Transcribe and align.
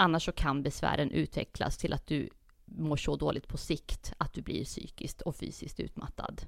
Annars 0.00 0.24
så 0.24 0.32
kan 0.32 0.62
besvären 0.62 1.10
utvecklas 1.10 1.76
till 1.76 1.92
att 1.92 2.06
du 2.06 2.28
mår 2.64 2.96
så 2.96 3.16
dåligt 3.16 3.48
på 3.48 3.56
sikt 3.56 4.12
att 4.18 4.34
du 4.34 4.42
blir 4.42 4.64
psykiskt 4.64 5.20
och 5.20 5.36
fysiskt 5.36 5.80
utmattad. 5.80 6.42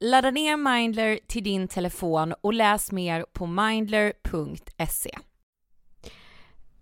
Ladda 0.00 0.30
ner 0.30 0.56
Mindler 0.56 1.18
till 1.26 1.44
din 1.44 1.68
telefon 1.68 2.34
och 2.40 2.54
läs 2.54 2.92
mer 2.92 3.26
på 3.32 3.46
mindler.se. 3.46 5.18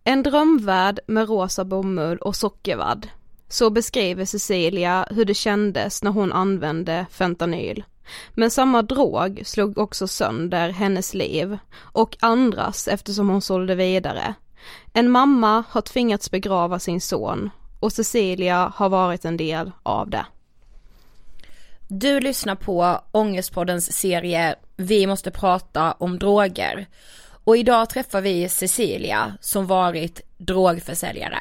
En 0.04 0.22
drömvärld 0.22 1.00
med 1.06 1.28
rosa 1.28 1.64
bomull 1.64 2.18
och 2.18 2.36
sockervadd. 2.36 3.08
Så 3.48 3.70
beskriver 3.70 4.24
Cecilia 4.24 5.08
hur 5.10 5.24
det 5.24 5.34
kändes 5.34 6.02
när 6.02 6.10
hon 6.10 6.32
använde 6.32 7.06
fentanyl. 7.10 7.84
Men 8.34 8.50
samma 8.50 8.82
drog 8.82 9.42
slog 9.44 9.78
också 9.78 10.06
sönder 10.08 10.70
hennes 10.70 11.14
liv 11.14 11.58
och 11.76 12.16
andras 12.20 12.88
eftersom 12.88 13.28
hon 13.28 13.42
sålde 13.42 13.74
vidare. 13.74 14.34
En 14.92 15.10
mamma 15.10 15.64
har 15.68 15.80
tvingats 15.80 16.30
begrava 16.30 16.78
sin 16.78 17.00
son 17.00 17.50
och 17.80 17.92
Cecilia 17.92 18.72
har 18.76 18.88
varit 18.88 19.24
en 19.24 19.36
del 19.36 19.72
av 19.82 20.10
det. 20.10 20.26
Du 21.88 22.20
lyssnar 22.20 22.54
på 22.54 23.00
Ångestpoddens 23.12 23.92
serie 23.92 24.54
Vi 24.76 25.06
måste 25.06 25.30
prata 25.30 25.92
om 25.92 26.18
droger. 26.18 26.86
Och 27.44 27.56
idag 27.56 27.90
träffar 27.90 28.20
vi 28.20 28.48
Cecilia 28.48 29.36
som 29.40 29.66
varit 29.66 30.20
drogförsäljare. 30.38 31.38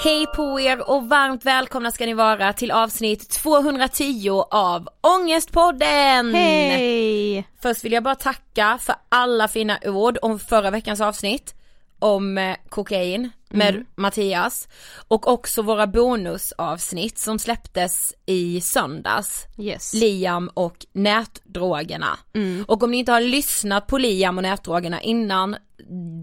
Hej 0.00 0.26
på 0.26 0.60
er 0.60 0.90
och 0.90 1.08
varmt 1.08 1.44
välkomna 1.44 1.90
ska 1.90 2.06
ni 2.06 2.14
vara 2.14 2.52
till 2.52 2.70
avsnitt 2.70 3.30
210 3.30 4.30
av 4.50 4.88
Ångestpodden! 5.00 6.34
Hej! 6.34 7.48
Först 7.62 7.84
vill 7.84 7.92
jag 7.92 8.02
bara 8.02 8.14
tacka 8.14 8.78
för 8.80 8.94
alla 9.08 9.48
fina 9.48 9.78
ord 9.84 10.18
om 10.22 10.38
förra 10.38 10.70
veckans 10.70 11.00
avsnitt 11.00 11.54
om 11.98 12.38
eh, 12.38 12.56
kokain 12.68 13.30
med 13.48 13.74
mm. 13.74 13.86
Mattias 13.94 14.68
och 15.08 15.28
också 15.28 15.62
våra 15.62 15.86
bonusavsnitt 15.86 17.18
som 17.18 17.38
släpptes 17.38 18.14
i 18.26 18.60
söndags. 18.60 19.46
Yes. 19.58 19.94
Liam 19.94 20.50
och 20.54 20.86
nätdrogerna. 20.92 22.18
Mm. 22.34 22.64
Och 22.68 22.82
om 22.82 22.90
ni 22.90 22.96
inte 22.96 23.12
har 23.12 23.20
lyssnat 23.20 23.86
på 23.86 23.98
Liam 23.98 24.38
och 24.38 24.42
nätdrogerna 24.42 25.00
innan, 25.02 25.56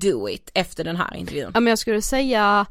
do 0.02 0.30
it 0.30 0.52
efter 0.54 0.84
den 0.84 0.96
här 0.96 1.16
intervjun. 1.16 1.52
Ja 1.54 1.60
men 1.60 1.72
jag 1.72 1.80
skulle 1.80 2.02
säga 2.02 2.66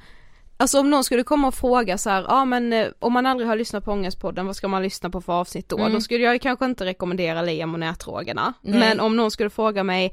Alltså 0.65 0.81
om 0.81 0.91
någon 0.91 1.05
skulle 1.05 1.25
komma 1.25 1.49
och 1.49 1.55
fråga 1.55 1.99
så 1.99 2.11
här, 2.11 2.23
ja 2.23 2.29
ah, 2.29 2.45
men 2.45 2.73
eh, 2.73 2.89
om 2.99 3.13
man 3.13 3.27
aldrig 3.27 3.49
har 3.49 3.57
lyssnat 3.57 3.85
på 3.85 3.93
Ångestpodden, 3.93 4.47
vad 4.47 4.57
ska 4.57 4.69
man 4.69 4.83
lyssna 4.83 5.11
på 5.11 5.21
för 5.21 5.33
avsnitt 5.33 5.69
då? 5.69 5.79
Mm. 5.79 5.93
Då 5.93 6.01
skulle 6.01 6.25
jag 6.25 6.41
kanske 6.41 6.65
inte 6.65 6.85
rekommendera 6.85 7.43
Liam 7.43 7.75
och 7.75 7.81
nätdrogerna. 7.81 8.53
Men 8.61 9.01
om 9.01 9.17
någon 9.17 9.31
skulle 9.31 9.51
fråga 9.51 9.85
mig, 9.85 10.13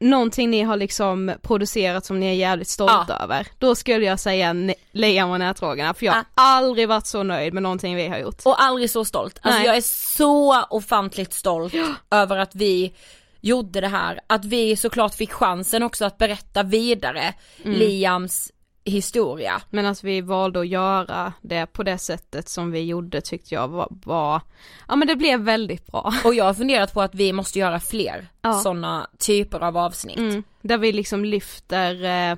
någonting 0.00 0.50
ni 0.50 0.62
har 0.62 0.76
liksom 0.76 1.32
producerat 1.42 2.06
som 2.06 2.20
ni 2.20 2.26
är 2.26 2.32
jävligt 2.32 2.68
stolta 2.68 3.06
ja. 3.08 3.24
över, 3.24 3.46
då 3.58 3.74
skulle 3.74 4.06
jag 4.06 4.20
säga 4.20 4.54
Liam 4.92 5.30
och 5.30 5.38
nätdrogerna 5.38 5.94
för 5.94 6.06
jag 6.06 6.12
har 6.12 6.24
aldrig 6.34 6.88
varit 6.88 7.06
så 7.06 7.22
nöjd 7.22 7.54
med 7.54 7.62
någonting 7.62 7.96
vi 7.96 8.08
har 8.08 8.18
gjort. 8.18 8.42
Och 8.44 8.62
aldrig 8.62 8.90
så 8.90 9.04
stolt, 9.04 9.38
alltså 9.42 9.58
Nej. 9.58 9.66
jag 9.66 9.76
är 9.76 9.80
så 10.16 10.64
ofantligt 10.70 11.32
stolt 11.32 11.74
över 12.10 12.36
att 12.36 12.54
vi 12.54 12.92
gjorde 13.40 13.80
det 13.80 13.88
här, 13.88 14.20
att 14.26 14.44
vi 14.44 14.76
såklart 14.76 15.14
fick 15.14 15.32
chansen 15.32 15.82
också 15.82 16.04
att 16.04 16.18
berätta 16.18 16.62
vidare 16.62 17.34
mm. 17.64 17.78
Liams 17.78 18.52
historia. 18.86 19.62
Men 19.70 19.86
att 19.86 20.04
vi 20.04 20.20
valde 20.20 20.60
att 20.60 20.68
göra 20.68 21.32
det 21.42 21.66
på 21.66 21.82
det 21.82 21.98
sättet 21.98 22.48
som 22.48 22.70
vi 22.70 22.80
gjorde 22.84 23.20
tyckte 23.20 23.54
jag 23.54 23.68
var, 23.68 23.88
var 23.90 24.40
ja 24.88 24.96
men 24.96 25.08
det 25.08 25.16
blev 25.16 25.40
väldigt 25.40 25.86
bra. 25.86 26.14
Och 26.24 26.34
jag 26.34 26.44
har 26.44 26.54
funderat 26.54 26.94
på 26.94 27.02
att 27.02 27.14
vi 27.14 27.32
måste 27.32 27.58
göra 27.58 27.80
fler 27.80 28.28
ja. 28.42 28.52
sådana 28.52 29.10
typer 29.18 29.60
av 29.60 29.76
avsnitt. 29.76 30.18
Mm, 30.18 30.42
där 30.62 30.78
vi 30.78 30.92
liksom 30.92 31.24
lyfter 31.24 32.04
eh, 32.04 32.36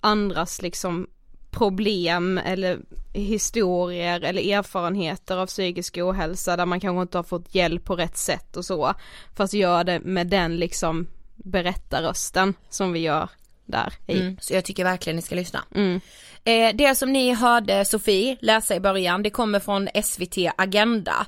andras 0.00 0.62
liksom 0.62 1.06
problem 1.50 2.38
eller 2.38 2.78
historier 3.12 4.20
eller 4.20 4.52
erfarenheter 4.58 5.36
av 5.36 5.46
psykisk 5.46 5.98
ohälsa 5.98 6.56
där 6.56 6.66
man 6.66 6.80
kanske 6.80 7.02
inte 7.02 7.18
har 7.18 7.22
fått 7.22 7.54
hjälp 7.54 7.84
på 7.84 7.96
rätt 7.96 8.16
sätt 8.16 8.56
och 8.56 8.64
så. 8.64 8.94
Fast 9.36 9.54
gör 9.54 9.84
det 9.84 10.00
med 10.00 10.26
den 10.26 10.56
liksom 10.56 11.06
berättarrösten 11.36 12.54
som 12.68 12.92
vi 12.92 13.00
gör 13.00 13.28
där 13.68 13.92
i. 14.06 14.20
Mm, 14.20 14.36
så 14.40 14.54
jag 14.54 14.64
tycker 14.64 14.84
verkligen 14.84 15.16
ni 15.16 15.22
ska 15.22 15.34
lyssna. 15.34 15.64
Mm. 15.74 16.00
Eh, 16.44 16.76
det 16.76 16.94
som 16.94 17.12
ni 17.12 17.34
hörde 17.34 17.84
Sofie 17.84 18.36
läsa 18.40 18.76
i 18.76 18.80
början, 18.80 19.22
det 19.22 19.30
kommer 19.30 19.60
från 19.60 19.88
SVT 20.04 20.36
Agenda. 20.56 21.26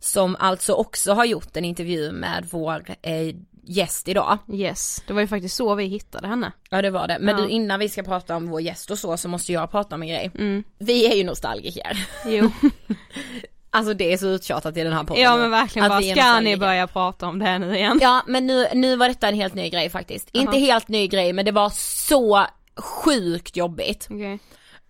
Som 0.00 0.36
alltså 0.38 0.72
också 0.72 1.12
har 1.12 1.24
gjort 1.24 1.56
en 1.56 1.64
intervju 1.64 2.12
med 2.12 2.48
vår 2.50 2.84
eh, 3.02 3.34
gäst 3.68 4.08
idag. 4.08 4.38
Yes, 4.52 5.02
det 5.06 5.12
var 5.12 5.20
ju 5.20 5.26
faktiskt 5.26 5.56
så 5.56 5.74
vi 5.74 5.84
hittade 5.84 6.26
henne. 6.28 6.52
Ja 6.70 6.82
det 6.82 6.90
var 6.90 7.08
det, 7.08 7.18
men 7.20 7.38
ja. 7.38 7.44
du 7.44 7.50
innan 7.50 7.80
vi 7.80 7.88
ska 7.88 8.02
prata 8.02 8.36
om 8.36 8.48
vår 8.48 8.60
gäst 8.60 8.90
och 8.90 8.98
så 8.98 9.16
så 9.16 9.28
måste 9.28 9.52
jag 9.52 9.70
prata 9.70 9.94
om 9.94 10.02
en 10.02 10.08
grej. 10.08 10.30
Mm. 10.34 10.64
Vi 10.78 11.12
är 11.12 11.16
ju 11.16 11.24
nostalgiker. 11.24 12.06
Jo. 12.26 12.50
Alltså 13.70 13.94
det 13.94 14.12
är 14.12 14.16
så 14.16 14.26
uttjatat 14.26 14.76
i 14.76 14.82
den 14.82 14.92
här 14.92 15.04
podden 15.04 15.22
Ja 15.22 15.36
men 15.36 15.50
verkligen 15.50 15.88
bara, 15.88 16.02
ska 16.02 16.40
ni 16.40 16.56
börja 16.56 16.86
prata 16.86 17.26
om 17.26 17.38
det 17.38 17.58
nu 17.58 17.76
igen? 17.76 17.98
Ja 18.02 18.22
men 18.26 18.46
nu, 18.46 18.66
nu 18.74 18.96
var 18.96 19.08
detta 19.08 19.28
en 19.28 19.34
helt 19.34 19.54
ny 19.54 19.70
grej 19.70 19.90
faktiskt. 19.90 20.26
Uh 20.26 20.32
-huh. 20.32 20.44
Inte 20.44 20.58
helt 20.58 20.88
ny 20.88 21.08
grej 21.08 21.32
men 21.32 21.44
det 21.44 21.52
var 21.52 21.70
så 21.70 22.46
sjukt 22.76 23.56
jobbigt. 23.56 24.08
Okay. 24.10 24.32
Um, 24.32 24.38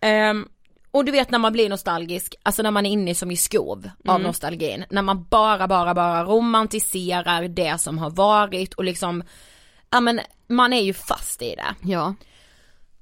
ehm, 0.00 0.48
och 0.90 1.04
du 1.04 1.12
vet 1.12 1.30
när 1.30 1.38
man 1.38 1.52
blir 1.52 1.69
nostalgisk, 1.69 2.34
alltså 2.42 2.62
när 2.62 2.70
man 2.70 2.86
är 2.86 2.90
inne 2.90 3.14
som 3.14 3.30
i 3.30 3.36
skov 3.36 3.78
mm. 3.78 4.14
av 4.14 4.20
nostalgin. 4.20 4.84
När 4.90 5.02
man 5.02 5.26
bara, 5.30 5.69
bara, 5.69 5.94
bara 5.94 6.25
romantiserar 6.25 7.48
det 7.48 7.80
som 7.80 7.98
har 7.98 8.10
varit 8.10 8.75
och 8.75 8.84
liksom, 8.84 9.22
ja 9.90 10.00
men 10.00 10.20
man 10.46 10.72
är 10.72 10.82
ju 10.82 10.94
fast 10.94 11.42
i 11.42 11.54
det. 11.54 11.90
Ja. 11.90 12.14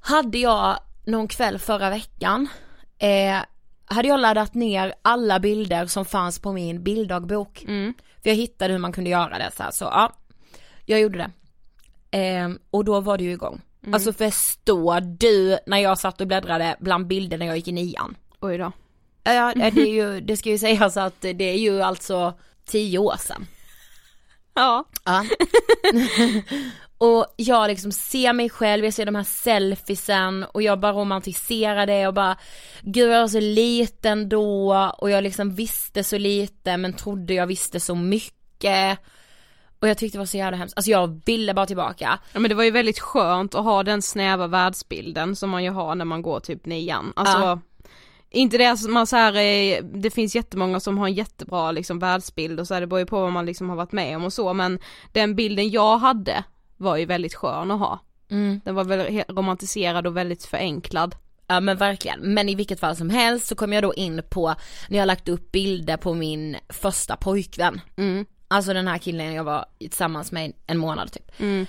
Hade 0.00 0.38
jag 0.38 0.78
någon 1.05 1.28
kväll 1.28 1.58
förra 1.58 1.90
veckan, 1.90 2.49
eh, 2.99 3.38
hade 3.87 4.09
jag 4.09 4.21
laddat 4.21 4.55
ner 4.55 4.94
alla 5.03 5.41
bilder 5.41 5.87
som 5.87 6.05
fanns 6.05 6.38
på 6.38 6.53
min 6.53 6.83
bilddagbok. 6.83 7.65
Mm. 7.65 7.95
För 8.23 8.31
jag 8.31 8.37
hittade 8.37 8.73
hur 8.73 8.81
man 8.81 8.93
kunde 8.93 9.11
göra 9.11 9.38
det 9.38 9.50
så 9.57 9.62
här, 9.62 9.71
så 9.71 9.85
ja, 9.85 10.12
jag 10.87 11.00
gjorde 11.00 11.19
det. 11.19 11.31
Eh, 12.19 12.50
och 12.71 12.85
då 12.85 13.00
var 13.00 13.19
det 13.19 13.25
ju 13.25 13.33
igång. 13.33 13.61
Mm. 13.83 13.95
Alltså 13.95 14.12
förstår 14.12 15.00
du 15.00 15.59
när 15.66 15.78
jag 15.78 15.99
satt 15.99 16.21
och 16.21 16.26
bläddrade 16.26 16.76
bland 16.81 17.07
bilder 17.07 17.38
när 17.38 17.47
jag 17.47 17.57
gick 17.57 17.69
i 17.69 17.73
nian? 17.73 18.16
Oj 18.40 18.59
då. 18.59 18.73
Ja, 19.25 19.52
det 19.57 19.81
är 19.81 19.93
ju, 19.93 20.21
det 20.21 20.37
ska 20.37 20.50
ju 20.50 20.59
sägas 20.59 20.97
att 20.97 21.21
det 21.21 21.45
är 21.45 21.59
ju 21.59 21.83
alltså 21.83 22.35
tio 22.64 22.99
år 22.99 23.16
sedan. 23.19 23.47
Ja. 24.55 24.85
ja. 25.05 25.25
Och 26.99 27.26
jag 27.37 27.69
liksom 27.69 27.93
ser 27.93 28.33
mig 28.33 28.50
själv, 28.50 28.85
jag 28.85 28.95
ser 28.95 29.07
de 29.07 29.15
här 29.15 29.25
selfiesen 29.25 30.45
och 30.45 30.62
jag 30.62 30.81
bara 30.81 30.93
romantiserar 30.93 31.87
det 31.87 32.07
och 32.07 32.15
bara 32.15 32.37
Gud 32.83 33.12
jag 33.12 33.21
var 33.21 33.29
så 33.29 33.41
liten 33.41 34.29
då 34.29 34.75
och 34.99 35.11
jag 35.11 35.25
liksom 35.25 35.55
visste 35.55 36.05
så 36.05 36.19
lite 36.19 36.76
men 36.76 36.93
trodde 36.93 37.35
jag 37.35 37.47
visste 37.47 37.81
så 37.81 37.95
mycket 37.95 38.99
och 39.81 39.88
jag 39.88 39.99
tyckte 39.99 40.17
det 40.17 40.21
var 40.21 40.26
så 40.26 40.37
jävla 40.37 40.57
hemskt, 40.57 40.76
alltså 40.76 40.91
jag 40.91 41.21
ville 41.25 41.55
bara 41.55 41.67
tillbaka. 41.67 42.19
Ja 42.33 42.41
men 42.41 42.49
det 42.49 42.55
var 42.55 42.65
ju 42.65 42.71
väldigt 42.71 42.99
skönt 42.99 43.55
att 43.55 43.65
ha 43.65 43.83
den 43.83 44.03
snäva 44.03 44.47
världsbilden 44.47 45.37
som 45.37 45.50
man 45.50 45.65
ju 45.65 45.71
har 45.71 45.95
när 45.95 46.05
man 46.05 46.23
går 46.23 46.41
typ 46.41 46.67
nian, 46.67 47.12
alltså 47.17 47.38
ja. 47.38 47.61
Inte 48.31 48.59
det 48.59 48.67
att 48.67 48.83
man 48.88 49.07
så 49.07 49.17
här, 49.17 49.35
eh, 49.35 49.85
det 49.85 50.11
finns 50.11 50.35
jättemånga 50.35 50.81
som 50.81 50.99
har 50.99 51.07
en 51.07 51.15
jättebra 51.15 51.73
liksom 51.73 51.99
världsbild 51.99 52.61
och 52.61 52.67
så 52.67 52.75
här, 52.75 52.81
det 52.81 52.87
beror 52.87 53.00
ju 53.00 53.07
på 53.07 53.21
vad 53.21 53.33
man 53.33 53.47
liksom 53.47 53.69
har 53.69 53.76
varit 53.76 53.93
med 53.93 54.17
om 54.17 54.25
och 54.25 54.33
så 54.33 54.53
men 54.53 54.79
den 55.12 55.35
bilden 55.35 55.71
jag 55.71 55.99
hade 55.99 56.45
var 56.76 56.97
ju 56.97 57.06
väldigt 57.06 57.35
skön 57.35 57.71
att 57.71 57.78
ha. 57.78 57.99
Mm. 58.30 58.61
Den 58.64 58.75
var 58.75 58.85
väldigt 58.85 59.30
romantiserad 59.30 60.06
och 60.06 60.16
väldigt 60.16 60.45
förenklad. 60.45 61.14
Ja 61.47 61.61
men 61.61 61.76
verkligen, 61.76 62.21
men 62.21 62.49
i 62.49 62.54
vilket 62.54 62.80
fall 62.80 62.97
som 62.97 63.11
helst 63.11 63.47
så 63.47 63.54
kom 63.54 63.73
jag 63.73 63.83
då 63.83 63.95
in 63.95 64.23
på 64.30 64.54
när 64.88 64.99
jag 64.99 65.06
lagt 65.06 65.28
upp 65.28 65.52
bilder 65.52 65.97
på 65.97 66.14
min 66.14 66.56
första 66.68 67.16
pojkvän. 67.16 67.80
Mm. 67.97 68.26
Alltså 68.49 68.73
den 68.73 68.88
här 68.88 68.99
killen 68.99 69.35
jag 69.35 69.45
var 69.45 69.66
tillsammans 69.78 70.33
med 70.33 70.52
en 70.66 70.78
månad 70.78 71.12
typ. 71.12 71.40
Mm. 71.40 71.66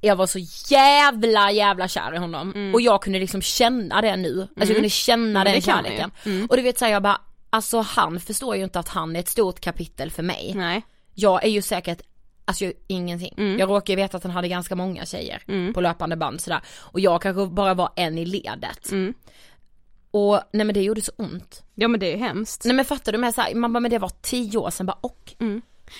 Jag 0.00 0.16
var 0.16 0.26
så 0.26 0.38
jävla 0.74 1.50
jävla 1.50 1.88
kär 1.88 2.14
i 2.14 2.18
honom 2.18 2.52
mm. 2.54 2.74
och 2.74 2.80
jag 2.80 3.02
kunde 3.02 3.18
liksom 3.18 3.42
känna 3.42 4.00
det 4.00 4.16
nu, 4.16 4.40
alltså 4.40 4.52
jag 4.56 4.64
mm. 4.64 4.74
kunde 4.74 4.90
känna 4.90 5.44
den 5.44 5.60
kärleken. 5.60 6.10
Mm. 6.24 6.46
Och 6.46 6.56
du 6.56 6.62
vet 6.62 6.78
såhär 6.78 6.92
jag 6.92 7.02
bara, 7.02 7.20
alltså 7.50 7.80
han 7.80 8.20
förstår 8.20 8.56
ju 8.56 8.64
inte 8.64 8.78
att 8.78 8.88
han 8.88 9.16
är 9.16 9.20
ett 9.20 9.28
stort 9.28 9.60
kapitel 9.60 10.10
för 10.10 10.22
mig. 10.22 10.52
Nej. 10.56 10.82
Jag 11.14 11.44
är 11.44 11.48
ju 11.48 11.62
säkert 11.62 12.02
Alltså 12.48 12.64
jag, 12.64 12.74
ingenting. 12.86 13.34
Mm. 13.38 13.58
Jag 13.58 13.70
råkar 13.70 13.92
ju 13.92 13.96
veta 13.96 14.16
att 14.16 14.22
han 14.22 14.32
hade 14.32 14.48
ganska 14.48 14.74
många 14.74 15.06
tjejer 15.06 15.42
mm. 15.48 15.74
på 15.74 15.80
löpande 15.80 16.16
band 16.16 16.40
sådär. 16.40 16.60
Och 16.78 17.00
jag 17.00 17.22
kanske 17.22 17.46
bara 17.46 17.74
var 17.74 17.90
en 17.96 18.18
i 18.18 18.24
ledet. 18.24 18.90
Mm. 18.92 19.14
Och 20.10 20.40
nej 20.52 20.66
men 20.66 20.74
det 20.74 20.82
gjorde 20.82 21.02
så 21.02 21.12
ont. 21.16 21.62
Ja 21.74 21.88
men 21.88 22.00
det 22.00 22.12
är 22.12 22.16
hemskt. 22.16 22.64
Nej 22.64 22.74
men 22.74 22.84
fattar 22.84 23.12
du 23.12 23.18
med 23.18 23.34
så 23.34 23.40
här, 23.40 23.54
man 23.54 23.72
bara 23.72 23.80
men 23.80 23.90
det 23.90 23.98
var 23.98 24.12
tio 24.22 24.58
år 24.58 24.70
sedan 24.70 24.86
bara 24.86 24.98
och. 25.00 25.34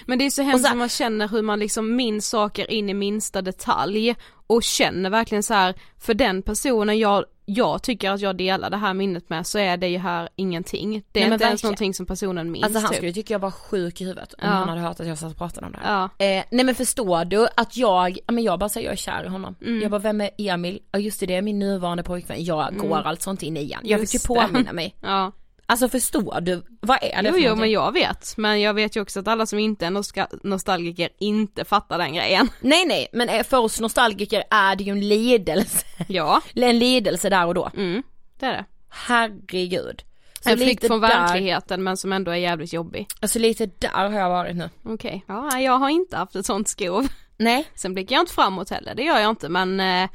Men 0.06 0.18
det 0.18 0.26
är 0.26 0.30
så 0.30 0.42
hemskt 0.42 0.64
när 0.64 0.74
man 0.74 0.88
känner 0.88 1.28
hur 1.28 1.42
man 1.42 1.58
liksom 1.58 1.96
minns 1.96 2.28
saker 2.28 2.70
in 2.70 2.90
i 2.90 2.94
minsta 2.94 3.42
detalj 3.42 4.14
och 4.46 4.62
känner 4.62 5.10
verkligen 5.10 5.42
så 5.42 5.54
här 5.54 5.74
för 5.98 6.14
den 6.14 6.42
personen 6.42 6.98
jag, 6.98 7.24
jag 7.44 7.82
tycker 7.82 8.10
att 8.10 8.20
jag 8.20 8.36
delar 8.36 8.70
det 8.70 8.76
här 8.76 8.94
minnet 8.94 9.28
med 9.28 9.46
så 9.46 9.58
är 9.58 9.76
det 9.76 9.88
ju 9.88 9.98
här 9.98 10.28
ingenting. 10.36 11.02
Det 11.12 11.22
är 11.22 11.24
Nej, 11.26 11.32
inte 11.32 11.44
ens 11.44 11.62
någonting 11.62 11.94
som 11.94 12.06
personen 12.06 12.50
minns 12.50 12.64
Alltså 12.64 12.78
han 12.80 12.88
typ. 12.88 12.96
skulle 12.96 13.12
tycka 13.12 13.34
jag 13.34 13.38
var 13.38 13.50
sjuk 13.50 14.00
i 14.00 14.04
huvudet 14.04 14.32
om 14.32 14.38
Ja. 14.42 14.48
han 14.48 14.68
hade 14.68 14.80
hört 14.80 15.00
att 15.00 15.06
jag 15.06 15.18
satt 15.18 15.32
och 15.32 15.38
pratade 15.38 15.66
om 15.66 15.72
det 15.72 15.78
här. 15.82 16.08
Ja. 16.18 16.24
Eh, 16.26 16.44
nej 16.50 16.64
men 16.64 16.74
förstår 16.74 17.24
du 17.24 17.48
att 17.56 17.76
jag, 17.76 18.18
ja 18.26 18.32
men 18.32 18.44
jag 18.44 18.58
bara 18.58 18.68
säger 18.68 18.86
jag 18.86 18.92
är 18.92 18.96
kär 18.96 19.24
i 19.24 19.28
honom. 19.28 19.54
Mm. 19.62 19.80
Jag 19.82 19.90
bara 19.90 19.98
vem 19.98 20.20
är 20.20 20.30
Emil? 20.38 20.80
Ja 20.92 20.98
just 20.98 21.20
det, 21.20 21.26
det 21.26 21.34
är 21.34 21.42
min 21.42 21.58
nuvarande 21.58 22.02
pojkvän. 22.02 22.44
Jag 22.44 22.76
går 22.76 22.96
alltså 22.98 23.30
inte 23.30 23.46
in 23.46 23.56
i 23.56 23.60
igen. 23.60 23.80
Jag 23.84 24.00
fick 24.00 24.14
ju 24.14 24.34
Mm. 24.36 24.50
Påminna 24.50 24.72
mig. 24.72 24.94
Ja. 25.00 25.32
Alltså 25.68 25.88
förstår 25.88 26.40
du, 26.40 26.62
vad 26.80 26.99
är 27.02 27.23
det 27.23 27.28
Jo 27.28 27.32
för 27.35 27.38
jo 27.40 27.42
någonting? 27.44 27.61
men 27.61 27.70
jag 27.70 27.92
vet, 27.92 28.35
men 28.37 28.61
jag 28.61 28.75
vet 28.75 28.96
ju 28.96 29.00
också 29.02 29.20
att 29.20 29.28
alla 29.28 29.46
som 29.46 29.58
inte 29.58 29.87
är 29.87 29.90
nostal- 29.90 30.40
nostalgiker 30.42 31.08
inte 31.18 31.64
fattar 31.64 31.99
den 31.99 32.14
grejen. 32.14 32.49
Nej 32.61 32.85
nej, 32.87 33.08
men 33.12 33.44
för 33.44 33.56
oss 33.58 33.80
nostalgiker 33.80 34.44
är 34.50 34.76
det 34.76 34.85
ju 34.85 34.92
en 34.92 35.08
lidelse. 35.08 35.87
Ja, 36.08 36.40
en 36.54 36.78
lidelse 36.78 37.28
där 37.30 37.46
och 37.46 37.54
då. 37.54 37.70
mm, 37.76 38.02
det 38.38 38.46
är 38.46 38.52
det. 38.52 38.64
Herregud. 38.88 40.02
Så 40.40 40.50
En 40.50 40.58
flykt 40.58 40.87
från 40.87 41.00
där, 41.00 41.08
verkligheten 41.08 41.82
men 41.85 41.96
som 41.96 42.12
ändå 42.12 42.30
är 42.30 42.37
jävligt 42.37 42.73
jobbig. 42.73 43.06
alltså 43.20 43.38
lite 43.38 43.66
där 43.66 44.11
har 44.11 44.18
jag 44.18 44.28
varit 44.30 44.56
nu. 44.56 44.70
Okej, 44.85 45.25
ja 45.28 45.49
nej, 45.52 45.64
jag 45.64 45.78
har 45.78 45.88
inte 45.88 46.16
haft 46.16 46.37
ett 46.37 46.46
sånt 46.46 46.68
skov. 46.68 47.08
Nej, 47.38 47.64
Sen 47.75 47.94
blickar 47.94 48.16
jag 48.16 48.23
inte 48.23 48.32
framåt 48.35 48.70
heller, 48.70 48.94
det 48.94 49.02
gör 49.02 49.18
jag 49.18 49.30
inte 49.30 49.49
men 49.49 49.80
eh, 49.80 50.08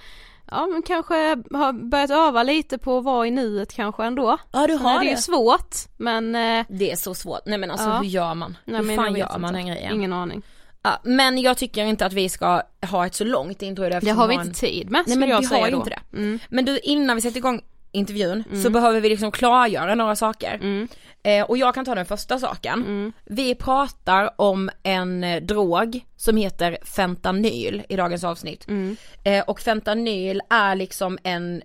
Ja 0.52 0.68
men 0.68 0.82
kanske 0.82 1.16
har 1.54 1.74
börjat 1.90 2.10
öva 2.10 2.44
lite 2.44 2.78
på 2.78 2.98
att 2.98 3.04
vara 3.04 3.28
i 3.28 3.32
nuet 3.32 3.74
kanske 3.74 4.04
ändå. 4.04 4.38
ja 4.52 4.68
du 4.68 4.74
är 4.74 4.78
har 4.78 5.00
det 5.00 5.06
ju 5.06 5.12
det. 5.12 5.18
svårt 5.18 5.76
men 5.98 6.36
eh, 6.36 6.66
Det 6.70 6.92
är 6.92 6.96
så 6.96 7.14
svårt, 7.16 7.42
nej 7.46 7.58
men 7.58 7.72
alltså 7.72 7.88
Ja. 7.90 7.98
hur 7.98 8.06
gör 8.06 8.34
man? 8.36 8.58
nej, 8.66 8.82
hur 8.86 8.96
fan 8.96 9.16
gör 9.16 9.38
man 9.38 9.54
den 9.54 9.68
grejen? 9.68 9.94
Ingen 9.94 10.14
aning. 10.14 10.42
Ja, 10.84 11.00
men 11.04 11.38
jag 11.42 11.58
tycker 11.58 11.86
inte 11.86 12.06
att 12.06 12.14
vi 12.14 12.30
ska 12.30 12.62
ha 12.92 13.06
ett 13.06 13.16
så 13.16 13.24
långt 13.24 13.62
intro 13.62 13.86
idag 13.86 14.02
Det 14.04 14.10
har 14.12 14.28
vi 14.28 14.34
inte 14.34 14.52
tid 14.60 14.90
med 14.92 15.04
Nej 15.08 15.18
men 15.18 15.30
jag 15.30 15.40
vi 15.40 15.46
har 15.46 15.72
då. 15.72 15.78
inte 15.78 15.90
det. 15.90 16.18
Mm. 16.18 16.40
Men 16.50 16.66
du 16.66 16.80
innan 16.80 17.16
vi 17.16 17.22
sätter 17.22 17.38
igång 17.38 17.62
intervjun 17.92 18.44
så 18.64 18.70
behöver 18.70 19.02
vi 19.02 19.10
liksom 19.10 19.32
klargöra 19.32 19.96
några 19.96 20.16
saker. 20.16 20.54
Mm. 20.56 20.88
Eh, 21.24 21.46
och 21.46 21.58
jag 21.58 21.74
kan 21.76 21.86
ta 21.86 21.96
den 21.96 22.06
första 22.06 22.40
saken. 22.40 23.14
Vi 23.26 23.56
pratar 23.56 24.42
om 24.42 24.70
en 24.84 25.24
eh, 25.24 25.42
drog 25.42 26.06
som 26.16 26.38
heter 26.38 26.78
fentanyl 26.84 27.84
i 27.90 27.96
dagens 27.96 28.24
avsnitt. 28.24 28.68
Mm. 28.68 28.96
Eh, 29.24 29.44
och 29.44 29.60
fentanyl 29.60 30.42
är 30.50 30.76
liksom 30.76 31.18
en 31.24 31.62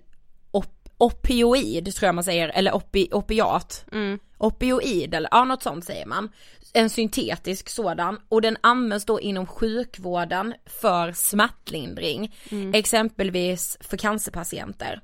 op- 0.51 0.89
opioid 0.97 1.95
tror 1.95 2.07
jag 2.07 2.15
man 2.15 2.23
säger, 2.23 2.49
eller 2.49 2.71
opi- 2.71 3.13
opiat. 3.13 3.85
Mm. 3.91 4.19
Opioid 4.37 5.13
eller 5.13 5.29
ja 5.31 5.43
något 5.45 5.63
sånt 5.63 5.85
säger 5.85 6.05
man. 6.05 6.29
En 6.73 6.89
syntetisk 6.89 7.69
sådan 7.69 8.19
och 8.29 8.41
den 8.41 8.57
används 8.61 9.05
då 9.05 9.19
inom 9.21 9.45
sjukvården 9.45 10.53
för 10.65 11.11
smärtlindring. 11.11 12.35
Exempelvis 12.73 13.77
för 13.79 13.97
cancerpatienter. 13.97 15.01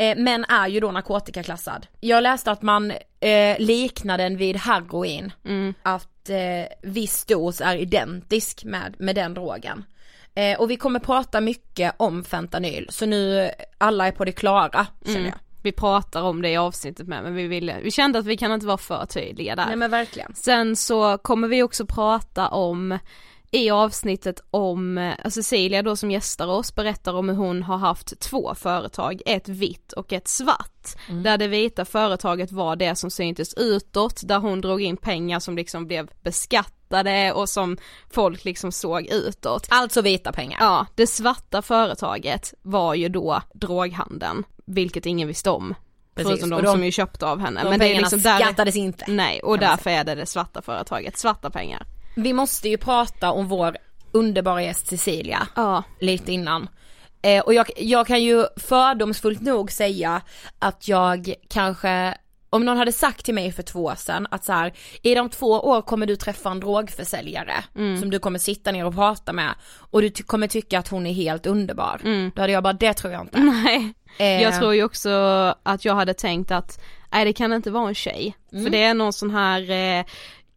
Eh, 0.00 0.16
men 0.16 0.44
är 0.44 0.68
ju 0.68 0.80
då 0.80 0.90
narkotikaklassad. 0.90 1.86
Jag 2.00 2.22
läste 2.22 2.50
att 2.50 2.62
man 2.62 2.90
eh, 3.20 3.58
liknar 3.58 4.18
den 4.18 4.36
vid 4.36 4.56
heroin. 4.56 5.32
Att 5.82 6.30
eh, 6.30 6.90
viss 6.90 7.24
dos 7.24 7.60
är 7.60 7.76
identisk 7.76 8.64
med, 8.64 8.94
med 8.98 9.14
den 9.14 9.34
drogen. 9.34 9.84
Eh, 10.34 10.60
och 10.60 10.70
vi 10.70 10.76
kommer 10.76 11.00
prata 11.00 11.40
mycket 11.40 11.94
om 11.96 12.24
fentanyl, 12.24 12.86
så 12.90 13.06
nu 13.06 13.50
alla 13.78 14.06
är 14.06 14.12
på 14.12 14.24
det 14.24 14.32
klara 14.32 14.86
känner 15.04 15.26
jag. 15.26 15.38
Vi 15.62 15.72
pratar 15.72 16.22
om 16.22 16.42
det 16.42 16.48
i 16.48 16.56
avsnittet 16.56 17.08
med 17.08 17.22
men 17.22 17.34
vi 17.34 17.46
ville, 17.46 17.76
vi 17.82 17.90
kände 17.90 18.18
att 18.18 18.26
vi 18.26 18.36
kan 18.36 18.52
inte 18.52 18.66
vara 18.66 18.78
för 18.78 19.06
tydliga 19.06 19.56
där. 19.56 19.66
Nej 19.66 19.76
men 19.76 19.90
verkligen. 19.90 20.34
Sen 20.34 20.76
så 20.76 21.18
kommer 21.18 21.48
vi 21.48 21.62
också 21.62 21.86
prata 21.86 22.48
om 22.48 22.98
i 23.50 23.70
avsnittet 23.70 24.42
om 24.50 24.98
eh, 24.98 25.28
Cecilia 25.28 25.82
då 25.82 25.96
som 25.96 26.10
gästar 26.10 26.46
oss 26.46 26.74
berättar 26.74 27.12
om 27.14 27.28
hur 27.28 27.36
hon 27.36 27.62
har 27.62 27.76
haft 27.76 28.20
två 28.20 28.54
företag, 28.54 29.22
ett 29.26 29.48
vitt 29.48 29.92
och 29.92 30.12
ett 30.12 30.28
svart. 30.28 30.96
Där 31.24 31.38
det 31.38 31.48
vita 31.48 31.84
företaget 31.84 32.52
var 32.52 32.76
det 32.76 32.96
som 32.96 33.10
syntes 33.10 33.54
utåt, 33.54 34.20
där 34.24 34.38
hon 34.38 34.60
drog 34.60 34.82
in 34.82 34.96
pengar 34.96 35.40
som 35.40 35.56
liksom 35.56 35.86
blev 35.86 36.10
beskattade 36.22 37.32
och 37.32 37.48
som 37.48 37.76
folk 38.10 38.44
liksom 38.44 38.72
såg 38.72 39.06
utåt. 39.06 39.66
Alltså 39.70 40.02
vita 40.02 40.32
pengar. 40.32 40.58
Ja, 40.60 40.86
det 40.94 41.06
svarta 41.06 41.62
företaget 41.62 42.54
var 42.62 42.94
ju 42.94 43.08
då 43.08 43.42
droghandeln, 43.54 44.44
vilket 44.64 45.06
ingen 45.06 45.28
visste 45.28 45.50
om. 45.50 45.74
Precis, 46.14 46.30
Förutom 46.30 46.50
de, 46.50 46.62
de- 46.62 46.72
som 46.72 46.84
ju 46.84 46.92
köpte 46.92 47.26
av 47.26 47.40
henne. 47.40 47.62
De 47.62 47.70
Men 47.70 47.78
det 47.78 47.84
är 47.84 47.88
pengarna 47.88 48.00
liksom 48.00 48.20
där, 48.20 48.38
skattades 48.38 48.76
inte. 48.76 49.04
Nej, 49.08 49.40
och 49.40 49.58
därför 49.58 49.90
är 49.90 50.04
det 50.04 50.14
det 50.14 50.26
svarta 50.26 50.62
företaget, 50.62 51.18
svarta 51.18 51.50
pengar. 51.50 51.86
Vi 52.14 52.32
måste 52.32 52.68
ju 52.68 52.76
prata 52.76 53.30
om 53.30 53.48
vår 53.48 53.76
underbara 54.12 54.62
gäst 54.62 54.86
Cecilia 54.86 55.46
Ja, 55.56 55.82
lite 56.00 56.32
innan. 56.32 56.68
Eh, 57.22 57.42
och 57.44 57.54
jag, 57.54 57.70
jag 57.76 58.06
kan 58.06 58.22
ju 58.22 58.44
fördomsfullt 58.56 59.40
nog 59.40 59.72
säga 59.72 60.20
att 60.58 60.88
jag 60.88 61.34
kanske 61.48 62.14
om 62.52 62.64
någon 62.64 62.76
hade 62.76 62.92
sagt 62.92 63.24
till 63.24 63.34
mig 63.34 63.52
för 63.52 63.62
två 63.62 63.84
år 63.84 63.94
sedan 63.94 64.26
att 64.30 64.44
så 64.44 64.52
här, 64.52 64.72
i 65.02 65.14
de 65.14 65.28
två 65.30 65.46
år 65.50 65.82
kommer 65.82 66.06
du 66.06 66.16
träffa 66.16 66.50
en 66.50 66.60
drogförsäljare 66.60 67.54
som 68.00 68.10
du 68.10 68.18
kommer 68.18 68.38
sitta 68.38 68.72
ner 68.72 68.86
och 68.86 68.94
prata 68.94 69.32
med 69.32 69.54
och 69.90 70.02
du 70.02 70.10
ty- 70.10 70.22
kommer 70.22 70.46
tycka 70.48 70.78
att 70.78 70.88
hon 70.88 71.06
är 71.06 71.12
helt 71.12 71.46
underbar. 71.46 72.00
Då 72.34 72.42
hade 72.42 72.52
jag 72.52 72.62
bara, 72.62 72.72
det 72.72 72.94
tror 72.94 73.12
jag 73.12 73.22
inte. 73.22 73.38
nej. 73.40 73.94
Eh, 74.18 74.42
Jag 74.42 74.58
tror 74.58 74.74
ju 74.74 74.84
också 74.84 75.10
att 75.62 75.84
jag 75.84 75.94
hade 75.94 76.14
tänkt 76.14 76.50
att, 76.50 76.80
nej 77.12 77.24
det 77.24 77.32
kan 77.32 77.52
inte 77.52 77.70
vara 77.70 77.88
en 77.88 77.94
tjej. 77.94 78.36
Mm. 78.52 78.64
För 78.64 78.70
det 78.70 78.82
är 78.82 78.94
någon 78.94 79.12
sån 79.12 79.30
här, 79.30 79.70
eh, 79.70 80.04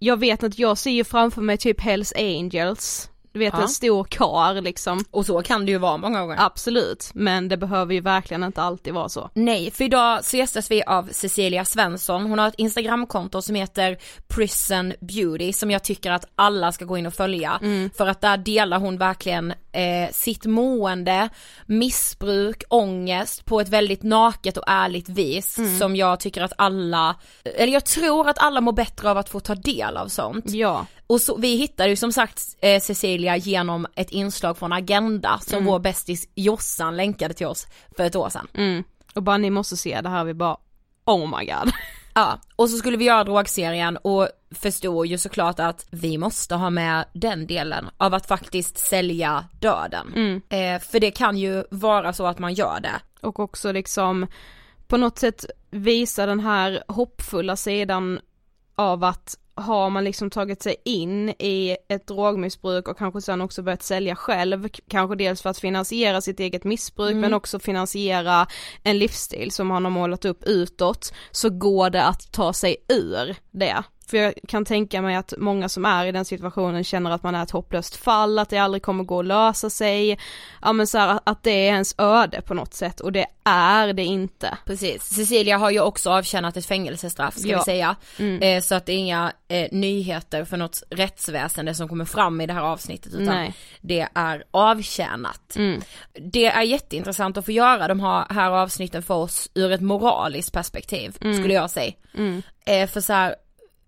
jag 0.03 0.19
vet 0.19 0.43
att 0.43 0.59
jag 0.59 0.77
ser 0.77 0.91
ju 0.91 1.03
framför 1.03 1.41
mig 1.41 1.57
typ 1.57 1.81
Hells 1.81 2.13
Angels. 2.15 3.09
Du 3.33 3.39
vet 3.39 3.53
Ja. 3.53 3.61
en 3.61 3.69
stor 3.69 4.03
kar 4.03 4.61
liksom. 4.61 5.05
Och 5.11 5.25
så 5.25 5.41
kan 5.41 5.65
det 5.65 5.71
ju 5.71 5.77
vara 5.77 5.97
många 5.97 6.21
gånger. 6.21 6.35
Absolut, 6.39 7.09
men 7.13 7.47
det 7.49 7.57
behöver 7.57 7.93
ju 7.93 7.99
verkligen 7.99 8.43
inte 8.43 8.61
alltid 8.61 8.93
vara 8.93 9.09
så. 9.09 9.29
Nej, 9.33 9.71
för 9.71 9.83
idag 9.83 10.25
så 10.25 10.37
gästas 10.37 10.71
vi 10.71 10.83
av 10.83 11.09
Cecilia 11.11 11.65
Svensson. 11.65 12.25
Hon 12.25 12.39
har 12.39 12.47
ett 12.47 12.53
instagramkonto 12.57 13.41
som 13.41 13.55
heter 13.55 13.97
Prison 14.27 14.93
Beauty 15.01 15.53
som 15.53 15.71
jag 15.71 15.83
tycker 15.83 16.11
att 16.11 16.25
alla 16.35 16.71
ska 16.71 16.85
gå 16.85 16.97
in 16.97 17.05
och 17.05 17.13
följa. 17.13 17.59
För 17.97 18.07
att 18.07 18.21
där 18.21 18.37
delar 18.37 18.79
hon 18.79 18.97
verkligen 18.97 19.51
eh, 19.51 20.11
sitt 20.11 20.45
mående, 20.45 21.29
missbruk, 21.65 22.63
ångest 22.69 23.45
på 23.45 23.61
ett 23.61 23.69
väldigt 23.69 24.03
naket 24.03 24.57
och 24.57 24.63
ärligt 24.67 25.09
vis 25.09 25.59
som 25.79 25.95
jag 25.95 26.19
tycker 26.19 26.41
att 26.41 26.53
alla, 26.57 27.15
eller 27.43 27.73
jag 27.73 27.85
tror 27.85 28.29
att 28.29 28.37
alla 28.39 28.61
mår 28.61 28.71
bättre 28.73 29.11
av 29.11 29.17
att 29.17 29.29
få 29.29 29.39
ta 29.39 29.55
del 29.55 29.97
av 29.97 30.07
sånt. 30.07 30.45
Ja, 30.49 30.85
Och 31.13 31.21
så, 31.21 31.37
vi 31.37 31.55
hittade 31.55 31.89
ju 31.89 31.95
som 31.95 32.11
sagt 32.11 32.57
eh, 32.61 32.81
Cecilia 32.81 33.37
genom 33.37 33.87
ett 33.95 34.11
inslag 34.11 34.57
från 34.57 34.73
Agenda 34.73 35.39
som 35.39 35.65
vår 35.65 35.79
bästis 35.79 36.29
Jossan 36.35 36.97
länkade 36.97 37.33
till 37.33 37.47
oss 37.47 37.67
för 37.97 38.03
ett 38.03 38.15
år 38.15 38.29
sedan. 38.29 38.47
mm. 38.53 38.83
och 39.15 39.23
bara 39.23 39.37
ni 39.37 39.49
måste 39.49 39.77
se 39.77 40.01
det 40.01 40.09
här, 40.09 40.23
vi 40.23 40.33
bara, 40.33 40.57
oh 41.05 41.39
my 41.39 41.45
god. 41.45 41.73
Ja, 42.15 42.39
och 42.55 42.69
så 42.69 42.77
skulle 42.77 42.97
vi 42.97 43.05
göra 43.05 43.23
drogserien 43.23 43.97
och 43.97 44.27
förstod 44.51 45.07
ju 45.07 45.17
såklart 45.17 45.59
att 45.59 45.85
vi 45.91 46.17
måste 46.17 46.55
ha 46.55 46.69
med 46.69 47.05
den 47.13 47.47
delen 47.47 47.89
av 47.97 48.13
att 48.13 48.27
faktiskt 48.27 48.77
sälja 48.77 49.45
döden. 49.59 50.13
Eh, 50.49 50.79
för 50.79 50.99
det 50.99 51.11
kan 51.11 51.37
ju 51.37 51.63
vara 51.71 52.13
så 52.13 52.25
att 52.25 52.39
man 52.39 52.53
gör 52.53 52.79
det. 52.79 53.01
och 53.21 53.39
också 53.39 53.71
liksom 53.71 54.27
på 54.87 54.97
något 54.97 55.19
sätt 55.19 55.45
visa 55.71 56.25
den 56.25 56.39
här 56.39 56.83
hoppfulla 56.87 57.55
sidan 57.55 58.19
av 58.75 59.03
att 59.03 59.37
har 59.55 59.89
man 59.89 60.03
liksom 60.03 60.29
tagit 60.29 60.63
sig 60.63 60.75
in 60.85 61.29
i 61.29 61.77
ett 61.89 62.07
drogmissbruk 62.07 62.87
och 62.87 62.97
kanske 62.97 63.21
sen 63.21 63.41
också 63.41 63.61
börjat 63.63 63.83
sälja 63.83 64.15
själv, 64.15 64.67
kanske 64.87 65.15
dels 65.15 65.41
för 65.41 65.49
att 65.49 65.59
finansiera 65.59 66.21
sitt 66.21 66.39
eget 66.39 66.63
missbruk 66.63 67.15
men 67.15 67.33
också 67.33 67.59
finansiera 67.59 68.47
en 68.83 68.97
livsstil 68.97 69.51
som 69.51 69.67
man 69.67 69.83
har 69.83 69.91
målat 69.91 70.25
upp 70.25 70.43
utåt, 70.43 71.13
så 71.31 71.49
går 71.49 71.89
det 71.89 72.03
att 72.03 72.31
ta 72.31 72.53
sig 72.53 72.75
ur 72.89 73.35
det. 73.51 73.83
För 74.07 74.17
jag 74.17 74.33
kan 74.47 74.65
tänka 74.65 75.01
mig 75.01 75.15
att 75.15 75.33
många 75.37 75.69
som 75.69 75.85
är 75.85 76.05
i 76.05 76.11
den 76.11 76.25
situationen 76.25 76.83
känner 76.83 77.11
att 77.11 77.23
man 77.23 77.35
är 77.35 77.43
ett 77.43 77.51
hopplöst 77.51 77.95
fall, 77.95 78.39
att 78.39 78.49
det 78.49 78.57
aldrig 78.57 78.83
kommer 78.83 79.03
gå 79.03 79.19
att 79.19 79.25
lösa 79.25 79.69
sig, 79.69 80.17
ja 80.61 80.73
men 80.73 80.87
så 80.87 80.97
här, 80.97 81.19
att 81.23 81.43
det 81.43 81.51
är 81.51 81.73
ens 81.73 81.95
öde 81.97 82.41
på 82.41 82.53
något 82.53 82.73
sätt 82.73 82.99
och 82.99 83.11
det 83.11 83.25
är 83.43 83.93
det 83.93 84.03
inte. 84.03 84.57
Precis. 84.65 85.03
Cecilia 85.03 85.57
har 85.57 85.69
ju 85.69 85.79
också 85.81 86.09
avtjänat 86.11 86.57
ett 86.57 86.65
fängelsestraff 86.65 87.37
ska 87.37 87.47
Ja. 87.49 87.57
vi 87.57 87.63
säga. 87.63 87.95
Eh, 88.41 88.61
så 88.61 88.75
att 88.75 88.85
det 88.85 88.93
är 88.93 88.97
inga 88.97 89.33
eh, 89.47 89.67
nyheter 89.71 90.45
för 90.45 90.57
något 90.57 90.83
rättsväsende 90.89 91.75
som 91.75 91.87
kommer 91.89 92.05
fram 92.05 92.41
i 92.41 92.45
det 92.47 92.53
här 92.53 92.61
avsnittet 92.61 93.13
utan 93.13 93.25
Nej. 93.35 93.53
det 93.81 94.07
är 94.13 94.43
avtjänat. 94.51 95.55
Mm. 95.55 95.81
Det 96.13 96.45
är 96.45 96.61
jätteintressant 96.61 97.37
att 97.37 97.45
få 97.45 97.51
göra 97.51 97.87
de 97.87 97.99
här, 97.99 98.25
här 98.29 98.51
avsnitten 98.51 99.03
för 99.03 99.13
oss 99.13 99.49
ur 99.53 99.71
ett 99.71 99.81
moraliskt 99.81 100.53
perspektiv 100.53 101.17
Mm. 101.21 101.37
skulle 101.37 101.53
jag 101.53 101.69
säga. 101.69 101.93
Eh, 102.65 102.87
för 102.89 103.01
så 103.01 103.13
här, 103.13 103.35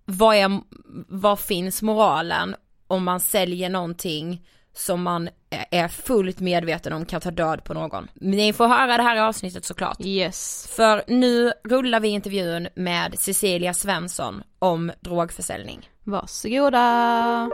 vad 0.05 0.35
är, 0.35 0.61
vad 1.07 1.39
finns 1.39 1.81
moralen 1.81 2.55
om 2.87 3.03
man 3.03 3.19
säljer 3.19 3.69
någonting 3.69 4.47
som 4.73 5.03
man 5.03 5.29
är 5.71 5.87
fullt 5.87 6.39
medveten 6.39 6.93
om 6.93 7.05
kan 7.05 7.21
ta 7.21 7.31
död 7.31 7.63
på 7.63 7.73
någon. 7.73 8.07
Ni 8.13 8.53
får 8.53 8.67
höra 8.67 8.97
det 8.97 9.03
här 9.03 9.17
avsnittet 9.17 9.65
såklart. 9.65 9.97
Yes. 9.99 10.67
För 10.75 11.03
nu 11.07 11.51
rullar 11.63 11.99
vi 11.99 12.07
intervjun 12.07 12.67
med 12.75 13.19
Cecilia 13.19 13.73
Svensson 13.73 14.43
om 14.59 14.91
drogförsäljning. 14.99 15.89
Varsågoda! 16.03 17.49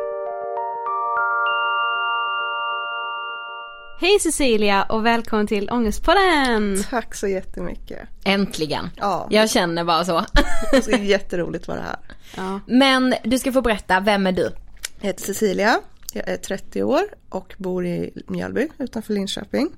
Hej 4.01 4.20
Cecilia 4.20 4.84
och 4.84 5.05
välkommen 5.05 5.48
till 5.48 5.70
Ångestpodden! 5.72 6.84
Tack 6.89 7.15
så 7.15 7.27
jättemycket. 7.27 8.00
Äntligen! 8.24 8.89
Ja, 8.96 9.27
Jag 9.29 9.50
känner 9.50 9.84
bara 9.84 10.05
så. 10.05 10.25
det 10.72 10.88
är 10.93 10.98
jätteroligt 11.03 11.63
att 11.63 11.67
vara 11.67 11.81
här. 11.81 12.00
Ja. 12.38 12.60
Men 12.67 13.13
du 13.24 13.39
ska 13.39 13.51
få 13.51 13.62
berätta, 13.62 14.00
vem 14.00 14.27
är 14.27 14.31
du? 14.31 14.51
Jag 15.00 15.08
heter 15.08 15.24
Cecilia, 15.24 15.79
jag 16.13 16.27
är 16.29 16.38
30 16.38 16.84
år 16.84 17.01
och 17.29 17.53
bor 17.58 17.86
i 17.86 18.24
Mjölby 18.27 18.67
utanför 18.77 19.13
Linköping. 19.13 19.70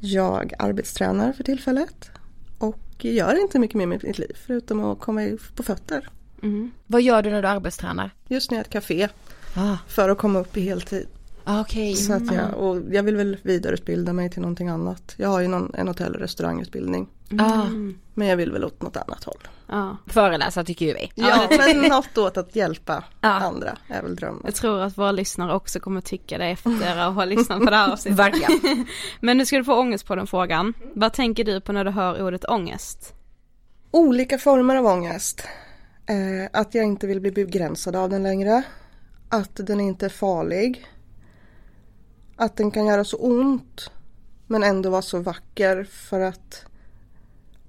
Jag 0.00 0.52
arbetstränar 0.58 1.32
för 1.32 1.44
tillfället 1.44 2.10
och 2.58 2.78
gör 3.00 3.40
inte 3.40 3.58
mycket 3.58 3.76
mer 3.76 3.86
med 3.86 4.04
mitt 4.04 4.18
liv 4.18 4.36
förutom 4.46 4.84
att 4.84 5.00
komma 5.00 5.38
på 5.56 5.62
fötter. 5.62 6.08
Vad 6.86 7.02
gör 7.02 7.22
du 7.22 7.30
när 7.30 7.42
du 7.42 7.48
arbetstränar? 7.48 8.10
Just 8.28 8.50
nu 8.50 8.56
är 8.56 8.58
jag 8.58 8.66
ett 8.66 8.72
café 8.72 9.08
Ah, 9.56 9.76
för 9.88 10.08
att 10.08 10.18
komma 10.18 10.38
upp 10.38 10.56
i 10.56 10.60
heltid. 10.60 11.06
Okej. 11.48 11.94
Så 11.94 12.12
att 12.12 12.32
jag, 12.34 12.54
och 12.54 12.82
jag 12.90 13.02
vill 13.02 13.16
väl 13.16 13.36
vidareutbilda 13.42 14.12
mig 14.12 14.30
till 14.30 14.40
någonting 14.42 14.68
annat. 14.68 15.14
Jag 15.16 15.28
har 15.28 15.40
ju 15.40 15.48
någon, 15.48 15.74
en 15.74 15.88
hotell 15.88 16.14
och 16.14 16.20
restaurangutbildning. 16.20 17.08
Ah, 17.38 17.64
Men 18.14 18.26
jag 18.28 18.36
vill 18.36 18.52
väl 18.52 18.64
åt 18.64 18.82
något 18.82 18.96
annat 18.96 19.24
håll. 19.24 19.48
Ja. 19.68 19.96
föreläsa 20.06 20.64
tycker 20.64 20.86
ju 20.86 20.92
vi. 20.94 21.12
Ja, 21.14 21.48
men 21.58 21.80
något 21.88 22.18
åt 22.18 22.36
att 22.36 22.56
hjälpa 22.56 23.04
Ja. 23.20 23.28
andra 23.28 23.76
är 23.88 24.02
väl 24.02 24.16
drömmen. 24.16 24.42
Jag 24.44 24.54
tror 24.54 24.80
att 24.80 24.98
våra 24.98 25.12
lyssnare 25.12 25.54
också 25.54 25.80
kommer 25.80 26.00
tycka 26.00 26.38
det 26.38 26.46
efter 26.46 26.96
att 26.98 27.14
ha 27.14 27.24
lyssnat 27.24 27.58
på 27.58 27.70
det 27.70 27.76
här 27.76 27.92
avsnittet. 27.92 28.18
Verkligen. 28.18 28.86
Men 29.20 29.36
nu 29.38 29.46
ska 29.46 29.56
du 29.58 29.64
få 29.64 29.74
ångest 29.80 30.06
på 30.06 30.14
den 30.14 30.26
frågan. 30.26 30.74
Vad 30.94 31.12
tänker 31.12 31.44
du 31.44 31.60
på 31.60 31.72
när 31.72 31.84
du 31.84 31.90
hör 31.90 32.22
ordet 32.26 32.44
ångest? 32.44 33.14
Olika 33.90 34.38
former 34.38 34.76
av 34.76 34.86
ångest. 34.86 35.42
Eh, 36.06 36.60
att 36.60 36.74
jag 36.74 36.84
inte 36.84 37.06
vill 37.06 37.20
bli 37.20 37.30
begränsad 37.30 37.96
av 37.96 38.10
den 38.10 38.22
längre. 38.22 38.62
Att 39.28 39.50
den 39.66 39.80
inte 39.80 40.06
är 40.06 40.10
farlig. 40.10 40.86
Att 42.40 42.56
den 42.56 42.70
kan 42.70 42.86
göra 42.86 43.04
så 43.04 43.16
ont 43.16 43.90
men 44.46 44.62
ändå 44.62 44.90
vara 44.90 45.02
så 45.02 45.18
vacker 45.18 45.84
för 45.84 46.20
att 46.20 46.64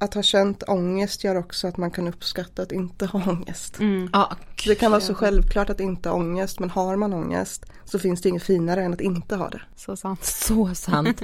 att 0.01 0.13
ha 0.13 0.23
känt 0.23 0.63
ångest 0.67 1.23
gör 1.23 1.35
också 1.35 1.67
att 1.67 1.77
man 1.77 1.91
kan 1.91 2.07
uppskatta 2.07 2.61
att 2.61 2.71
inte 2.71 3.05
ha 3.05 3.29
ångest. 3.29 3.77
Ja, 4.13 4.35
Det 4.65 4.75
kan 4.75 4.91
vara 4.91 5.01
så 5.01 5.13
självklart 5.13 5.69
att 5.69 5.79
inte 5.79 6.09
ha 6.09 6.15
ångest 6.15 6.59
men 6.59 6.69
har 6.69 6.95
man 6.95 7.13
ångest 7.13 7.65
så 7.85 7.99
finns 7.99 8.21
det 8.21 8.29
inget 8.29 8.43
finare 8.43 8.83
än 8.83 8.93
att 8.93 9.01
inte 9.01 9.35
ha 9.35 9.49
det. 9.49 9.61
Så 9.75 9.95
sant. 9.95 10.25
Så 10.25 10.75
sant. 10.75 11.21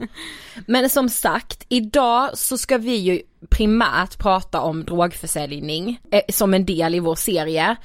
Men 0.67 0.89
som 0.89 1.09
sagt, 1.09 1.65
idag 1.69 2.37
så 2.37 2.57
ska 2.57 2.77
vi 2.77 2.95
ju 2.95 3.21
primärt 3.49 4.17
prata 4.17 4.61
om 4.61 4.83
drogförsäljning 4.83 6.01
eh, 6.11 6.21
som 6.29 6.53
en 6.53 6.65
del 6.65 6.95
i 6.95 6.99
vår 6.99 7.15
serie. 7.15 7.75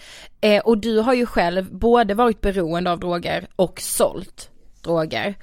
Eh, 0.41 0.63
och 0.63 0.79
du 0.79 0.99
har 0.99 1.15
ju 1.15 1.27
själv 1.27 1.75
både 1.75 2.15
varit 2.15 2.41
beroende 2.41 2.93
av 2.93 3.01
droger 3.01 3.49
och 3.57 3.81
sålt 3.81 4.51
droger. 4.83 5.35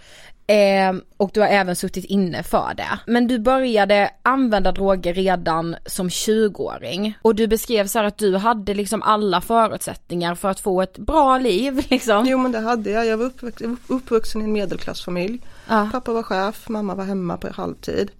Eh, 0.49 0.95
och 1.17 1.31
du 1.33 1.39
har 1.39 1.47
även 1.47 1.75
suttit 1.75 2.05
inne 2.05 2.43
för 2.43 2.73
det. 2.77 2.99
Men 3.07 3.27
du 3.27 3.39
började 3.39 4.11
använda 4.23 4.71
droger 4.71 5.13
redan 5.13 5.75
som 5.85 6.09
20-åring. 6.09 7.17
Och 7.21 7.35
du 7.35 7.47
beskrev 7.47 7.87
så 7.87 7.99
här 7.99 8.05
att 8.05 8.17
du 8.17 8.37
hade 8.37 8.73
liksom 8.73 9.01
alla 9.01 9.41
förutsättningar 9.41 10.35
för 10.35 10.49
att 10.49 10.59
få 10.59 10.81
ett 10.81 10.97
bra 10.97 11.37
liv 11.37 11.85
liksom. 11.89 12.25
Jo 12.25 12.37
men 12.37 12.51
det 12.51 12.59
hade 12.59 12.89
jag. 12.89 13.05
Jag 13.05 13.17
var 13.17 13.25
uppvuxen, 13.25 13.77
uppvuxen 13.87 14.41
i 14.41 14.43
en 14.43 14.53
medelklassfamilj. 14.53 15.41
Ja. 15.67 15.89
Pappa 15.91 16.13
var 16.13 16.23
chef, 16.23 16.69
mamma 16.69 16.95
var 16.95 17.05
hemma 17.05 17.37
på 17.37 17.49
halvtid. 17.53 18.11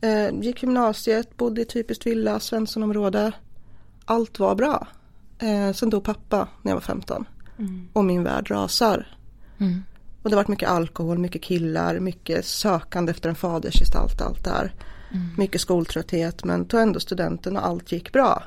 Eh, 0.00 0.40
gick 0.40 0.62
gymnasiet, 0.62 1.36
bodde 1.36 1.60
i 1.60 1.64
typiskt 1.64 2.06
villa, 2.06 2.40
Svenssonområde. 2.40 3.32
Allt 4.04 4.38
var 4.38 4.54
bra. 4.54 4.86
Eh, 5.38 5.74
sen 5.74 5.90
dog 5.90 6.04
pappa 6.04 6.48
när 6.62 6.70
jag 6.70 6.76
var 6.76 6.80
15. 6.80 7.24
Och 7.92 8.04
min 8.04 8.24
värld 8.24 8.50
rasar. 8.50 9.16
Och 10.22 10.30
det 10.30 10.36
har 10.36 10.42
varit 10.42 10.48
mycket 10.48 10.68
alkohol, 10.68 11.18
mycket 11.18 11.42
killar, 11.42 11.98
mycket 11.98 12.44
sökande 12.44 13.10
efter 13.10 13.28
en 13.28 13.34
fadersgestalt, 13.34 14.20
allt 14.20 14.44
där. 14.44 14.74
Mycket 15.38 15.60
skoltrötthet 15.60 16.44
men 16.44 16.64
tog 16.64 16.80
ändå 16.80 17.00
studenten 17.00 17.56
och 17.56 17.66
allt 17.66 17.92
gick 17.92 18.12
bra. 18.12 18.42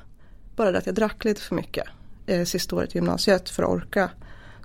Bara 0.56 0.72
det 0.72 0.78
att 0.78 0.86
jag 0.86 0.96
drack 0.96 1.26
lite 1.26 1.42
för 1.42 1.56
mycket 1.56 1.88
eh, 2.26 2.44
sista 2.44 2.76
året 2.76 2.96
i 2.96 2.98
gymnasiet 2.98 3.50
för 3.50 3.64
att 3.64 3.70
orka. 3.70 4.10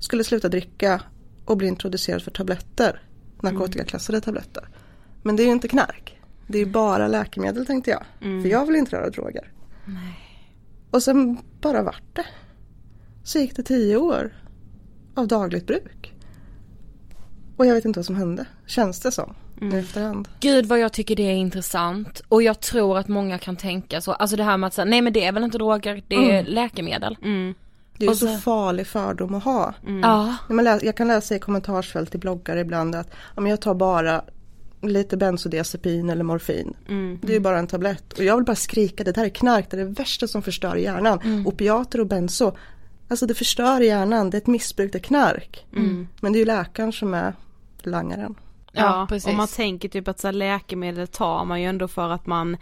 Skulle 0.00 0.24
sluta 0.24 0.48
dricka 0.48 1.02
och 1.44 1.56
bli 1.56 1.68
introducerad 1.68 2.22
för 2.22 2.30
tabletter. 2.30 3.02
Narkotikaklassade 3.42 4.20
tabletter. 4.20 4.68
Men 5.22 5.36
det 5.36 5.42
är 5.42 5.44
ju 5.44 5.52
inte 5.52 5.68
knark. 5.68 6.20
Det 6.46 6.58
är 6.58 6.64
ju 6.64 6.70
bara 6.70 7.08
läkemedel 7.08 7.66
tänkte 7.66 7.90
jag. 7.90 8.04
För 8.42 8.48
jag 8.48 8.66
vill 8.66 8.76
inte 8.76 8.96
röra 8.96 9.10
droger. 9.10 9.52
Och 10.90 11.02
sen 11.02 11.38
bara 11.60 11.82
vart 11.82 12.16
det. 12.16 12.26
Så 13.24 13.38
gick 13.38 13.56
det 13.56 13.62
tio 13.62 13.96
år 13.96 14.34
av 15.14 15.28
dagligt 15.28 15.66
bruk. 15.66 16.09
Och 17.60 17.66
jag 17.66 17.74
vet 17.74 17.84
inte 17.84 17.98
vad 17.98 18.06
som 18.06 18.16
hände. 18.16 18.44
Känns 18.66 19.00
det 19.00 19.12
som. 19.12 19.34
I 19.60 19.76
efterhand. 19.76 20.28
Gud 20.40 20.66
vad 20.66 20.78
jag 20.78 20.92
tycker 20.92 21.16
det 21.16 21.22
är 21.22 21.32
intressant 21.34 22.22
och 22.28 22.42
jag 22.42 22.60
tror 22.60 22.98
att 22.98 23.08
många 23.08 23.38
kan 23.38 23.56
tänka 23.56 24.00
så, 24.00 24.12
alltså 24.12 24.36
det 24.36 24.44
här 24.44 24.56
med 24.56 24.66
att 24.66 24.74
säga, 24.74 24.84
nej 24.84 25.02
men 25.02 25.12
det 25.12 25.24
är 25.24 25.32
väl 25.32 25.44
inte 25.44 25.58
droger, 25.58 26.02
det 26.08 26.14
är 26.30 26.44
läkemedel. 26.44 27.16
Det 27.96 28.04
är 28.04 28.08
ju 28.08 28.14
så 28.14 28.26
så- 28.26 28.36
farlig 28.36 28.86
fördom 28.86 29.34
att 29.34 29.44
ha. 29.44 29.74
Ja, 30.02 30.36
man 30.48 30.64
läser, 30.64 30.86
jag 30.86 30.96
kan 30.96 31.08
läsa 31.08 31.34
i 31.34 31.38
kommentarsfält 31.38 32.10
till 32.10 32.20
bloggar 32.20 32.56
ibland 32.56 32.94
att 32.94 33.08
ja, 33.34 33.40
men 33.42 33.50
jag 33.50 33.60
tar 33.60 33.74
bara 33.74 34.22
lite 34.82 35.16
bensodiazepin 35.16 36.10
eller 36.10 36.24
morfin. 36.24 36.74
Det 37.22 37.28
är 37.32 37.34
ju 37.34 37.40
bara 37.40 37.58
en 37.58 37.66
tablett. 37.66 38.12
Och 38.12 38.24
jag 38.24 38.36
vill 38.36 38.44
bara 38.44 38.56
skrika 38.56 39.04
det 39.04 39.12
där 39.12 39.24
är 39.24 39.28
knark, 39.28 39.70
det 39.70 39.76
är 39.76 39.84
det 39.84 39.90
värsta 39.90 40.26
som 40.28 40.42
förstör 40.42 40.76
hjärnan. 40.76 41.44
Opiater 41.46 42.00
och 42.00 42.06
benzo, 42.06 42.52
alltså 43.08 43.26
det 43.26 43.34
förstör 43.34 43.80
hjärnan, 43.80 44.30
det 44.30 44.36
är 44.36 44.40
ett 44.40 44.46
missbruk, 44.46 44.92
det 44.92 44.98
är 44.98 45.02
knark. 45.02 45.66
Men 46.20 46.32
det 46.32 46.36
är 46.36 46.40
ju 46.40 46.44
läkaren 46.46 46.92
som 46.92 47.14
är 47.14 47.34
langaren. 47.86 48.34
ja, 48.72 48.82
Ja, 48.82 49.06
precis. 49.08 49.28
och 49.28 49.34
man 49.34 49.48
tänker 49.48 49.88
typ 49.88 50.08
att 50.08 50.20
så 50.20 50.26
här, 50.28 50.32
läkemedel 50.32 51.06
tar 51.08 51.44
man 51.44 51.60
ju 51.60 51.66
ändå 51.66 51.88
för 51.88 52.08
att 52.10 52.26
man 52.26 52.56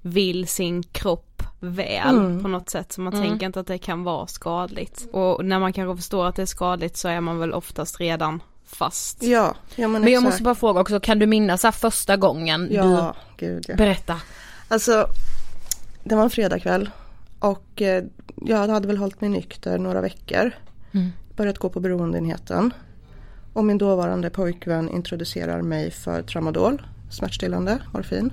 vill 0.00 0.48
sin 0.48 0.82
kropp 0.82 1.42
väl 1.60 2.16
Mm. 2.18 2.42
på 2.42 2.48
något 2.48 2.70
sätt 2.70 2.92
så 2.92 3.00
man 3.00 3.12
tänker 3.12 3.46
inte 3.46 3.60
att 3.60 3.66
det 3.66 3.78
kan 3.78 4.04
vara 4.04 4.26
skadligt. 4.26 5.06
Och 5.12 5.44
när 5.44 5.58
man 5.60 5.72
kanske 5.72 5.96
förstår 5.96 6.26
att 6.26 6.36
det 6.36 6.42
är 6.42 6.46
skadligt 6.46 6.96
så 6.96 7.08
är 7.08 7.20
man 7.20 7.38
väl 7.38 7.52
oftast 7.52 8.00
redan 8.00 8.42
fast. 8.64 9.22
Ja, 9.22 9.54
ja 9.76 9.88
men, 9.88 10.02
men 10.02 10.12
jag 10.12 10.22
måste 10.22 10.42
bara 10.42 10.54
fråga 10.54 10.80
också, 10.80 11.00
kan 11.00 11.18
du 11.18 11.26
minnas 11.26 11.62
här 11.62 11.70
första 11.72 12.16
gången 12.16 12.68
Ja, 12.70 13.14
gud 13.36 13.64
ja. 13.68 13.72
du, 13.72 13.74
berätta. 13.76 14.20
Alltså, 14.68 15.06
det 16.04 16.14
var 16.14 16.22
en 16.22 16.30
fredagkväll 16.30 16.90
och 17.38 17.82
eh, 17.82 18.04
jag 18.36 18.68
hade 18.68 18.86
väl 18.88 18.96
hållit 18.96 19.20
mig 19.20 19.30
nykter 19.30 19.78
några 19.78 20.00
veckor. 20.00 20.50
Börjat 21.36 21.58
gå 21.58 21.68
på 21.68 21.80
beroendeenheten. 21.80 22.74
Och 23.52 23.64
min 23.64 23.78
dåvarande 23.78 24.30
pojkvän 24.30 24.88
introducerar 24.88 25.62
mig 25.62 25.90
för 25.90 26.22
tramadol, 26.22 26.82
smärtstillande, 27.10 27.78
morfin. 27.92 28.32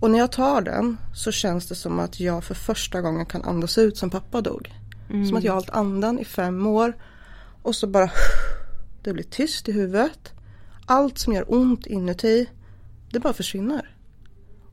Och 0.00 0.10
när 0.10 0.18
jag 0.18 0.32
tar 0.32 0.62
den 0.62 0.96
så 1.14 1.32
känns 1.32 1.68
det 1.68 1.74
som 1.74 2.00
att 2.00 2.20
jag 2.20 2.44
för 2.44 2.54
första 2.54 3.00
gången 3.00 3.26
kan 3.26 3.42
andas 3.42 3.78
ut 3.78 3.96
som 3.96 4.10
pappa 4.10 4.40
dog. 4.40 4.74
Som 5.28 5.36
att 5.36 5.44
jag 5.44 5.52
har 5.52 5.56
hållit 5.56 5.70
andan 5.70 6.18
i 6.18 6.24
fem 6.24 6.66
år 6.66 6.96
och 7.62 7.74
så 7.74 7.86
bara 7.86 8.10
det 9.02 9.12
blir 9.12 9.24
tyst 9.24 9.68
i 9.68 9.72
huvudet. 9.72 10.32
Allt 10.86 11.18
som 11.18 11.32
gör 11.32 11.54
ont 11.54 11.86
inuti, 11.86 12.48
det 13.10 13.20
bara 13.20 13.32
försvinner. 13.32 13.96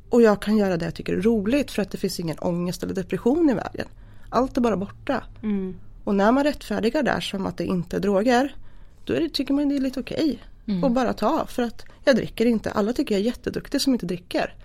Och 0.10 0.22
jag 0.22 0.42
kan 0.42 0.58
göra 0.58 0.78
det 0.78 0.86
jag 0.86 0.96
tycker 0.96 1.14
är 1.14 1.22
roligt 1.22 1.72
för 1.72 1.82
att 1.82 1.92
det 1.92 1.98
finns 1.98 2.20
ingen 2.20 2.40
ångest 2.40 2.84
eller 2.84 2.94
depression 2.94 3.50
i 3.50 3.54
vägen. 3.54 3.88
Allt 4.30 4.58
är 4.58 4.62
bara 4.62 4.78
borta. 4.78 5.24
Och 6.04 6.16
när 6.16 6.32
man 6.32 6.44
rättfärdigar 6.44 7.04
där 7.04 7.20
som 7.20 7.46
att 7.46 7.58
det 7.58 7.66
inte 7.66 7.96
är 7.96 8.00
droger, 8.00 8.56
då 9.14 9.20
det, 9.20 9.30
tycker 9.30 9.54
man 9.54 9.70
det 9.70 9.76
är 9.76 9.80
lite 9.80 10.00
okej. 10.00 10.40
att 10.84 10.92
bara 10.92 11.14
ta 11.14 11.46
för 11.46 11.64
att 11.64 11.86
jag 12.06 12.16
dricker 12.16 12.46
inte. 12.46 12.72
Alla 12.72 12.94
tycker 12.94 13.16
jag 13.16 13.22
är 13.22 13.26
jätteduktig 13.26 13.82
som 13.82 13.94
inte 13.94 14.06
dricker. 14.06 14.56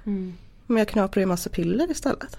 Men 0.66 0.76
jag 0.76 0.88
knaprar 0.88 1.22
i 1.22 1.26
massa 1.26 1.50
piller 1.50 1.90
istället. 1.90 2.38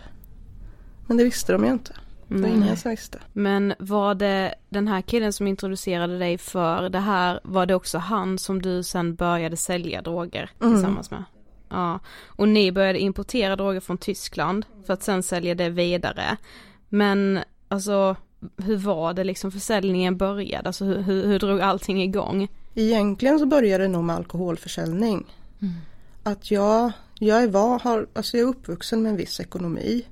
Men 1.07 1.17
det 1.17 1.23
visste 1.23 1.53
de 1.53 1.65
ju 1.65 1.71
inte. 1.71 1.93
Det 2.27 2.41
var 2.41 2.47
ingen 2.49 2.77
som 2.77 2.91
visste. 2.91 3.19
Men 3.33 3.73
var 3.79 4.15
det 4.15 4.55
den 4.69 4.87
här 4.87 5.01
killen 5.01 5.33
som 5.33 5.47
introducerade 5.47 6.19
dig 6.19 6.37
för 6.37 6.89
det 6.89 6.99
här, 6.99 7.39
var 7.43 7.65
det 7.65 7.75
också 7.75 7.97
han 7.97 8.37
som 8.37 8.61
du 8.61 8.83
sen 8.83 9.15
började 9.15 9.57
sälja 9.57 10.01
droger 10.01 10.49
tillsammans 10.59 11.11
med? 11.11 11.23
Ja, 11.69 11.99
och 12.25 12.47
ni 12.47 12.71
började 12.71 12.99
importera 12.99 13.55
droger 13.55 13.79
från 13.79 13.97
Tyskland 13.97 14.65
för 14.85 14.93
att 14.93 15.03
sen 15.03 15.23
sälja 15.23 15.55
det 15.55 15.69
vidare. 15.69 16.37
Men 16.89 17.39
alltså, 17.67 18.15
hur 18.57 18.77
var 18.77 19.13
det 19.13 19.23
liksom 19.23 19.51
försäljningen 19.51 20.17
började? 20.17 20.67
Alltså 20.69 20.85
hur, 20.85 21.01
hur, 21.01 21.27
hur 21.27 21.39
drog 21.39 21.61
allting 21.61 22.03
igång? 22.03 22.47
Egentligen 22.75 23.39
så 23.39 23.45
började 23.45 23.83
det 23.83 23.87
nog 23.87 24.03
med 24.03 24.15
alkoholförsäljning. 24.15 25.25
Att 26.23 26.51
jag, 26.51 26.91
jag, 27.19 27.43
är 27.43 27.47
van, 27.47 27.79
har, 27.83 28.07
alltså 28.13 28.37
jag 28.37 28.45
är 28.45 28.49
uppvuxen 28.49 29.01
med 29.01 29.09
en 29.09 29.17
viss 29.17 29.39
ekonomi 29.39 30.05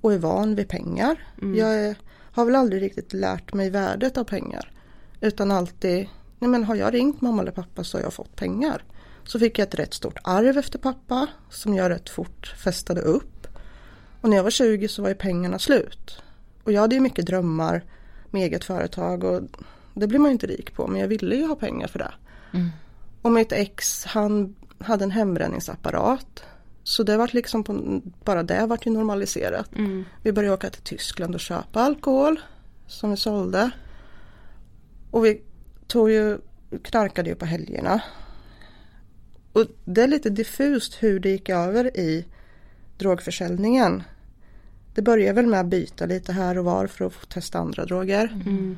och 0.00 0.12
är 0.12 0.18
van 0.18 0.54
vid 0.54 0.68
pengar. 0.68 1.28
Jag 1.56 1.74
är, 1.74 1.96
har 2.32 2.44
väl 2.44 2.54
aldrig 2.54 2.82
riktigt 2.82 3.12
lärt 3.12 3.54
mig 3.54 3.70
värdet 3.70 4.18
av 4.18 4.24
pengar. 4.24 4.72
Utan 5.20 5.50
alltid 5.50 6.08
nej 6.38 6.50
men 6.50 6.64
har 6.64 6.74
jag 6.74 6.94
ringt 6.94 7.20
mamma 7.20 7.42
eller 7.42 7.52
pappa 7.52 7.84
så 7.84 7.98
har 7.98 8.02
jag 8.02 8.12
fått 8.12 8.36
pengar. 8.36 8.84
Så 9.24 9.38
fick 9.38 9.58
jag 9.58 9.66
ett 9.68 9.74
rätt 9.74 9.94
stort 9.94 10.18
arv 10.24 10.58
efter 10.58 10.78
pappa 10.78 11.26
som 11.50 11.74
jag 11.74 11.90
rätt 11.90 12.08
fort 12.08 12.54
festade 12.64 13.00
upp. 13.00 13.46
Och 14.20 14.28
när 14.28 14.36
jag 14.36 14.44
var 14.44 14.50
20 14.50 14.88
så 14.88 15.02
var 15.02 15.08
ju 15.08 15.14
pengarna 15.14 15.58
slut. 15.58 16.22
Och 16.66 16.72
jag 16.72 16.80
hade 16.80 16.94
ju 16.94 17.00
mycket 17.00 17.26
drömmar 17.26 17.84
med 18.30 18.42
eget 18.42 18.64
företag 18.64 19.24
och 19.24 19.42
det 19.94 20.06
blir 20.06 20.18
man 20.18 20.28
ju 20.28 20.32
inte 20.32 20.46
rik 20.46 20.74
på 20.74 20.86
men 20.86 21.00
jag 21.00 21.08
ville 21.08 21.36
ju 21.36 21.46
ha 21.46 21.56
pengar 21.56 21.88
för 21.88 21.98
det. 21.98 22.14
Mm. 22.52 22.68
Och 23.22 23.32
mitt 23.32 23.52
ex 23.52 24.04
han 24.04 24.54
hade 24.78 25.04
en 25.04 25.10
hembränningsapparat. 25.10 26.42
Så 26.82 27.02
det 27.02 27.16
var 27.16 27.30
liksom 27.32 27.64
på, 27.64 28.00
bara 28.24 28.42
det 28.42 28.66
vart 28.66 28.86
ju 28.86 28.90
normaliserat. 28.90 29.76
Mm. 29.76 30.04
Vi 30.22 30.32
började 30.32 30.54
åka 30.54 30.70
till 30.70 30.82
Tyskland 30.82 31.34
och 31.34 31.40
köpa 31.40 31.80
alkohol 31.80 32.40
som 32.86 33.10
vi 33.10 33.16
sålde. 33.16 33.70
Och 35.10 35.24
vi 35.24 35.42
tog 35.86 36.10
ju, 36.10 36.38
knarkade 36.82 37.30
ju 37.30 37.36
på 37.36 37.46
helgerna. 37.46 38.02
Och 39.52 39.64
det 39.84 40.02
är 40.02 40.08
lite 40.08 40.30
diffust 40.30 41.02
hur 41.02 41.20
det 41.20 41.30
gick 41.30 41.48
över 41.48 41.96
i 41.96 42.26
drogförsäljningen. 42.98 44.02
Det 44.96 45.02
började 45.02 45.32
väl 45.32 45.46
med 45.46 45.60
att 45.60 45.66
byta 45.66 46.06
lite 46.06 46.32
här 46.32 46.58
och 46.58 46.64
var 46.64 46.86
för 46.86 47.04
att 47.04 47.12
få 47.12 47.26
testa 47.26 47.58
andra 47.58 47.84
droger. 47.84 48.24
Mm. 48.46 48.76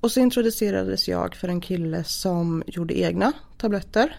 Och 0.00 0.10
så 0.10 0.20
introducerades 0.20 1.08
jag 1.08 1.34
för 1.34 1.48
en 1.48 1.60
kille 1.60 2.04
som 2.04 2.62
gjorde 2.66 2.98
egna 2.98 3.32
tabletter. 3.56 4.16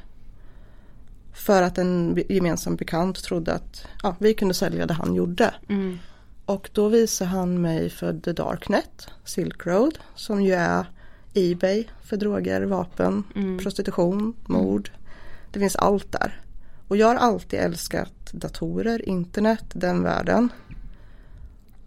För 1.34 1.62
att 1.62 1.78
en 1.78 2.24
gemensam 2.30 2.76
bekant 2.76 3.24
trodde 3.24 3.54
att 3.54 3.88
ja, 4.04 4.16
vi 4.20 4.34
kunde 4.34 4.54
sälja 4.54 4.86
det 4.86 4.94
han 4.94 5.16
gjorde. 5.16 5.54
Mm. 5.70 6.00
Och 6.46 6.70
då 6.74 6.88
visade 6.88 7.30
han 7.30 7.62
mig 7.62 7.90
för 7.90 8.20
The 8.20 8.34
Darknet, 8.34 9.08
Silk 9.24 9.66
Road, 9.66 10.00
som 10.16 10.44
ju 10.44 10.54
är 10.54 10.86
Ebay 11.34 11.88
för 12.04 12.18
droger, 12.18 12.62
vapen, 12.62 13.24
mm. 13.36 13.58
prostitution, 13.58 14.34
mord. 14.46 14.92
Det 15.52 15.60
finns 15.60 15.76
allt 15.76 16.12
där. 16.12 16.42
Och 16.88 16.98
jag 16.98 17.08
har 17.08 17.16
alltid 17.16 17.60
älskat 17.60 18.32
datorer, 18.32 19.10
internet, 19.10 19.66
den 19.74 20.04
världen. 20.04 20.50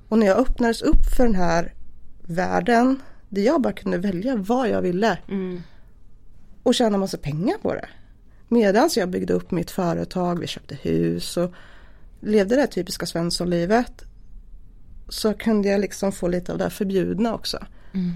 Och 0.09 0.19
när 0.19 0.27
jag 0.27 0.39
öppnades 0.39 0.83
upp 0.83 1.05
för 1.17 1.25
den 1.25 1.35
här 1.35 1.75
världen 2.23 3.03
där 3.29 3.43
jag 3.43 3.61
bara 3.61 3.73
kunde 3.73 3.99
välja 3.99 4.37
vad 4.37 4.69
jag 4.69 4.83
ville 4.83 5.19
mm. 5.29 5.63
och 6.63 6.75
tjäna 6.75 6.99
massa 6.99 7.19
pengar 7.19 7.59
på 7.63 7.75
det. 7.75 7.89
Medan 8.49 8.91
jag 8.97 9.09
byggde 9.09 9.33
upp 9.33 9.51
mitt 9.51 9.71
företag, 9.71 10.39
vi 10.39 10.47
köpte 10.47 10.75
hus 10.75 11.37
och 11.37 11.53
levde 12.21 12.57
det 12.57 12.67
typiska 12.67 13.07
Svenssonlivet 13.07 14.05
så 15.09 15.35
kunde 15.35 15.69
jag 15.69 15.81
liksom 15.81 16.13
få 16.13 16.29
lite 16.29 16.53
av 16.53 16.59
det 16.59 16.71
förbjudna 16.71 17.35
också. 17.35 17.59
Mm. 17.95 18.13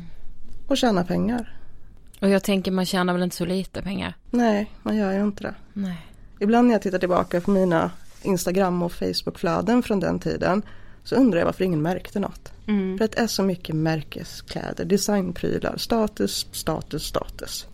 Och 0.67 0.77
tjäna 0.77 1.05
pengar. 1.05 1.57
Och 2.21 2.29
jag 2.29 2.45
tänker 2.45 2.71
man 2.71 2.87
tjänar 2.87 3.13
väl 3.13 3.23
inte 3.23 3.37
så 3.37 3.45
lite 3.45 3.83
pengar? 3.83 4.15
Nej, 4.31 4.71
man 4.83 4.97
gör 4.97 5.13
ju 5.13 5.23
inte 5.23 5.43
det. 5.43 5.55
Nej. 5.73 6.07
Ibland 6.41 6.67
när 6.67 6.75
jag 6.75 6.83
tittar 6.83 6.99
tillbaka 6.99 7.41
på 7.41 7.51
mina 7.51 7.91
Instagram 8.23 8.83
och 8.83 8.93
Facebookflöden 8.93 9.83
från 9.83 10.01
den 10.01 10.19
tiden 10.19 10.63
så 11.05 11.17
undrar 11.17 11.39
jag 11.39 11.47
varför 11.47 11.65
ingen 11.65 11.83
märkte 11.83 12.21
något. 12.21 12.53
Mm. 12.67 12.99
För 12.99 13.05
att 13.05 13.13
det 13.13 13.21
är 13.21 13.27
så 13.27 13.43
mycket 13.43 13.75
märkeskläder, 13.75 14.85
designprylar, 14.85 15.77
status, 15.77 16.47
status, 16.53 17.03
status. 17.03 17.67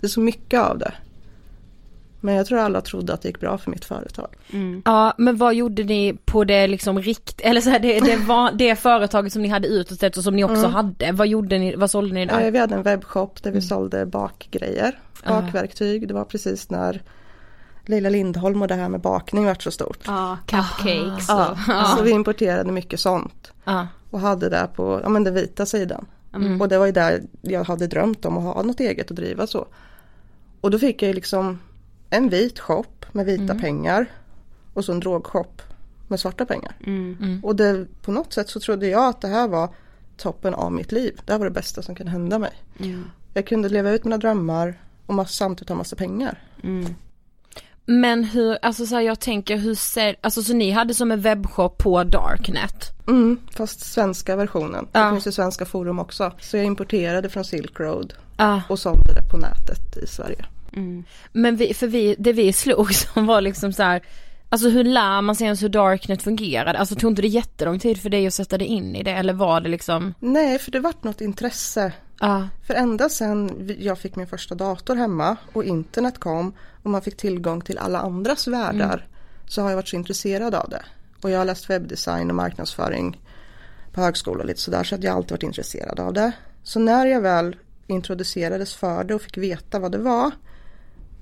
Det 0.00 0.06
är 0.06 0.08
så 0.08 0.20
mycket 0.20 0.60
av 0.60 0.78
det. 0.78 0.92
Men 2.20 2.34
jag 2.34 2.46
tror 2.46 2.58
alla 2.58 2.80
trodde 2.80 3.14
att 3.14 3.22
det 3.22 3.28
gick 3.28 3.40
bra 3.40 3.58
för 3.58 3.70
mitt 3.70 3.84
företag. 3.84 4.28
Mm. 4.52 4.82
Ja 4.84 5.14
men 5.18 5.36
vad 5.36 5.54
gjorde 5.54 5.84
ni 5.84 6.18
på 6.24 6.44
det 6.44 6.66
liksom 6.66 7.00
rikt, 7.02 7.40
eller 7.40 7.60
så 7.60 7.70
här, 7.70 7.78
det, 7.78 8.00
det, 8.00 8.16
var, 8.16 8.52
det 8.52 8.76
företaget 8.76 9.32
som 9.32 9.42
ni 9.42 9.48
hade 9.48 9.68
utåt 9.68 9.98
sett 10.00 10.16
och 10.16 10.24
som 10.24 10.36
ni 10.36 10.44
också 10.44 10.56
mm. 10.56 10.72
hade, 10.72 11.12
vad 11.12 11.28
gjorde 11.28 11.58
ni, 11.58 11.76
vad 11.76 11.90
sålde 11.90 12.14
ni 12.14 12.26
där? 12.26 12.50
Vi 12.50 12.58
hade 12.58 12.74
en 12.74 12.82
webbshop 12.82 13.42
där 13.42 13.50
vi 13.50 13.56
mm. 13.56 13.62
sålde 13.62 14.06
bakgrejer, 14.06 14.98
bakverktyg, 15.26 16.08
det 16.08 16.14
var 16.14 16.24
precis 16.24 16.70
när 16.70 17.02
Leila 17.88 18.08
Lindholm 18.08 18.62
och 18.62 18.68
det 18.68 18.74
här 18.74 18.88
med 18.88 19.00
bakning 19.00 19.44
vart 19.44 19.62
så 19.62 19.70
stort. 19.70 19.98
Ja, 20.06 20.38
cupcakes. 20.46 21.28
Ja, 21.28 21.58
ja. 21.68 21.94
så 21.96 22.02
vi 22.02 22.10
importerade 22.10 22.72
mycket 22.72 23.00
sånt. 23.00 23.52
Ja. 23.64 23.88
Och 24.10 24.20
hade 24.20 24.48
det 24.48 24.68
på 24.74 25.00
ja, 25.02 25.08
men 25.08 25.24
den 25.24 25.34
vita 25.34 25.66
sidan. 25.66 26.06
Mm. 26.34 26.60
Och 26.60 26.68
det 26.68 26.78
var 26.78 26.86
ju 26.86 26.92
där 26.92 27.22
jag 27.40 27.64
hade 27.64 27.86
drömt 27.86 28.24
om 28.24 28.38
att 28.38 28.54
ha 28.54 28.62
något 28.62 28.80
eget 28.80 29.10
och 29.10 29.16
driva 29.16 29.46
så. 29.46 29.66
Och 30.60 30.70
då 30.70 30.78
fick 30.78 31.02
jag 31.02 31.08
ju 31.08 31.14
liksom 31.14 31.58
en 32.10 32.28
vit 32.28 32.58
shop 32.58 32.84
med 33.12 33.26
vita 33.26 33.42
mm. 33.42 33.60
pengar 33.60 34.06
och 34.74 34.84
så 34.84 34.92
en 34.92 35.00
drogshop 35.00 35.62
med 36.08 36.20
svarta 36.20 36.46
pengar. 36.46 36.76
Mm. 36.86 37.16
Mm. 37.20 37.44
Och 37.44 37.56
det, 37.56 37.86
på 38.02 38.12
något 38.12 38.32
sätt 38.32 38.48
så 38.48 38.60
trodde 38.60 38.86
jag 38.86 39.08
att 39.08 39.20
det 39.20 39.28
här 39.28 39.48
var 39.48 39.68
toppen 40.16 40.54
av 40.54 40.72
mitt 40.72 40.92
liv. 40.92 41.20
Det 41.24 41.32
här 41.32 41.38
var 41.38 41.46
det 41.46 41.52
bästa 41.52 41.82
som 41.82 41.94
kunde 41.94 42.12
hända 42.12 42.38
mig. 42.38 42.52
Jag 43.34 43.46
kunde 43.46 43.68
leva 43.68 43.90
ut 43.90 44.04
mina 44.04 44.18
drömmar 44.18 44.80
och 45.06 45.30
samtidigt 45.30 45.68
ha 45.68 45.76
massa 45.76 45.96
pengar. 45.96 46.42
Men 47.86 48.24
hur, 48.24 48.58
alltså 48.62 48.86
så 48.86 48.94
här, 48.94 49.02
jag 49.02 49.20
tänker 49.20 49.56
hur 49.56 49.74
ser, 49.74 50.16
alltså 50.20 50.42
så 50.42 50.54
ni 50.54 50.70
hade 50.70 50.94
som 50.94 51.12
en 51.12 51.20
webbshop 51.20 51.78
på 51.78 52.04
Darknet? 52.04 52.92
Mm, 53.08 53.40
fast 53.50 53.80
svenska 53.80 54.36
versionen. 54.36 54.88
Ja. 54.92 55.04
Det 55.04 55.10
finns 55.10 55.26
ju 55.26 55.32
svenska 55.32 55.64
forum 55.64 55.98
också. 55.98 56.32
Så 56.40 56.56
jag 56.56 56.66
importerade 56.66 57.28
från 57.28 57.44
Silk 57.44 57.80
Road 57.80 58.14
ja. 58.36 58.62
och 58.68 58.78
sålde 58.78 59.14
det 59.14 59.30
på 59.30 59.36
nätet 59.36 59.96
i 59.96 60.06
Sverige. 60.06 60.44
Mm. 60.72 61.04
Men 61.32 61.56
vi, 61.56 61.74
för 61.74 61.86
vi, 61.86 62.16
det 62.18 62.32
vi 62.32 62.52
slog 62.52 62.94
som 63.14 63.26
var 63.26 63.40
liksom 63.40 63.72
så 63.72 63.82
här, 63.82 64.02
Alltså 64.48 64.68
hur 64.68 64.84
lär 64.84 65.20
man 65.20 65.36
sig 65.36 65.44
ens 65.44 65.62
hur 65.62 65.68
Darknet 65.68 66.22
fungerade? 66.22 66.78
Alltså 66.78 66.94
tog 66.94 67.10
inte 67.10 67.22
det 67.22 67.28
jättelång 67.28 67.78
tid 67.78 68.02
för 68.02 68.10
dig 68.10 68.26
att 68.26 68.34
sätta 68.34 68.58
dig 68.58 68.66
in 68.66 68.96
i 68.96 69.02
det 69.02 69.10
eller 69.10 69.32
var 69.32 69.60
det 69.60 69.68
liksom? 69.68 70.14
Nej 70.18 70.58
för 70.58 70.70
det 70.70 70.80
vart 70.80 71.04
något 71.04 71.20
intresse. 71.20 71.92
Ah. 72.20 72.42
För 72.66 72.74
ända 72.74 73.08
sedan 73.08 73.70
jag 73.78 73.98
fick 73.98 74.16
min 74.16 74.26
första 74.26 74.54
dator 74.54 74.96
hemma 74.96 75.36
och 75.52 75.64
internet 75.64 76.18
kom 76.18 76.52
och 76.86 76.90
man 76.90 77.02
fick 77.02 77.16
tillgång 77.16 77.60
till 77.60 77.78
alla 77.78 78.00
andras 78.00 78.46
världar 78.46 78.94
mm. 78.94 79.08
så 79.46 79.62
har 79.62 79.68
jag 79.68 79.76
varit 79.76 79.88
så 79.88 79.96
intresserad 79.96 80.54
av 80.54 80.68
det. 80.68 80.82
Och 81.22 81.30
jag 81.30 81.38
har 81.38 81.44
läst 81.44 81.70
webbdesign 81.70 82.30
och 82.30 82.36
marknadsföring 82.36 83.20
på 83.92 84.00
högskola 84.00 84.40
och 84.40 84.46
lite 84.46 84.60
sådär 84.60 84.84
så 84.84 84.94
att 84.94 85.02
jag 85.02 85.16
alltid 85.16 85.30
varit 85.30 85.42
intresserad 85.42 86.00
av 86.00 86.12
det. 86.12 86.32
Så 86.62 86.80
när 86.80 87.06
jag 87.06 87.20
väl 87.20 87.56
introducerades 87.86 88.74
för 88.74 89.04
det 89.04 89.14
och 89.14 89.22
fick 89.22 89.38
veta 89.38 89.78
vad 89.78 89.92
det 89.92 89.98
var 89.98 90.30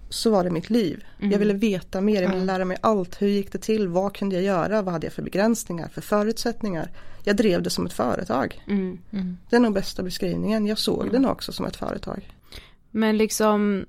så 0.09 0.31
var 0.31 0.45
det 0.45 0.51
mitt 0.51 0.71
liv. 0.71 1.05
Mm. 1.19 1.33
Jag 1.33 1.39
ville 1.39 1.55
veta 1.55 2.01
mer, 2.01 2.23
jag 2.23 2.31
ville 2.31 2.45
lära 2.45 2.65
mig 2.65 2.77
allt. 2.81 3.23
Hur 3.23 3.29
gick 3.29 3.53
det 3.53 3.59
till? 3.59 3.89
Vad 3.89 4.17
kunde 4.17 4.35
jag 4.35 4.45
göra? 4.45 4.83
Vad 4.83 4.93
hade 4.93 5.07
jag 5.07 5.13
för 5.13 5.23
begränsningar, 5.23 5.89
för 5.89 6.01
förutsättningar? 6.01 6.91
Jag 7.23 7.37
drev 7.37 7.63
det 7.63 7.71
som 7.71 7.87
ett 7.87 7.93
företag. 7.93 8.63
Mm. 8.67 8.99
Mm. 9.11 9.37
Det 9.51 9.57
är 9.57 9.61
nog 9.61 9.75
bästa 9.75 10.03
beskrivningen. 10.03 10.67
Jag 10.67 10.79
såg 10.79 11.07
mm. 11.09 11.23
det 11.23 11.29
också 11.29 11.53
som 11.53 11.67
ett 11.67 11.77
företag. 11.77 12.35
Men 12.91 13.17
liksom 13.17 13.87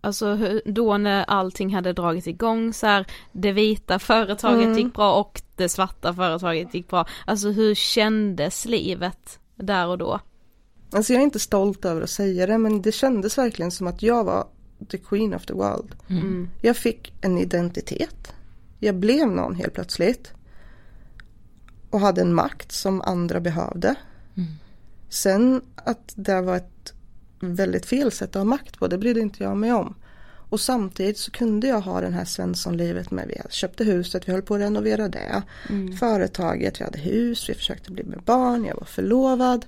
Alltså 0.00 0.38
då 0.64 0.98
när 0.98 1.24
allting 1.24 1.74
hade 1.74 1.92
dragit 1.92 2.26
igång 2.26 2.72
så 2.72 2.86
här, 2.86 3.06
det 3.32 3.52
vita 3.52 3.98
företaget 3.98 4.64
mm. 4.64 4.78
gick 4.78 4.94
bra 4.94 5.20
och 5.20 5.42
det 5.56 5.68
svarta 5.68 6.14
företaget 6.14 6.74
gick 6.74 6.88
bra. 6.88 7.06
Alltså 7.26 7.50
hur 7.50 7.74
kändes 7.74 8.64
livet 8.64 9.38
där 9.56 9.86
och 9.86 9.98
då? 9.98 10.20
Alltså 10.92 11.12
jag 11.12 11.20
är 11.20 11.24
inte 11.24 11.38
stolt 11.38 11.84
över 11.84 12.02
att 12.02 12.10
säga 12.10 12.46
det 12.46 12.58
men 12.58 12.82
det 12.82 12.92
kändes 12.92 13.38
verkligen 13.38 13.70
som 13.70 13.86
att 13.86 14.02
jag 14.02 14.24
var 14.24 14.46
the 14.88 14.98
queen 14.98 15.34
of 15.34 15.46
the 15.46 15.52
world. 15.52 15.94
Mm. 16.08 16.48
Jag 16.62 16.76
fick 16.76 17.12
en 17.20 17.38
identitet. 17.38 18.32
Jag 18.78 18.94
blev 18.94 19.28
någon 19.28 19.54
helt 19.54 19.74
plötsligt. 19.74 20.32
Och 21.90 22.00
hade 22.00 22.20
en 22.20 22.34
makt 22.34 22.72
som 22.72 23.00
andra 23.00 23.40
behövde. 23.40 23.94
Mm. 24.36 24.48
Sen 25.08 25.62
att 25.74 26.12
det 26.16 26.40
var 26.40 26.56
ett 26.56 26.79
väldigt 27.40 27.86
fel 27.86 28.12
sätt 28.12 28.28
att 28.28 28.40
ha 28.40 28.44
makt 28.44 28.78
på, 28.78 28.88
det 28.88 28.98
brydde 28.98 29.20
inte 29.20 29.44
jag 29.44 29.56
mig 29.56 29.72
om. 29.72 29.94
Och 30.50 30.60
samtidigt 30.60 31.18
så 31.18 31.30
kunde 31.30 31.66
jag 31.66 31.80
ha 31.80 32.00
den 32.00 32.12
här 32.12 32.24
Svenssonlivet 32.24 33.10
med, 33.10 33.28
vi 33.28 33.40
köpte 33.50 33.84
huset, 33.84 34.28
vi 34.28 34.32
höll 34.32 34.42
på 34.42 34.54
att 34.54 34.60
renovera 34.60 35.08
det. 35.08 35.42
Mm. 35.68 35.96
Företaget, 35.96 36.80
vi 36.80 36.84
hade 36.84 36.98
hus, 36.98 37.48
vi 37.48 37.54
försökte 37.54 37.92
bli 37.92 38.04
med 38.04 38.22
barn, 38.22 38.64
jag 38.64 38.76
var 38.76 38.84
förlovad. 38.84 39.66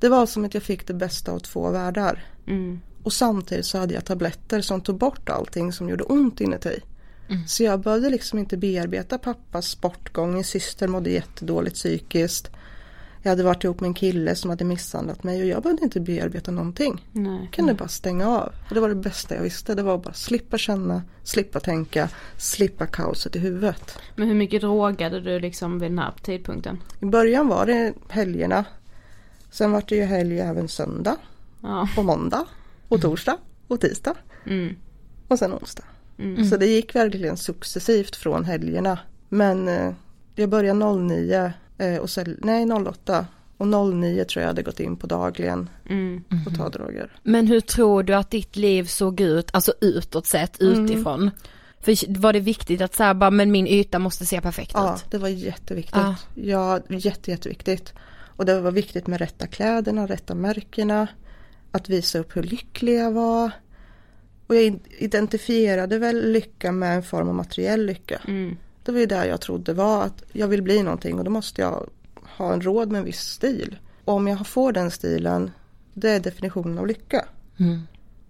Det 0.00 0.08
var 0.08 0.26
som 0.26 0.44
att 0.44 0.54
jag 0.54 0.62
fick 0.62 0.86
det 0.86 0.94
bästa 0.94 1.32
av 1.32 1.38
två 1.38 1.70
världar. 1.70 2.24
Mm. 2.46 2.80
Och 3.02 3.12
samtidigt 3.12 3.66
så 3.66 3.78
hade 3.78 3.94
jag 3.94 4.04
tabletter 4.04 4.60
som 4.60 4.80
tog 4.80 4.98
bort 4.98 5.28
allting 5.28 5.72
som 5.72 5.88
gjorde 5.88 6.04
ont 6.04 6.40
inuti. 6.40 6.80
Mm. 7.28 7.48
Så 7.48 7.62
jag 7.62 7.80
behövde 7.80 8.10
liksom 8.10 8.38
inte 8.38 8.56
bearbeta 8.56 9.18
pappas 9.18 9.66
sportgång, 9.68 10.34
min 10.34 10.44
syster 10.44 10.88
mådde 10.88 11.10
jättedåligt 11.10 11.76
psykiskt. 11.76 12.50
Jag 13.22 13.30
hade 13.30 13.42
varit 13.42 13.64
ihop 13.64 13.80
med 13.80 13.88
en 13.88 13.94
kille 13.94 14.34
som 14.34 14.50
hade 14.50 14.64
misshandlat 14.64 15.24
mig 15.24 15.42
och 15.42 15.48
jag 15.48 15.62
behövde 15.62 15.84
inte 15.84 16.00
bearbeta 16.00 16.50
någonting. 16.50 17.06
Nej. 17.12 17.40
Jag 17.40 17.52
kunde 17.52 17.74
bara 17.74 17.88
stänga 17.88 18.28
av. 18.28 18.52
Och 18.68 18.74
det 18.74 18.80
var 18.80 18.88
det 18.88 18.94
bästa 18.94 19.34
jag 19.34 19.42
visste. 19.42 19.74
Det 19.74 19.82
var 19.82 19.98
bara 19.98 20.14
slippa 20.14 20.58
känna, 20.58 21.02
slippa 21.22 21.60
tänka, 21.60 22.08
slippa 22.36 22.86
kaoset 22.86 23.36
i 23.36 23.38
huvudet. 23.38 23.98
Men 24.16 24.28
hur 24.28 24.34
mycket 24.34 24.60
drogade 24.60 25.20
du 25.20 25.40
liksom 25.40 25.78
vid 25.78 25.90
den 25.90 25.98
här 25.98 26.14
tidpunkten? 26.22 26.78
I 27.00 27.06
början 27.06 27.48
var 27.48 27.66
det 27.66 27.92
helgerna. 28.08 28.64
Sen 29.50 29.72
var 29.72 29.84
det 29.88 29.96
ju 29.96 30.02
helg 30.02 30.40
även 30.40 30.68
söndag. 30.68 31.16
Ja. 31.62 31.88
Och 31.96 32.04
måndag. 32.04 32.46
Och 32.88 33.00
torsdag. 33.00 33.36
Och 33.66 33.80
tisdag. 33.80 34.14
Mm. 34.46 34.76
Och 35.28 35.38
sen 35.38 35.54
onsdag. 35.54 35.84
Mm. 36.18 36.44
Så 36.44 36.56
det 36.56 36.66
gick 36.66 36.94
verkligen 36.94 37.36
successivt 37.36 38.16
från 38.16 38.44
helgerna. 38.44 38.98
Men 39.28 39.68
eh, 39.68 39.92
jag 40.34 40.48
började 40.48 40.98
09 41.08 41.44
eh, 41.44 41.50
och 42.00 42.10
sen, 42.10 42.36
nej 42.42 42.66
08 42.72 43.26
Och 43.56 43.66
09 43.68 44.24
tror 44.24 44.40
jag 44.40 44.46
hade 44.48 44.62
gått 44.62 44.80
in 44.80 44.96
på 44.96 45.06
dagligen 45.06 45.68
Mm. 45.88 46.24
och 46.46 46.54
ta 46.56 46.68
droger. 46.68 47.12
Men 47.22 47.46
hur 47.46 47.60
tror 47.60 48.02
du 48.02 48.14
att 48.14 48.30
ditt 48.30 48.56
liv 48.56 48.84
såg 48.84 49.20
ut, 49.20 49.50
alltså 49.52 49.72
utåt 49.80 50.26
sett, 50.26 50.60
Mm. 50.60 50.84
utifrån? 50.84 51.30
För 51.80 52.18
var 52.18 52.32
det 52.32 52.40
viktigt 52.40 52.80
att 52.80 52.94
säga 52.94 53.14
bara, 53.14 53.30
men 53.30 53.50
min 53.52 53.66
yta 53.66 53.98
måste 53.98 54.26
se 54.26 54.40
perfekt 54.40 54.70
Ja, 54.74 54.94
ut? 54.96 55.04
det 55.10 55.18
var 55.18 55.28
jätteviktigt. 55.28 55.94
Ja. 55.96 56.14
Ja, 56.34 56.80
jätte, 56.88 57.30
jätteviktigt. 57.30 57.92
Och 58.36 58.44
det 58.46 58.60
var 58.60 58.70
viktigt 58.70 59.06
med 59.06 59.18
rätta 59.18 59.46
kläderna, 59.46 60.06
rätta 60.06 60.34
märkena. 60.34 61.06
Att 61.72 61.88
visa 61.88 62.18
upp 62.18 62.36
hur 62.36 62.42
lycklig 62.42 62.98
jag 62.98 63.12
var. 63.12 63.50
Och 64.46 64.54
jag 64.56 64.78
identifierade 64.98 65.98
väl 65.98 66.32
lycka 66.32 66.72
med 66.72 66.96
en 66.96 67.02
form 67.02 67.28
av 67.28 67.34
materiell 67.34 67.86
lycka. 67.86 68.20
Mm. 68.28 68.56
Det 68.90 68.94
var 68.94 69.00
ju 69.00 69.06
det 69.06 69.26
jag 69.26 69.40
trodde 69.40 69.72
var 69.72 70.02
att 70.04 70.22
jag 70.32 70.48
vill 70.48 70.62
bli 70.62 70.82
någonting 70.82 71.18
och 71.18 71.24
då 71.24 71.30
måste 71.30 71.62
jag 71.62 71.86
ha 72.36 72.52
en 72.52 72.60
råd 72.60 72.90
med 72.90 72.98
en 72.98 73.04
viss 73.04 73.20
stil. 73.20 73.78
Och 74.04 74.14
om 74.14 74.28
jag 74.28 74.46
får 74.46 74.72
den 74.72 74.90
stilen, 74.90 75.50
det 75.94 76.10
är 76.10 76.20
definitionen 76.20 76.78
av 76.78 76.86
lycka. 76.86 77.24
Mm. 77.60 77.82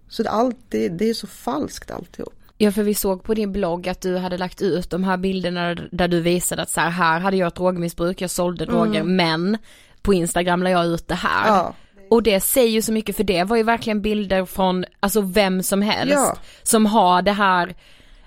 Så 0.09 0.23
det, 0.23 0.29
allt, 0.29 0.57
det, 0.69 0.89
det 0.89 1.09
är 1.09 1.13
så 1.13 1.27
falskt 1.27 1.91
alltihop. 1.91 2.33
Ja 2.57 2.71
för 2.71 2.83
vi 2.83 2.93
såg 2.93 3.23
på 3.23 3.33
din 3.33 3.51
blogg 3.51 3.89
att 3.89 4.01
du 4.01 4.17
hade 4.17 4.37
lagt 4.37 4.61
ut 4.61 4.89
de 4.89 5.03
här 5.03 5.17
bilderna 5.17 5.75
där 5.91 6.07
du 6.07 6.21
visade 6.21 6.61
att 6.61 6.69
så 6.69 6.79
här, 6.81 6.89
här 6.89 7.19
hade 7.19 7.37
jag 7.37 7.47
ett 7.47 7.55
drogmissbruk, 7.55 8.21
jag 8.21 8.29
sålde 8.29 8.65
droger 8.65 9.03
men 9.03 9.57
på 10.01 10.13
Instagram 10.13 10.63
la 10.63 10.69
jag 10.69 10.85
ut 10.85 11.07
det 11.07 11.15
här. 11.15 11.47
Ja, 11.47 11.73
Och 12.09 12.23
det 12.23 12.39
säger 12.39 12.69
ju 12.69 12.81
så 12.81 12.91
mycket 12.91 13.15
för 13.17 13.23
det 13.23 13.43
var 13.43 13.57
ju 13.57 13.63
verkligen 13.63 14.01
bilder 14.01 14.45
från, 14.45 14.85
alltså 14.99 15.21
vem 15.21 15.63
som 15.63 15.81
helst 15.81 16.13
Ja. 16.15 16.37
som 16.63 16.85
har 16.85 17.21
det 17.21 17.31
här 17.31 17.75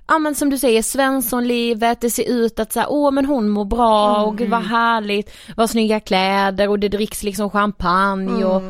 Ja 0.06 0.18
men 0.18 0.34
som 0.34 0.50
du 0.50 0.58
säger 0.58 0.82
Svenssonlivet, 0.82 2.00
det 2.00 2.10
ser 2.10 2.28
ut 2.30 2.58
att 2.60 2.72
säga 2.72 2.86
åh 2.88 3.10
men 3.10 3.24
hon 3.26 3.48
mår 3.48 3.64
bra 3.64 4.16
och 4.24 4.38
gud 4.38 4.50
vad 4.50 4.62
härligt, 4.62 5.30
vad 5.56 5.70
snygga 5.70 6.00
kläder 6.00 6.68
och 6.68 6.78
det 6.78 6.88
dricks 6.88 7.22
liksom 7.22 7.50
champagne 7.50 8.44
och 8.44 8.62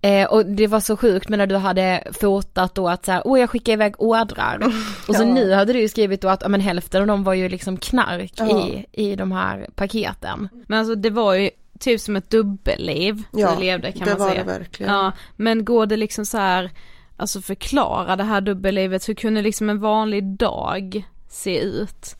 Eh, 0.00 0.26
och 0.26 0.46
det 0.46 0.66
var 0.66 0.80
så 0.80 0.96
sjukt 0.96 1.28
men 1.28 1.38
när 1.38 1.46
du 1.46 1.56
hade 1.56 2.04
fotat 2.20 2.74
då 2.74 2.88
att 2.88 3.04
så 3.04 3.12
här, 3.12 3.22
åh 3.24 3.40
jag 3.40 3.50
skickar 3.50 3.72
iväg 3.72 3.94
ordrar. 3.98 4.58
Och 5.08 5.14
så 5.16 5.22
Ja. 5.22 5.26
nu 5.34 5.52
hade 5.52 5.72
du 5.72 5.80
ju 5.80 5.88
skrivit 5.88 6.20
då 6.20 6.28
att, 6.28 6.42
ja 6.42 6.48
men 6.48 6.60
hälften 6.60 7.00
av 7.00 7.06
dem 7.06 7.24
var 7.24 7.34
ju 7.34 7.48
liksom 7.48 7.76
knark 7.76 8.32
Ja. 8.36 8.60
i, 8.68 8.86
i 8.92 9.16
de 9.16 9.32
här 9.32 9.66
paketen. 9.74 10.48
Men 10.68 10.78
alltså 10.78 10.94
det 10.94 11.10
var 11.10 11.34
ju 11.34 11.50
typ 11.80 12.00
som 12.00 12.16
ett 12.16 12.30
dubbelliv 12.30 13.22
Ja, 13.32 13.54
du 13.54 13.60
levde 13.64 13.92
kan 13.92 14.04
det 14.08 14.10
man 14.10 14.18
var 14.20 14.28
säga. 14.30 14.44
det 14.44 14.58
verkligen. 14.58 14.92
Ja, 14.92 15.12
men 15.36 15.64
går 15.64 15.86
det 15.86 15.96
liksom 15.96 16.26
så 16.26 16.38
här, 16.38 16.70
alltså 17.16 17.40
förklara 17.40 18.16
det 18.16 18.24
här 18.24 18.40
dubbellivet, 18.40 19.08
hur 19.08 19.14
kunde 19.14 19.42
liksom 19.42 19.70
en 19.70 19.80
vanlig 19.80 20.24
dag 20.24 21.04
se 21.28 21.58
ut? 21.60 22.16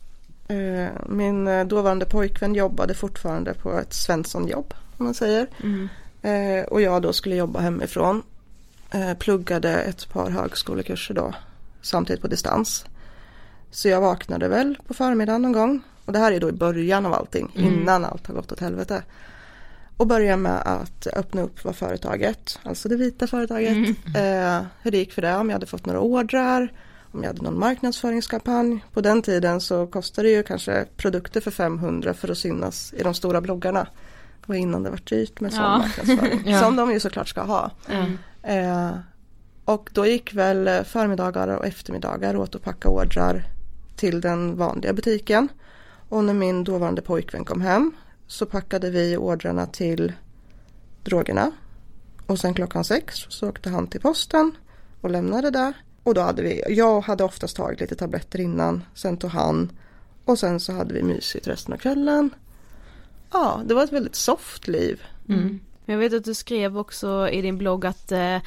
Eh, 0.49 0.89
Min 1.09 1.49
eh, 1.49 1.67
dåvarande 1.67 2.05
pojkvän 2.05 2.55
jobbade 2.55 2.95
fortfarande 2.95 3.55
på 3.55 3.79
ett 3.79 3.93
Svenssonjobb 3.95 4.75
om 4.99 5.05
man 5.05 5.15
säger. 5.15 5.47
Eh, 6.23 6.65
Och 6.65 6.81
jag 6.81 7.03
då 7.03 7.13
skulle 7.13 7.37
jobba 7.37 7.61
hemifrån. 7.61 8.23
Pluggade 9.19 9.71
ett 9.83 10.09
par 10.13 10.31
högskolekurser 10.31 11.15
då 11.15 11.35
samtidigt 11.83 12.23
på 12.23 12.29
distans. 12.29 12.85
Så 13.71 13.89
jag 13.89 14.01
vaknade 14.01 14.49
väl 14.49 14.79
på 14.87 14.95
förmiddagen 14.95 15.43
någon 15.43 15.53
gång. 15.53 15.81
Och 16.05 16.13
det 16.13 16.19
här 16.19 16.33
är 16.33 16.41
då 16.41 16.49
i 16.49 16.53
början 16.53 17.07
av 17.07 17.15
allting, 17.15 17.51
innan 17.55 18.05
allt 18.05 18.27
har 18.27 18.35
gått 18.35 18.53
åt 18.53 18.61
helvete. 18.61 19.03
Och 19.97 20.07
börja 20.07 20.37
med 20.37 20.63
att 20.65 21.07
öppna 21.07 21.43
upp 21.43 21.65
vad 21.65 21.77
företaget, 21.77 22.59
alltså 22.63 22.89
det 22.89 22.97
vita 22.97 23.27
företaget, 23.27 23.77
eh, 24.17 24.63
hur 24.83 24.91
det 24.91 24.99
gick 24.99 25.13
för 25.13 25.23
det, 25.23 25.37
om 25.37 25.49
jag 25.49 25.55
hade 25.55 25.67
fått 25.67 25.87
några 25.87 26.01
ordrar, 26.01 26.73
om 27.13 27.23
jag 27.23 27.29
hade 27.31 27.43
någon 27.43 27.59
marknadsföringskampanj. 27.59 28.85
På 28.93 29.01
den 29.01 29.23
tiden 29.23 29.61
så 29.61 29.87
kostade 29.87 30.29
det 30.29 30.33
ju 30.33 30.43
kanske 30.43 30.85
produkter 30.97 31.41
för 31.41 31.51
500 31.51 32.15
för 32.15 32.29
att 32.31 32.39
synas 32.39 32.93
i 32.93 33.03
de 33.03 33.15
stora 33.15 33.41
bloggarna. 33.41 33.87
Det 34.41 34.49
var 34.49 34.55
innan 34.55 34.83
det 34.83 34.91
var 34.91 35.01
dyrt 35.05 35.41
med 35.41 35.53
sån 35.53 35.63
Ja. 35.63 35.79
marknadsföring. 35.79 36.43
Ja. 36.47 36.61
Som 36.61 36.77
de 36.77 36.93
ju 36.93 37.01
såklart 37.01 37.29
ska 37.29 37.43
ha. 37.43 37.71
Eh, 38.43 38.91
och 39.65 39.91
då 39.93 40.07
gick 40.07 40.35
väl 40.35 40.85
förmiddagar 40.85 41.49
och 41.49 41.67
eftermiddagar 41.67 42.37
åt 42.37 42.55
att 42.55 42.63
packa 42.63 42.89
ordrar 42.89 43.45
till 43.97 44.21
den 44.21 44.57
vanliga 44.57 44.93
butiken. 44.93 45.49
Och 46.09 46.25
när 46.25 46.35
min 46.35 46.65
dåvarande 46.65 47.03
pojkvän 47.03 47.45
kom 47.45 47.61
hem 47.61 47.93
så 48.35 48.47
packade 48.47 48.91
vi 48.91 49.17
ordrarna 49.17 49.67
till 49.67 50.13
drogerna. 51.05 51.53
Och 52.27 52.39
sen 52.39 52.55
klockan 52.55 52.85
sex 52.85 53.27
så 53.29 53.49
åkte 53.49 53.71
han 53.71 53.87
till 53.87 54.01
posten 54.01 54.53
och 55.01 55.11
lämnade 55.11 55.51
det. 55.51 55.73
Och 56.03 56.15
då 56.15 56.21
hade 56.21 56.43
vi, 56.43 56.63
jag 56.69 57.01
hade 57.01 57.25
oftast 57.25 57.57
tagit 57.57 57.81
lite 57.81 57.95
tabletter 57.95 58.41
innan, 58.41 58.85
sen 58.95 59.17
tog 59.17 59.31
han. 59.31 59.73
Och 60.25 60.39
sen 60.39 60.61
så 60.61 60.73
hade 60.73 60.95
vi 60.95 61.03
mysigt 61.03 61.47
resten 61.47 61.75
av 61.75 61.79
kvällen. 61.79 62.31
Ja, 63.33 63.63
det 63.65 63.75
var 63.75 63.85
ett 63.85 63.93
väldigt 63.93 64.17
soft 64.17 64.69
liv. 64.69 65.03
Mm. 65.29 65.61
jag 65.85 65.99
vet 65.99 66.15
att 66.15 66.25
du 66.25 66.35
skrev 66.35 66.79
också 66.79 67.29
i 67.29 67.43
din 67.43 67.59
blogg 67.59 67.87
att 67.87 68.13
eh, 68.13 68.39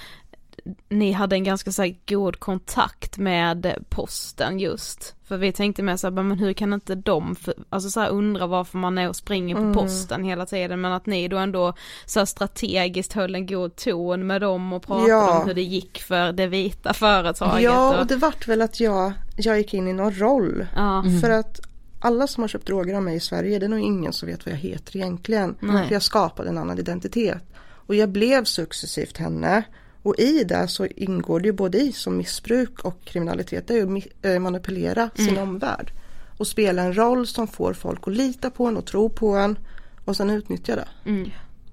ni 0.89 1.11
hade 1.11 1.35
en 1.35 1.43
ganska 1.43 1.71
så 1.71 1.81
här, 1.81 1.95
god 2.07 2.39
kontakt 2.39 3.17
med 3.17 3.75
posten 3.89 4.59
just. 4.59 5.15
För 5.23 5.37
vi 5.37 5.51
tänkte 5.51 5.83
med 5.83 5.99
så 5.99 6.07
här, 6.07 6.11
men 6.23 6.39
hur 6.39 6.53
kan 6.53 6.73
inte 6.73 6.95
de, 6.95 7.35
för, 7.35 7.53
alltså 7.69 7.89
så 7.89 7.99
här, 7.99 8.09
undra 8.09 8.47
varför 8.47 8.77
man 8.77 8.97
är 8.97 9.09
och 9.09 9.15
springer 9.15 9.55
på 9.55 9.73
posten 9.81 10.23
hela 10.23 10.45
tiden 10.45 10.81
men 10.81 10.91
att 10.93 11.05
ni 11.05 11.27
då 11.27 11.37
ändå 11.37 11.73
så 12.05 12.19
här, 12.19 12.25
strategiskt 12.25 13.13
höll 13.13 13.35
en 13.35 13.45
god 13.47 13.75
ton 13.75 14.27
med 14.27 14.41
dem 14.41 14.73
och 14.73 14.83
pratade 14.83 15.09
Ja. 15.09 15.39
om 15.41 15.47
hur 15.47 15.53
det 15.53 15.61
gick 15.63 15.99
för 16.01 16.31
det 16.31 16.47
vita 16.47 16.93
företaget. 16.93 17.63
Ja, 17.63 17.93
och, 17.93 17.99
och 17.99 18.07
det 18.07 18.15
vart 18.15 18.47
väl 18.47 18.61
att 18.61 18.79
jag, 18.79 19.13
jag 19.37 19.57
gick 19.57 19.73
in 19.73 19.87
i 19.87 19.93
någon 19.93 20.19
roll. 20.19 20.65
ja. 20.75 21.03
För 21.21 21.29
att 21.29 21.59
alla 21.99 22.27
som 22.27 22.43
har 22.43 22.47
köpt 22.47 22.67
droger 22.67 22.95
av 22.95 23.03
mig 23.03 23.15
i 23.15 23.19
Sverige, 23.19 23.59
det 23.59 23.65
är 23.65 23.69
nog 23.69 23.79
ingen 23.79 24.13
som 24.13 24.27
vet 24.29 24.45
vad 24.45 24.53
jag 24.53 24.59
heter 24.59 24.95
egentligen. 24.97 25.55
Nej. 25.59 25.87
För 25.87 25.93
jag 25.93 26.01
skapade 26.01 26.49
en 26.49 26.57
annan 26.57 26.79
identitet. 26.79 27.43
Och 27.69 27.95
jag 27.95 28.09
blev 28.09 28.43
successivt 28.43 29.17
henne. 29.17 29.63
Och 30.07 30.19
i 30.19 30.43
det 30.43 30.67
så 30.67 30.85
ingår 30.85 31.39
det 31.39 31.45
ju 31.45 31.53
både 31.53 31.77
i 31.77 31.91
som 31.91 32.17
missbruk 32.17 32.85
och 32.85 33.03
kriminalitet, 33.05 33.67
det 33.67 33.73
är 33.73 33.77
ju 33.77 33.85
mi- 33.85 34.11
eh, 34.21 34.39
manipulera 34.39 35.09
sin 35.15 35.37
omvärld. 35.37 35.91
Och 36.37 36.47
spela 36.47 36.81
en 36.81 36.97
roll 36.97 37.27
som 37.27 37.47
får 37.47 37.73
folk 37.73 38.07
att 38.07 38.13
lita 38.13 38.49
på 38.49 38.65
en 38.65 38.77
och 38.77 38.85
tro 38.85 39.09
på 39.09 39.35
en. 39.35 39.57
Och 40.05 40.15
sen 40.15 40.29
utnyttja 40.29 40.75
det. 40.75 40.87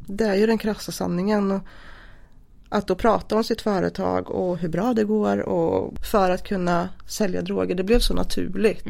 Det 0.07 0.25
är 0.25 0.35
ju 0.35 0.47
den 0.47 0.59
krassa 0.59 0.93
sanningen. 0.93 1.61
Att 2.69 2.87
då 2.87 2.95
prata 2.95 3.37
om 3.37 3.45
sitt 3.45 3.63
företag 3.63 4.31
och 4.31 4.59
hur 4.59 4.69
bra 4.69 4.93
det 4.95 5.05
går 5.05 5.39
och 5.39 5.95
för 6.11 6.31
att 6.31 6.43
kunna 6.49 6.89
sälja 7.07 7.43
droger, 7.43 7.75
det 7.75 7.85
blev 7.85 7.99
så 7.99 8.15
naturligt. 8.15 8.85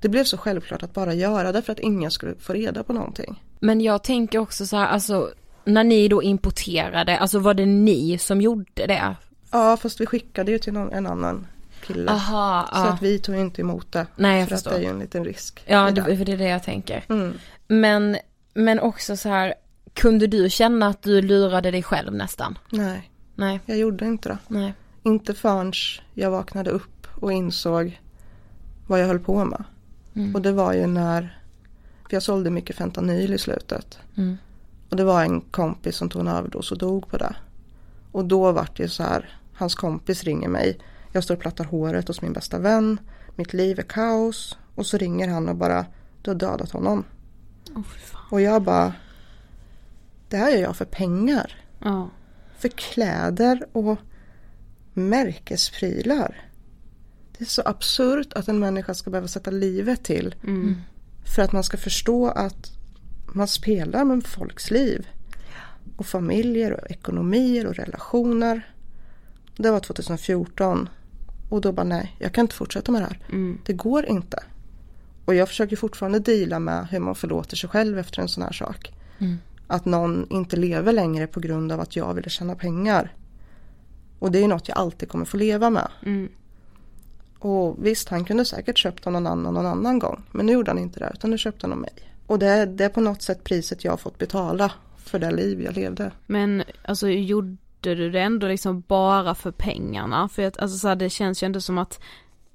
Det 0.00 0.08
blev 0.08 0.24
så 0.24 0.36
självklart 0.36 0.82
att 0.82 0.94
bara 0.94 1.14
göra 1.14 1.52
det 1.52 1.62
för 1.62 1.72
att 1.72 1.78
ingen 1.80 2.10
skulle 2.10 2.34
få 2.34 2.52
reda 2.52 2.82
på 2.82 2.92
någonting. 2.92 3.42
Men 3.60 3.80
jag 3.80 4.04
tänker 4.04 4.38
också 4.38 4.66
så 4.66 4.76
här, 4.76 4.86
alltså 4.86 5.30
när 5.64 5.84
ni 5.84 6.08
då 6.08 6.22
importerade, 6.22 7.18
alltså 7.18 7.38
var 7.38 7.54
det 7.54 7.66
ni 7.66 8.18
som 8.18 8.40
gjorde 8.40 8.86
det? 8.86 9.16
Ja, 9.50 9.76
fast 9.76 10.00
vi 10.00 10.06
skickade 10.06 10.50
ju 10.52 10.58
till 10.58 10.72
någon, 10.72 10.92
en 10.92 11.06
annan 11.06 11.46
kille. 11.86 12.10
Aha, 12.10 12.68
Så 12.72 12.78
ja. 12.78 12.88
att 12.92 13.02
vi 13.02 13.18
tog 13.18 13.36
inte 13.36 13.60
emot 13.60 13.92
det. 13.92 14.06
Nej, 14.16 14.38
jag 14.38 14.48
för 14.48 14.54
att 14.54 14.62
förstår. 14.62 14.70
det 14.78 14.84
är 14.84 14.88
ju 14.88 14.90
en 14.90 14.98
liten 14.98 15.24
risk. 15.24 15.62
Ja, 15.66 15.90
det, 15.90 16.16
för 16.16 16.24
det 16.24 16.32
är 16.32 16.36
det 16.36 16.48
jag 16.48 16.62
tänker. 16.62 17.04
Mm. 17.08 17.32
Men, 17.68 18.16
men 18.54 18.80
också 18.80 19.16
så 19.16 19.28
här, 19.28 19.54
kunde 19.94 20.26
du 20.26 20.50
känna 20.50 20.86
att 20.86 21.02
du 21.02 21.22
lurade 21.22 21.70
dig 21.70 21.82
själv 21.82 22.14
nästan? 22.14 22.58
Nej, 22.70 23.10
Nej, 23.34 23.60
jag 23.66 23.78
gjorde 23.78 24.04
inte 24.06 24.28
det. 24.28 24.38
nej. 24.48 24.74
Inte 25.02 25.34
förrän 25.34 25.72
jag 26.14 26.30
vaknade 26.30 26.70
upp 26.70 27.06
och 27.14 27.32
insåg 27.32 28.00
vad 28.86 29.00
jag 29.00 29.06
höll 29.06 29.18
på 29.20 29.44
med. 29.44 29.64
Mm. 30.14 30.34
Och 30.34 30.42
det 30.42 30.52
var 30.52 30.72
ju 30.72 30.86
när, 30.86 31.40
för 32.08 32.16
jag 32.16 32.22
sålde 32.22 32.50
mycket 32.50 32.76
fentanyl 32.76 33.34
i 33.34 33.38
slutet. 33.38 33.98
Mm. 34.16 34.38
Och 34.92 34.96
det 34.96 35.04
var 35.04 35.22
en 35.22 35.40
kompis 35.40 35.96
som 35.96 36.08
tog 36.08 36.20
en 36.20 36.28
överdos 36.28 36.72
och 36.72 36.78
dog 36.78 37.08
på 37.08 37.16
det. 37.16 37.36
Och 38.12 38.24
då 38.24 38.52
vart 38.52 38.76
det 38.76 38.88
så 38.88 39.02
här, 39.02 39.38
hans 39.54 39.74
kompis 39.74 40.24
ringer 40.24 40.48
mig. 40.48 40.78
Jag 41.12 41.24
står 41.24 41.34
och 41.34 41.40
plattar 41.40 41.64
håret 41.64 42.08
hos 42.08 42.22
min 42.22 42.32
bästa 42.32 42.58
vän. 42.58 43.00
Mitt 43.36 43.52
liv 43.52 43.78
är 43.78 43.82
kaos. 43.82 44.58
Och 44.74 44.86
så 44.86 44.96
ringer 44.96 45.28
han 45.28 45.48
och 45.48 45.56
bara, 45.56 45.86
du 46.22 46.30
har 46.30 46.34
dödat 46.34 46.70
honom. 46.70 47.04
Fan. 47.86 48.20
Och 48.30 48.40
jag 48.40 48.62
bara, 48.62 48.94
det 50.28 50.36
här 50.36 50.50
gör 50.50 50.60
jag 50.60 50.76
för 50.76 50.84
pengar. 50.84 51.56
Ja. 51.78 52.10
För 52.58 52.68
kläder 52.68 53.66
och 53.72 53.98
märkesprylar. 54.92 56.50
Det 57.38 57.44
är 57.44 57.48
så 57.48 57.62
absurt 57.64 58.32
att 58.32 58.48
en 58.48 58.58
människa 58.58 58.94
ska 58.94 59.10
behöva 59.10 59.28
sätta 59.28 59.50
livet 59.50 60.04
till. 60.04 60.34
Mm. 60.44 60.76
För 61.24 61.42
att 61.42 61.52
man 61.52 61.64
ska 61.64 61.76
förstå 61.76 62.28
att 62.28 62.81
man 63.34 63.48
spelar 63.48 64.04
med 64.04 64.26
folks 64.26 64.70
liv. 64.70 65.08
Och 65.96 66.06
familjer 66.06 66.72
och 66.72 66.90
ekonomier 66.90 67.66
och 67.66 67.74
relationer. 67.74 68.72
Det 69.56 69.70
var 69.70 69.80
2014. 69.80 70.88
Och 71.50 71.60
då 71.60 71.72
bara 71.72 71.84
nej, 71.84 72.16
jag 72.18 72.32
kan 72.32 72.44
inte 72.44 72.54
fortsätta 72.54 72.92
med 72.92 73.02
det 73.02 73.06
här. 73.06 73.18
Mm. 73.28 73.58
Det 73.64 73.72
går 73.72 74.06
inte. 74.06 74.44
Och 75.24 75.34
jag 75.34 75.48
försöker 75.48 75.76
fortfarande 75.76 76.18
dela 76.18 76.58
med 76.58 76.86
hur 76.90 76.98
man 76.98 77.14
förlåter 77.14 77.56
sig 77.56 77.70
själv 77.70 77.98
efter 77.98 78.22
en 78.22 78.28
sån 78.28 78.42
här 78.42 78.52
sak. 78.52 78.92
Att 79.66 79.84
någon 79.84 80.26
inte 80.30 80.56
lever 80.56 80.92
längre 80.92 81.26
på 81.26 81.40
grund 81.40 81.72
av 81.72 81.80
att 81.80 81.96
jag 81.96 82.14
ville 82.14 82.30
tjäna 82.30 82.54
pengar. 82.54 83.14
Och 84.18 84.32
det 84.32 84.38
är 84.44 84.48
något 84.48 84.68
jag 84.68 84.78
alltid 84.78 85.08
kommer 85.08 85.24
få 85.24 85.36
leva 85.36 85.70
med. 85.70 85.88
Mm. 86.06 86.28
Och 87.38 87.86
visst, 87.86 88.08
han 88.08 88.24
kunde 88.24 88.44
säkert 88.44 88.78
köpt 88.78 89.06
av 89.06 89.12
någon 89.12 89.26
annan 89.26 89.54
någon 89.54 89.66
annan 89.66 89.98
gång. 89.98 90.22
Men 90.32 90.46
nu 90.46 90.52
gjorde 90.52 90.70
han 90.70 90.78
inte 90.78 91.00
det, 91.00 91.10
utan 91.14 91.30
nu 91.30 91.38
köpte 91.38 91.66
han 91.66 91.72
av 91.72 91.78
mig. 91.78 92.11
Och 92.32 92.38
det, 92.38 92.46
är- 92.46 92.66
det 92.66 92.84
är 92.84 92.88
på 92.88 93.00
något 93.00 93.22
sätt 93.22 93.44
priset 93.44 93.84
jag 93.84 93.92
har 93.92 93.96
fått 93.96 94.18
betala 94.18 94.72
för 94.96 95.18
det 95.18 95.30
liv 95.30 95.62
jag 95.62 95.74
levde. 95.76 96.10
Men 96.26 96.62
alltså 96.84 97.08
gjorde 97.08 97.56
du 97.80 98.10
det 98.10 98.20
ändå 98.20 98.46
liksom 98.48 98.80
bara 98.88 99.34
för 99.34 99.50
pengarna? 99.50 100.28
För 100.28 100.42
att 100.46 100.58
alltså 100.58 100.78
så 100.78 100.88
här, 100.88 100.96
det 100.96 101.10
känns 101.10 101.42
ju 101.42 101.46
ändå 101.46 101.60
som 101.60 101.78
att 101.78 102.00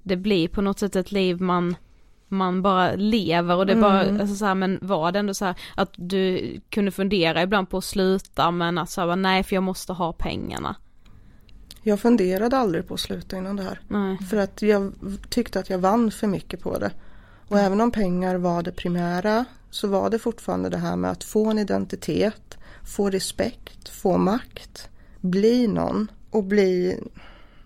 det 0.03 0.15
blir 0.15 0.47
på 0.47 0.61
något 0.61 0.79
sätt 0.79 0.95
ett 0.95 1.11
liv 1.11 1.41
man 1.41 1.75
man 2.27 2.61
bara 2.61 2.95
lever 2.95 3.55
och 3.55 3.65
det 3.65 3.73
är 3.73 3.81
bara, 3.81 4.03
Mm. 4.03 4.21
alltså 4.21 4.35
så 4.35 4.45
här, 4.45 4.55
men 4.55 4.79
var 4.81 5.11
det 5.11 5.19
ändå 5.19 5.33
så 5.33 5.45
här 5.45 5.55
att 5.75 5.91
du 5.95 6.53
kunde 6.69 6.91
fundera 6.91 7.41
ibland 7.43 7.69
på 7.69 7.77
att 7.77 7.83
sluta 7.83 8.51
men 8.51 8.77
att 8.77 8.89
så 8.89 9.01
här, 9.09 9.15
nej 9.15 9.43
för 9.43 9.55
jag 9.55 9.63
måste 9.63 9.93
ha 9.93 10.13
pengarna. 10.13 10.75
Jag 11.83 11.99
funderade 11.99 12.57
aldrig 12.57 12.87
på 12.87 12.93
att 12.93 12.99
sluta 12.99 13.37
innan 13.37 13.55
det 13.55 13.63
här. 13.63 13.79
Nej. 13.87 14.17
För 14.17 14.37
att 14.37 14.61
jag 14.61 14.93
tyckte 15.29 15.59
att 15.59 15.69
jag 15.69 15.79
vann 15.79 16.11
för 16.11 16.27
mycket 16.27 16.61
på 16.61 16.77
det. 16.79 16.91
Och 17.47 17.59
även 17.59 17.81
om 17.81 17.91
pengar 17.91 18.35
var 18.35 18.63
det 18.63 18.71
primära 18.71 19.45
så 19.69 19.87
var 19.87 20.09
det 20.09 20.19
fortfarande 20.19 20.69
det 20.69 20.77
här 20.77 20.95
med 20.95 21.11
att 21.11 21.23
få 21.23 21.45
en 21.45 21.59
identitet, 21.59 22.57
få 22.83 23.09
respekt, 23.09 23.89
få 23.89 24.17
makt, 24.17 24.89
bli 25.21 25.67
någon 25.67 26.11
och 26.29 26.43
bli 26.43 26.99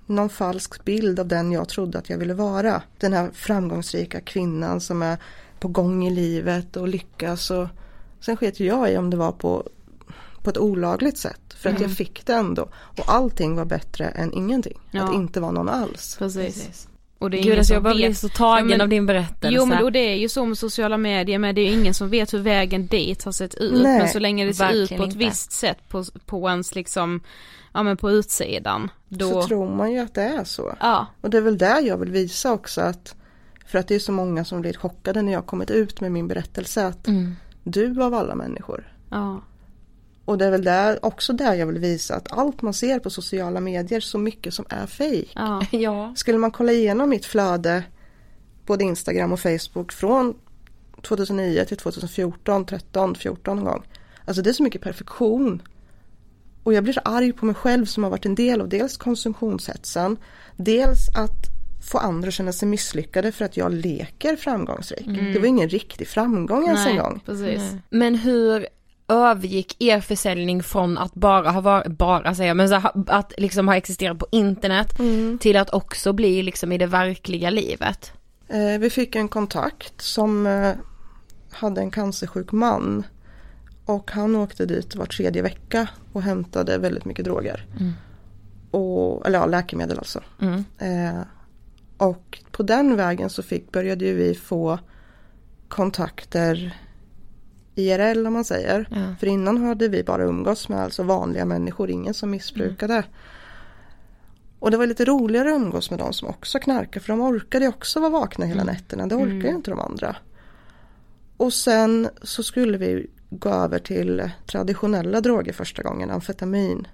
någon 0.06 0.30
falsk 0.30 0.86
bild 0.86 1.20
av 1.20 1.28
den 1.28 1.52
jag 1.52 1.70
trodde 1.70 1.98
att 1.98 2.10
jag 2.10 2.18
ville 2.18 2.34
vara. 2.34 2.82
Den 2.98 3.14
här 3.14 3.32
framgångsrika 3.34 4.22
kvinnan 4.22 4.82
som 4.82 5.02
är 5.02 5.18
på 5.60 5.68
gång 5.68 6.08
i 6.08 6.10
livet 6.10 6.78
och 6.78 6.88
lyckas. 6.88 7.52
Och 7.52 7.68
sen 8.20 8.38
sket 8.38 8.60
jag 8.60 8.92
i 8.92 8.98
om 8.98 9.10
det 9.10 9.18
var 9.18 9.32
på, 9.32 9.70
på 10.44 10.50
ett 10.50 10.58
olagligt 10.58 11.18
sätt. 11.18 11.42
För 11.56 11.70
att 11.70 11.80
jag 11.80 11.92
fick 11.92 12.26
det 12.26 12.34
ändå. 12.34 12.70
Och 12.74 13.04
allting 13.08 13.56
var 13.56 13.66
bättre 13.66 14.06
än 14.06 14.34
ingenting. 14.34 14.80
Ja. 14.92 15.04
Att 15.04 15.16
inte 15.16 15.40
vara 15.40 15.52
någon 15.52 15.70
alls. 15.70 16.16
Precis. 16.20 16.88
Och 17.22 17.30
det 17.30 17.38
är 17.38 17.40
Gud 17.40 17.46
ingen 17.46 17.58
alltså 17.60 17.74
jag 17.74 17.84
bara 17.84 17.94
blir 17.94 18.14
så 18.14 18.30
tagen 18.30 18.58
Ja, 18.70 18.70
men- 18.70 18.82
av 18.82 18.90
din 18.90 19.06
berättelse. 19.06 19.56
Jo 19.58 19.66
men 19.66 19.84
och 19.84 19.92
det 19.92 20.00
är 20.00 20.16
ju 20.16 20.30
så 20.30 20.46
med 20.46 20.58
sociala 20.58 20.98
medier 20.98 21.40
men 21.40 21.56
det 21.56 21.62
är 21.62 21.66
ju 21.66 21.74
ingen 21.74 21.94
som 21.94 22.10
vet 22.10 22.34
hur 22.34 22.40
vägen 22.40 22.88
dit 22.88 23.24
har 23.24 23.32
sett 23.32 23.56
ut. 23.56 23.84
Nej, 23.84 24.00
men 24.00 24.08
så 24.10 24.20
länge 24.20 24.46
det 24.46 24.54
ser 24.54 24.72
ut 24.74 24.90
på 24.90 24.96
ett 24.96 25.02
inte. 25.04 25.18
visst 25.18 25.52
sätt 25.52 25.78
på, 25.90 26.04
på 26.26 26.50
ens 26.50 26.76
liksom, 26.76 27.22
ja 27.74 27.84
men 27.84 27.98
på 27.98 28.12
utsidan. 28.12 28.90
Då, 29.10 29.30
Så 29.30 29.44
tror 29.48 29.70
man 29.76 29.92
ju 29.92 30.00
att 30.00 30.14
det 30.14 30.22
är 30.22 30.44
så. 30.44 30.76
ja, 30.80 31.06
Och 31.22 31.30
det 31.30 31.38
är 31.38 31.42
väl 31.42 31.58
där 31.58 31.82
jag 31.82 31.98
vill 31.98 32.12
visa 32.12 32.52
också 32.52 32.82
att 32.82 33.16
för 33.66 33.80
att 33.80 33.88
det 33.88 33.96
är 33.96 34.00
så 34.00 34.12
många 34.12 34.46
som 34.46 34.62
blir 34.62 34.74
chockade 34.74 35.22
när 35.22 35.32
jag 35.34 35.46
kommit 35.46 35.72
ut 35.72 36.02
med 36.02 36.12
min 36.12 36.28
berättelse 36.28 36.86
att 36.88 37.08
Mm. 37.08 37.36
du 37.64 38.04
av 38.04 38.14
alla 38.14 38.36
människor. 38.36 38.94
ja, 39.10 39.42
Och 40.26 40.38
det 40.38 40.46
är 40.46 40.52
väl 40.52 40.64
där, 40.64 41.06
också 41.06 41.34
där 41.34 41.54
jag 41.54 41.68
vill 41.68 41.80
visa 41.80 42.16
att 42.16 42.32
allt 42.32 42.62
man 42.62 42.74
ser 42.74 43.00
på 43.00 43.10
sociala 43.10 43.60
medier 43.60 44.00
så 44.00 44.18
mycket 44.18 44.54
som 44.54 44.66
är 44.70 44.86
fejk. 44.88 45.32
ja, 45.36 45.66
Ja. 45.72 46.14
Skulle 46.16 46.38
man 46.38 46.52
kolla 46.52 46.72
igenom 46.72 47.10
mitt 47.10 47.26
flöde 47.26 47.84
både 48.66 48.84
Instagram 48.84 49.32
och 49.34 49.40
Facebook 49.40 49.92
från 49.92 50.34
2009 51.02 51.66
till 51.66 51.78
2014, 51.78 52.66
13, 52.66 53.16
14 53.16 53.56
någon 53.58 53.66
gång. 53.66 53.84
Alltså 54.26 54.42
det 54.42 54.50
är 54.50 54.54
så 54.54 54.64
mycket 54.64 54.82
perfektion. 54.82 55.62
Och 56.64 56.74
jag 56.74 56.84
blir 56.84 56.94
så 56.94 57.02
arg 57.06 57.34
på 57.34 57.46
mig 57.46 57.56
själv 57.56 57.86
som 57.86 58.04
har 58.04 58.12
varit 58.12 58.26
en 58.26 58.36
del 58.36 58.62
av 58.62 58.70
dels 58.70 58.98
konsumtionshetsen, 58.98 60.18
dels 60.56 61.10
att 61.16 61.52
få 61.92 61.98
andra 61.98 62.28
att 62.28 62.34
känna 62.34 62.52
sig 62.52 62.68
misslyckade 62.68 63.32
för 63.32 63.46
att 63.46 63.58
jag 63.58 63.72
leker 63.74 64.36
framgångsrik. 64.36 65.06
Det 65.34 65.40
var 65.40 65.48
ingen 65.48 65.70
riktig 65.70 66.08
framgång 66.08 66.66
ens 66.66 66.86
en 66.86 66.96
nej, 66.96 67.04
gång. 67.04 67.22
precis. 67.26 67.62
Men 67.90 68.16
hur 68.16 68.68
övergick 69.12 69.76
er 69.80 70.00
försäljning 70.00 70.64
från 70.64 70.98
att 70.98 71.14
bara 71.14 71.52
ha 71.52 71.62
varit, 71.62 71.88
bara 71.88 72.36
säger 72.36 72.48
jag, 72.48 72.58
men 72.58 72.70
så 72.70 72.82
att 73.08 73.34
liksom 73.38 73.68
ha 73.68 73.76
existerat 73.76 74.20
på 74.20 74.28
internet 74.32 74.98
till 75.40 75.58
att 75.58 75.74
också 75.74 76.14
bli 76.14 76.44
liksom 76.44 76.72
i 76.72 76.78
det 76.78 76.88
verkliga 76.88 77.50
livet? 77.50 78.14
Eh, 78.48 78.80
vi 78.80 78.90
fick 78.90 79.16
en 79.16 79.28
kontakt 79.28 80.02
som 80.02 80.48
eh, 80.48 80.74
hade 81.52 81.82
en 81.82 81.92
cancersjuk 81.92 82.52
man. 82.52 83.04
Och 83.86 84.12
han 84.12 84.36
åkte 84.36 84.66
dit 84.66 84.96
var 84.96 85.06
tredje 85.06 85.42
vecka 85.42 85.88
och 86.14 86.22
hämtade 86.22 86.78
väldigt 86.78 87.06
mycket 87.06 87.26
droger. 87.26 87.66
Och, 88.72 89.28
eller 89.28 89.40
ja, 89.40 89.46
läkemedel 89.46 89.98
alltså. 89.98 90.24
Mm. 90.42 90.64
Eh, 90.78 91.22
och 91.98 92.40
på 92.52 92.64
den 92.64 92.96
vägen 92.96 93.30
så 93.30 93.44
fick, 93.44 93.72
började 93.72 94.06
ju 94.06 94.14
vi 94.14 94.36
få 94.36 94.80
kontakter 95.68 96.76
IRL 97.76 98.28
om 98.28 98.34
man 98.34 98.46
säger. 98.46 98.88
Ja. 98.92 99.16
För 99.20 99.28
innan 99.28 99.58
hade 99.58 99.88
vi 99.88 100.04
bara 100.04 100.24
umgås 100.24 100.70
med 100.70 100.80
alltså 100.80 101.04
vanliga 101.04 101.46
människor, 101.46 101.90
ingen 101.90 102.14
som 102.14 102.30
missbrukade. 102.30 103.04
Och 104.60 104.72
det 104.72 104.78
var 104.78 104.88
lite 104.88 105.06
roligare 105.06 105.50
att 105.50 105.62
umgås 105.62 105.90
med 105.90 106.00
de 106.00 106.14
som 106.14 106.28
också 106.28 106.60
knarkar 106.60 107.02
för 107.02 107.08
de 107.08 107.22
orkade 107.22 107.68
också 107.68 108.00
vara 108.00 108.10
vakna 108.10 108.46
hela 108.46 108.64
nätterna. 108.64 109.08
Det 109.08 109.16
orkar 109.16 109.50
ju 109.50 109.56
inte 109.56 109.72
de 109.72 109.80
andra. 109.80 110.16
Och 111.38 111.54
sen 111.54 112.10
så 112.22 112.44
skulle 112.44 112.78
vi 112.78 113.08
gå 113.30 113.50
över 113.50 113.80
till 113.80 114.30
traditionella 114.48 115.22
droger 115.22 115.54
första 115.54 115.84
gången, 115.84 116.10
amfetamin. 116.10 116.88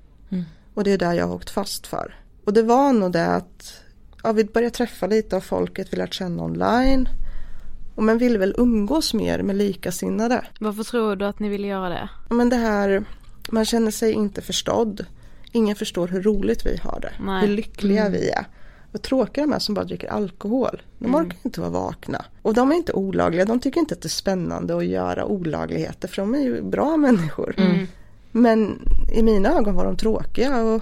Och 0.73 0.83
det 0.83 0.91
är 0.91 0.97
där 0.97 1.13
jag 1.13 1.27
har 1.27 1.35
åkt 1.35 1.49
fast 1.49 1.87
för. 1.87 2.15
Och 2.45 2.53
det 2.53 2.63
var 2.63 2.93
nog 2.93 3.11
det 3.11 3.27
att 3.27 3.83
ja, 4.23 4.31
vi 4.31 4.45
började 4.45 4.75
träffa 4.75 5.07
lite 5.07 5.35
av 5.35 5.41
folket 5.41 5.93
vi 5.93 5.97
lärt 5.97 6.13
känna 6.13 6.43
online. 6.43 7.09
Och 7.97 8.03
man 8.03 8.17
ville 8.17 8.37
väl 8.39 8.55
umgås 8.57 9.13
mer 9.13 9.41
med 9.41 9.55
likasinnade. 9.55 10.45
Varför 10.59 10.83
tror 10.83 11.15
du 11.15 11.25
att 11.25 11.39
ni 11.39 11.49
ville 11.49 11.67
göra 11.67 11.89
det? 11.89 12.09
Men 12.29 12.49
det 12.49 12.55
här, 12.55 13.03
man 13.51 13.65
känner 13.65 13.91
sig 13.91 14.11
inte 14.11 14.41
förstådd. 14.41 15.05
Ingen 15.51 15.75
förstår 15.75 16.07
hur 16.07 16.21
roligt 16.21 16.65
vi 16.65 16.77
har 16.77 16.99
det. 16.99 17.11
Nej. 17.25 17.41
Hur 17.47 17.55
lyckliga 17.55 18.09
vi 18.09 18.29
är. 18.29 18.45
Vad 18.91 19.01
tråkiga 19.01 19.43
de 19.45 19.53
är 19.53 19.59
som 19.59 19.75
bara 19.75 19.85
dricker 19.85 20.07
alkohol. 20.07 20.81
De 20.99 21.05
Mm. 21.05 21.15
orkar 21.21 21.37
inte 21.43 21.59
vara 21.61 21.69
vakna. 21.69 22.25
Och 22.41 22.53
de 22.53 22.71
är 22.71 22.75
inte 22.75 22.93
olagliga. 22.93 23.45
De 23.45 23.59
tycker 23.59 23.79
inte 23.79 23.93
att 23.95 24.01
det 24.01 24.07
är 24.07 24.09
spännande 24.09 24.77
att 24.77 24.85
göra 24.85 25.25
olagligheter. 25.25 26.07
För 26.07 26.15
de 26.21 26.35
är 26.35 26.39
ju 26.39 26.61
bra 26.61 26.97
människor. 26.97 27.53
Mm. 27.57 27.87
Men 28.31 28.79
i 29.13 29.23
mina 29.23 29.49
ögon 29.57 29.75
var 29.75 29.85
de 29.85 29.97
tråkiga. 29.97 30.61
Och, 30.63 30.81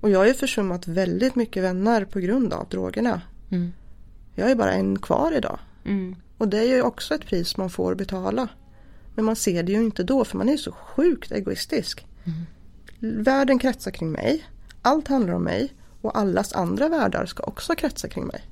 och 0.00 0.10
jag 0.10 0.18
har 0.18 0.26
ju 0.26 0.34
försummat 0.34 0.86
väldigt 0.88 1.34
mycket 1.34 1.62
vänner 1.62 2.04
på 2.04 2.20
grund 2.20 2.52
av 2.52 2.66
drogerna. 2.68 3.20
Mm. 3.50 3.72
Jag 4.34 4.50
är 4.50 4.54
bara 4.54 4.72
en 4.72 4.98
kvar 4.98 5.32
idag. 5.36 5.58
Mm. 5.84 6.16
Och 6.38 6.48
det 6.48 6.58
är 6.58 6.76
ju 6.76 6.82
också 6.82 7.14
ett 7.14 7.26
pris 7.26 7.56
man 7.56 7.70
får 7.70 7.94
betala. 7.94 8.48
Men 9.14 9.24
man 9.24 9.36
ser 9.36 9.62
det 9.62 9.72
ju 9.72 9.78
inte 9.78 10.02
då 10.02 10.24
för 10.24 10.38
man 10.38 10.48
är 10.48 10.56
så 10.56 10.72
sjukt 10.72 11.32
egoistisk. 11.32 12.06
Världen 12.98 13.58
kretsar 13.58 13.90
kring 13.90 14.12
mig. 14.12 14.46
Allt 14.82 15.08
handlar 15.08 15.34
om 15.34 15.44
mig. 15.44 15.72
Och 16.00 16.18
allas 16.18 16.52
andra 16.52 16.88
världar 16.88 17.26
ska 17.26 17.42
också 17.42 17.74
kretsa 17.74 18.08
kring 18.08 18.26
mig. 18.26 18.44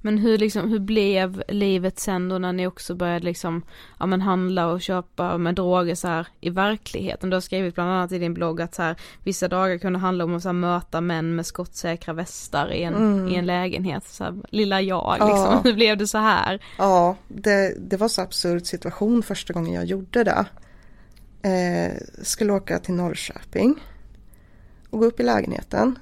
Men 0.00 0.18
hur 0.18 0.38
liksom, 0.38 0.68
hur 0.70 0.78
blev 0.78 1.42
livet 1.48 1.98
sen 1.98 2.28
då 2.28 2.38
när 2.38 2.52
ni 2.52 2.66
också 2.66 2.94
började 2.94 3.24
liksom, 3.24 3.62
ja 3.98 4.06
men 4.06 4.20
handla 4.20 4.66
och 4.66 4.80
köpa 4.80 5.38
med 5.38 5.54
droger 5.54 5.94
så 5.94 6.08
här 6.08 6.26
i 6.40 6.50
verkligheten? 6.50 7.30
Du 7.30 7.36
har 7.36 7.40
skrivit 7.40 7.74
bland 7.74 7.90
annat 7.90 8.12
i 8.12 8.18
din 8.18 8.34
blogg 8.34 8.60
att 8.60 8.74
så 8.74 8.82
här, 8.82 8.96
vissa 9.22 9.48
dagar 9.48 9.78
kunde 9.78 9.98
handla 9.98 10.24
om 10.24 10.36
att 10.36 10.42
så 10.42 10.48
här, 10.48 10.52
möta 10.52 11.00
män 11.00 11.36
med 11.36 11.46
skottsäkra 11.46 12.14
västar 12.14 12.72
i 12.72 12.82
en, 12.82 13.28
i 13.28 13.34
en 13.34 13.46
lägenhet. 13.46 14.04
Så 14.04 14.24
här, 14.24 14.34
lilla 14.48 14.80
jag 14.80 15.12
liksom, 15.12 15.36
Ja. 15.36 15.60
hur 15.64 15.74
blev 15.74 15.96
det 15.96 16.06
så 16.06 16.18
här? 16.18 16.62
Ja, 16.78 17.16
det, 17.28 17.74
det 17.90 17.96
var 17.96 18.08
så 18.08 18.22
absurd 18.22 18.66
situation 18.66 19.22
första 19.22 19.52
gången 19.52 19.72
jag 19.72 19.84
gjorde 19.84 20.24
det. 20.24 20.46
Eh, 21.48 21.92
skulle 22.22 22.52
åka 22.52 22.78
till 22.78 22.94
Norrköping. 22.94 23.82
Och 24.90 24.98
gå 24.98 25.04
upp 25.04 25.20
i 25.20 25.22
lägenheten. 25.22 25.98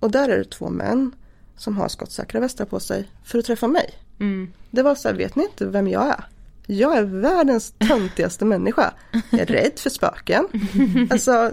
Och 0.00 0.10
där 0.10 0.28
är 0.28 0.38
det 0.38 0.50
två 0.50 0.70
män 0.70 1.12
som 1.58 1.76
har 1.76 1.88
skottsäkra 1.88 2.40
västar 2.40 2.64
på 2.64 2.80
sig 2.80 3.08
för 3.24 3.38
att 3.38 3.44
träffa 3.44 3.68
mig. 3.68 3.94
Mm. 4.20 4.52
Det 4.70 4.82
var 4.82 4.94
så 4.94 5.08
här, 5.08 5.14
vet 5.14 5.36
ni 5.36 5.42
inte 5.42 5.66
vem 5.66 5.88
jag 5.88 6.06
är? 6.06 6.24
Jag 6.66 6.96
är 6.96 7.02
världens 7.02 7.74
töntigaste 7.78 8.44
människa. 8.44 8.92
Jag 9.30 9.40
är 9.40 9.46
rädd 9.46 9.72
för 9.76 9.90
spöken. 9.90 10.48
Alltså, 11.10 11.52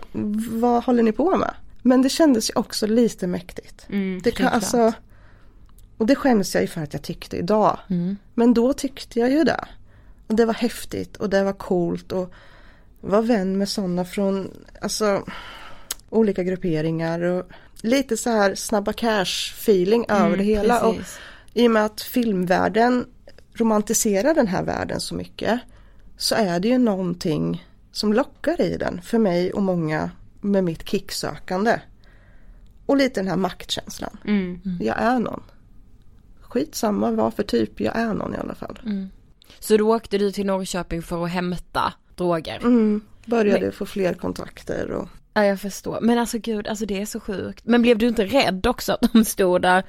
vad 0.52 0.84
håller 0.84 1.04
ni 1.04 1.12
på 1.12 1.38
med? 1.38 1.54
Men 1.82 2.02
det 2.02 2.10
kändes 2.10 2.50
ju 2.50 2.54
också 2.56 2.88
lite 2.88 3.28
mäktigt. 3.28 3.86
Mm, 3.90 4.22
det 4.24 4.32
kan, 4.32 4.48
alltså, 4.48 4.94
och 5.98 6.06
det 6.06 6.16
skäms 6.16 6.54
jag 6.54 6.62
ju 6.62 6.68
för 6.68 6.82
att 6.82 6.94
jag 6.94 7.02
tyckte 7.02 7.38
idag. 7.38 7.78
Men 8.34 8.54
då 8.54 8.74
tyckte 8.74 9.20
jag 9.20 9.32
ju 9.32 9.44
det. 9.44 9.66
Och 10.28 10.36
det 10.36 10.46
var 10.46 10.54
häftigt 10.54 11.18
och 11.18 11.30
det 11.30 11.44
var 11.44 11.54
coolt 11.54 12.12
och 12.12 12.34
var 13.02 13.22
vän 13.22 13.58
med 13.58 13.70
sådana 13.70 14.06
från 14.06 14.52
alltså, 14.82 15.24
olika 16.10 16.44
grupperingar 16.44 17.22
och 17.22 17.46
lite 17.82 18.18
så 18.18 18.30
här 18.30 18.56
snabba 18.56 18.94
cash 18.94 19.54
feeling 19.54 20.06
över 20.10 20.38
det 20.38 20.44
hela. 20.44 20.86
Och 20.86 20.96
i 21.54 21.68
och 21.68 21.72
med 21.72 21.86
att 21.86 22.02
filmvärlden 22.02 23.06
romantiserar 23.54 24.34
den 24.34 24.48
här 24.48 24.64
världen 24.64 25.00
så 25.00 25.16
mycket 25.16 25.60
så 26.18 26.36
är 26.36 26.60
det 26.60 26.68
ju 26.68 26.78
någonting 26.78 27.66
som 27.92 28.14
lockar 28.14 28.62
i 28.62 28.78
den 28.78 29.02
för 29.02 29.18
mig 29.18 29.54
och 29.54 29.62
många 29.62 30.12
med 30.42 30.64
mitt 30.64 30.90
kicksökande. 30.90 31.80
Och 32.86 32.98
lite 32.98 33.20
den 33.20 33.28
här 33.28 33.38
maktkänslan. 33.38 34.18
Mm. 34.26 34.62
Jag 34.82 35.02
är 35.02 35.20
någon. 35.20 35.44
Skitsamma 36.42 37.12
vad 37.12 37.34
för 37.34 37.44
typ, 37.44 37.80
jag 37.80 37.96
är 37.96 38.14
någon 38.14 38.34
i 38.34 38.38
alla 38.38 38.56
fall. 38.56 38.80
Så 39.60 39.78
då 39.78 39.96
åkte 39.96 40.18
du 40.18 40.32
till 40.32 40.46
Norrköping 40.46 41.02
för 41.02 41.26
att 41.26 41.32
hämta 41.32 41.94
droger? 42.16 42.58
Mm. 42.58 43.02
Började 43.26 43.72
få 43.72 43.86
fler 43.86 44.14
kontakter 44.14 44.92
och 44.92 45.10
Ja 45.38 45.46
jag 45.46 45.60
förstår. 45.62 46.00
Men 46.02 46.18
alltså 46.18 46.38
gud, 46.38 46.68
alltså 46.68 46.86
det 46.86 47.02
är 47.02 47.06
så 47.06 47.20
sjukt. 47.20 47.62
Men 47.66 47.82
blev 47.82 47.98
du 47.98 48.08
inte 48.08 48.26
rädd 48.26 48.66
också 48.68 48.94
att 48.94 49.14
de 49.14 49.26
stod 49.26 49.62
där? 49.62 49.84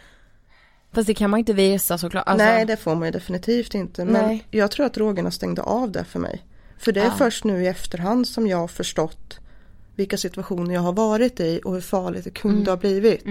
Fast 0.93 1.07
det 1.07 1.15
kan 1.15 1.31
man 1.31 1.39
inte 1.39 1.53
visa 1.53 1.99
såklart. 1.99 2.25
Alltså, 2.27 2.45
Nej 2.47 2.65
det 2.65 2.77
får 2.77 2.95
man 2.95 3.05
ju 3.09 3.13
definitivt 3.13 3.75
inte. 3.75 4.05
Men 4.05 4.27
Nej. 4.27 4.47
jag 4.51 4.71
tror 4.71 4.87
att 4.87 4.95
drogerna 4.95 5.31
stängde 5.31 5.63
av 5.63 5.91
det 5.93 6.05
för 6.05 6.19
mig. 6.19 6.45
För 6.79 6.93
det 6.93 7.01
är 7.01 7.05
Ja. 7.05 7.15
först 7.19 7.45
nu 7.45 7.63
i 7.63 7.67
efterhand 7.67 8.29
som 8.29 8.47
jag 8.47 8.57
har 8.59 8.69
förstått 8.69 9.39
vilka 9.95 10.17
situationer 10.17 10.75
jag 10.75 10.81
har 10.81 10.93
varit 10.93 11.41
i 11.41 11.61
och 11.65 11.75
hur 11.75 11.81
farligt 11.81 12.25
det 12.25 12.31
kunde 12.31 12.71
ha 12.71 12.77
blivit. 12.77 13.25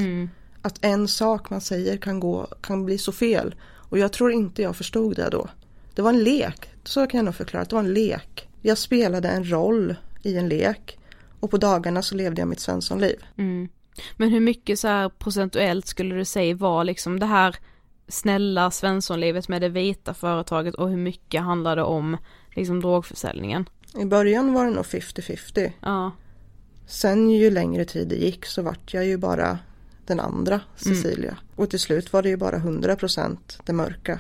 Att 0.62 0.78
en 0.82 1.08
sak 1.08 1.50
man 1.50 1.62
säger 1.62 1.98
kan, 1.98 2.20
gå, 2.20 2.48
kan 2.62 2.86
bli 2.86 2.98
så 2.98 3.12
fel. 3.12 3.56
Och 3.90 3.98
jag 3.98 4.12
tror 4.14 4.32
inte 4.32 4.62
jag 4.62 4.76
förstod 4.76 5.16
det 5.16 5.30
då. 5.30 5.48
Det 5.96 6.02
var 6.02 6.10
en 6.10 6.24
lek, 6.24 6.70
så 6.84 7.08
kan 7.08 7.18
jag 7.18 7.26
nog 7.26 7.36
förklara. 7.36 7.64
Det 7.66 7.76
var 7.76 7.84
en 7.84 7.94
lek. 7.94 8.48
Jag 8.62 8.78
spelade 8.78 9.30
en 9.30 9.52
roll 9.52 9.96
i 10.22 10.38
en 10.38 10.50
lek. 10.50 10.98
Och 11.46 11.52
på 11.52 11.58
dagarna 11.58 12.02
så 12.02 12.16
levde 12.16 12.42
jag 12.42 12.48
mitt 12.48 12.60
svenssonliv. 12.60 13.26
Mm. 13.38 13.70
Men 14.18 14.30
hur 14.30 14.40
mycket 14.40 14.80
så 14.80 14.88
här 14.88 15.10
procentuellt 15.10 15.88
skulle 15.88 16.16
du 16.16 16.26
säga 16.26 16.56
var 16.56 16.84
liksom 16.84 17.20
det 17.20 17.26
här 17.26 17.56
snälla 18.08 18.72
svenssonlivet 18.72 19.48
med 19.48 19.62
det 19.62 19.70
vita 19.70 20.14
företaget 20.14 20.76
och 20.76 20.90
hur 20.90 20.98
mycket 20.98 21.42
handlade 21.42 21.84
om 21.84 22.18
liksom 22.56 22.80
drogförsäljningen? 22.80 23.70
I 24.00 24.06
början 24.06 24.54
var 24.54 24.66
det 24.66 24.72
nog 24.72 24.86
50-50. 24.86 25.72
Ja. 25.82 26.12
Sen 26.88 27.30
ju 27.30 27.50
längre 27.50 27.86
tid 27.86 28.08
det 28.08 28.16
gick 28.16 28.46
så 28.46 28.62
vart 28.62 28.94
jag 28.94 29.06
ju 29.06 29.18
bara 29.18 29.60
den 30.06 30.20
andra 30.20 30.62
Cecilia. 30.76 31.38
Och 31.56 31.70
till 31.70 31.80
slut 31.80 32.14
var 32.14 32.22
det 32.22 32.30
ju 32.30 32.38
bara 32.38 32.58
100% 32.58 33.38
det 33.66 33.74
mörka. 33.74 34.20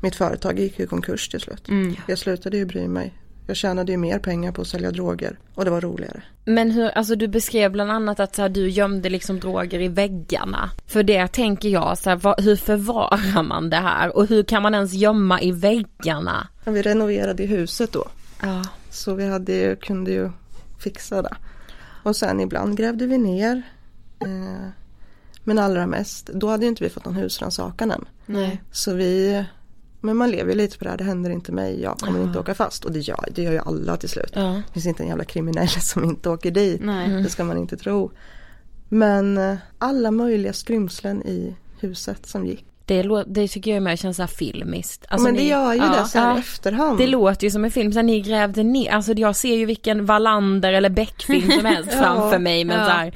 Mitt 0.00 0.14
företag 0.14 0.58
gick 0.58 0.78
ju 0.78 0.86
konkurs 0.86 1.28
till 1.28 1.40
slut. 1.40 1.68
Jag 2.06 2.18
slutade 2.18 2.56
ju 2.56 2.64
bry 2.64 2.88
mig. 2.88 3.14
Jag 3.46 3.56
tjänade 3.56 3.92
ju 3.92 3.98
mer 3.98 4.18
pengar 4.18 4.52
på 4.52 4.62
att 4.62 4.68
sälja 4.68 4.90
droger 4.90 5.38
och 5.54 5.64
det 5.64 5.70
var 5.70 5.80
roligare. 5.80 6.22
Men 6.44 6.70
hur, 6.70 6.88
alltså 6.88 7.16
du 7.16 7.28
beskrev 7.28 7.72
bland 7.72 7.90
annat 7.90 8.20
att 8.20 8.36
så 8.36 8.42
här, 8.42 8.48
du 8.48 8.68
gömde 8.68 9.10
liksom 9.10 9.40
droger 9.40 9.80
i 9.80 9.88
väggarna. 9.88 10.70
För 10.86 11.02
det 11.02 11.28
tänker 11.28 11.68
jag, 11.68 11.98
så 11.98 12.10
här, 12.10 12.16
vad, 12.16 12.40
hur 12.40 12.56
förvarar 12.56 13.42
man 13.42 13.70
det 13.70 13.76
här? 13.76 14.16
Och 14.16 14.26
hur 14.26 14.42
kan 14.42 14.62
man 14.62 14.74
ens 14.74 14.92
gömma 14.92 15.40
i 15.40 15.52
väggarna? 15.52 16.48
Vi 16.64 16.82
renoverade 16.82 17.42
i 17.42 17.46
huset 17.46 17.92
då. 17.92 18.04
Ja. 18.42 18.62
Så 18.90 19.14
vi 19.14 19.28
hade 19.28 19.76
kunde 19.76 20.10
ju 20.10 20.30
fixa 20.78 21.22
det. 21.22 21.36
Och 22.02 22.16
sen 22.16 22.40
ibland 22.40 22.76
grävde 22.76 23.06
vi 23.06 23.18
ner. 23.18 23.62
Eh, 24.20 24.68
men 25.44 25.58
allra 25.58 25.86
mest, 25.86 26.26
då 26.26 26.48
hade 26.48 26.64
ju 26.64 26.68
inte 26.68 26.84
vi 26.84 26.90
fått 26.90 27.04
någon 27.04 27.16
husrannsakan 27.16 27.90
än. 27.90 28.04
Nej. 28.26 28.62
Så 28.72 28.94
vi, 28.94 29.44
men 30.04 30.16
man 30.16 30.30
lever 30.30 30.50
ju 30.50 30.56
lite 30.56 30.78
på 30.78 30.84
det 30.84 30.90
här, 30.90 30.96
det 30.96 31.04
händer 31.04 31.30
inte 31.30 31.52
mig, 31.52 31.80
jag 31.82 31.98
kommer 31.98 32.22
inte 32.22 32.38
åka 32.38 32.54
fast. 32.54 32.84
Och 32.84 32.92
det 32.92 32.98
gör, 32.98 33.24
det 33.34 33.42
gör 33.42 33.52
ju 33.52 33.58
alla 33.58 33.96
till 33.96 34.08
slut. 34.08 34.30
Ja. 34.34 34.42
Det 34.66 34.72
finns 34.72 34.86
inte 34.86 35.02
en 35.02 35.08
jävla 35.08 35.24
kriminell 35.24 35.68
som 35.80 36.04
inte 36.04 36.30
åker 36.30 36.50
dit. 36.50 36.80
Nej. 36.84 37.22
Det 37.22 37.28
ska 37.30 37.44
man 37.44 37.58
inte 37.58 37.76
tro. 37.76 38.10
Men 38.88 39.38
eh, 39.38 39.56
alla 39.78 40.10
möjliga 40.10 40.52
skrymslen 40.52 41.22
i 41.22 41.54
huset 41.80 42.26
som 42.26 42.46
gick. 42.46 42.64
Det, 42.86 43.24
det 43.26 43.48
tycker 43.48 43.74
jag 43.74 43.82
med 43.82 43.98
känns 43.98 44.16
så 44.16 44.22
här 44.22 44.26
filmiskt. 44.28 45.06
Alltså, 45.08 45.24
men 45.24 45.34
det 45.34 45.40
ni- 45.42 45.48
gör 45.48 45.72
ju 45.72 45.78
ja, 45.78 45.96
det 46.02 46.08
så 46.08 46.18
här 46.18 46.30
ja. 46.30 46.38
efterhand. 46.38 46.98
Det 46.98 47.06
låter 47.06 47.44
ju 47.44 47.50
som 47.50 47.64
en 47.64 47.70
film, 47.70 47.92
så 47.92 47.98
här, 47.98 48.04
ni 48.04 48.20
grävde 48.20 48.62
ner, 48.62 48.90
alltså 48.92 49.12
jag 49.12 49.36
ser 49.36 49.54
ju 49.56 49.64
vilken 49.66 50.06
Wallander 50.06 50.72
eller 50.72 50.90
Beck-film 50.90 51.50
som 51.50 51.64
helst 51.64 51.90
Ja. 51.94 51.98
framför 52.02 52.38
mig 52.38 52.64
men 52.64 52.78
Ja. 52.80 52.84
så 52.86 52.90
här, 52.90 53.14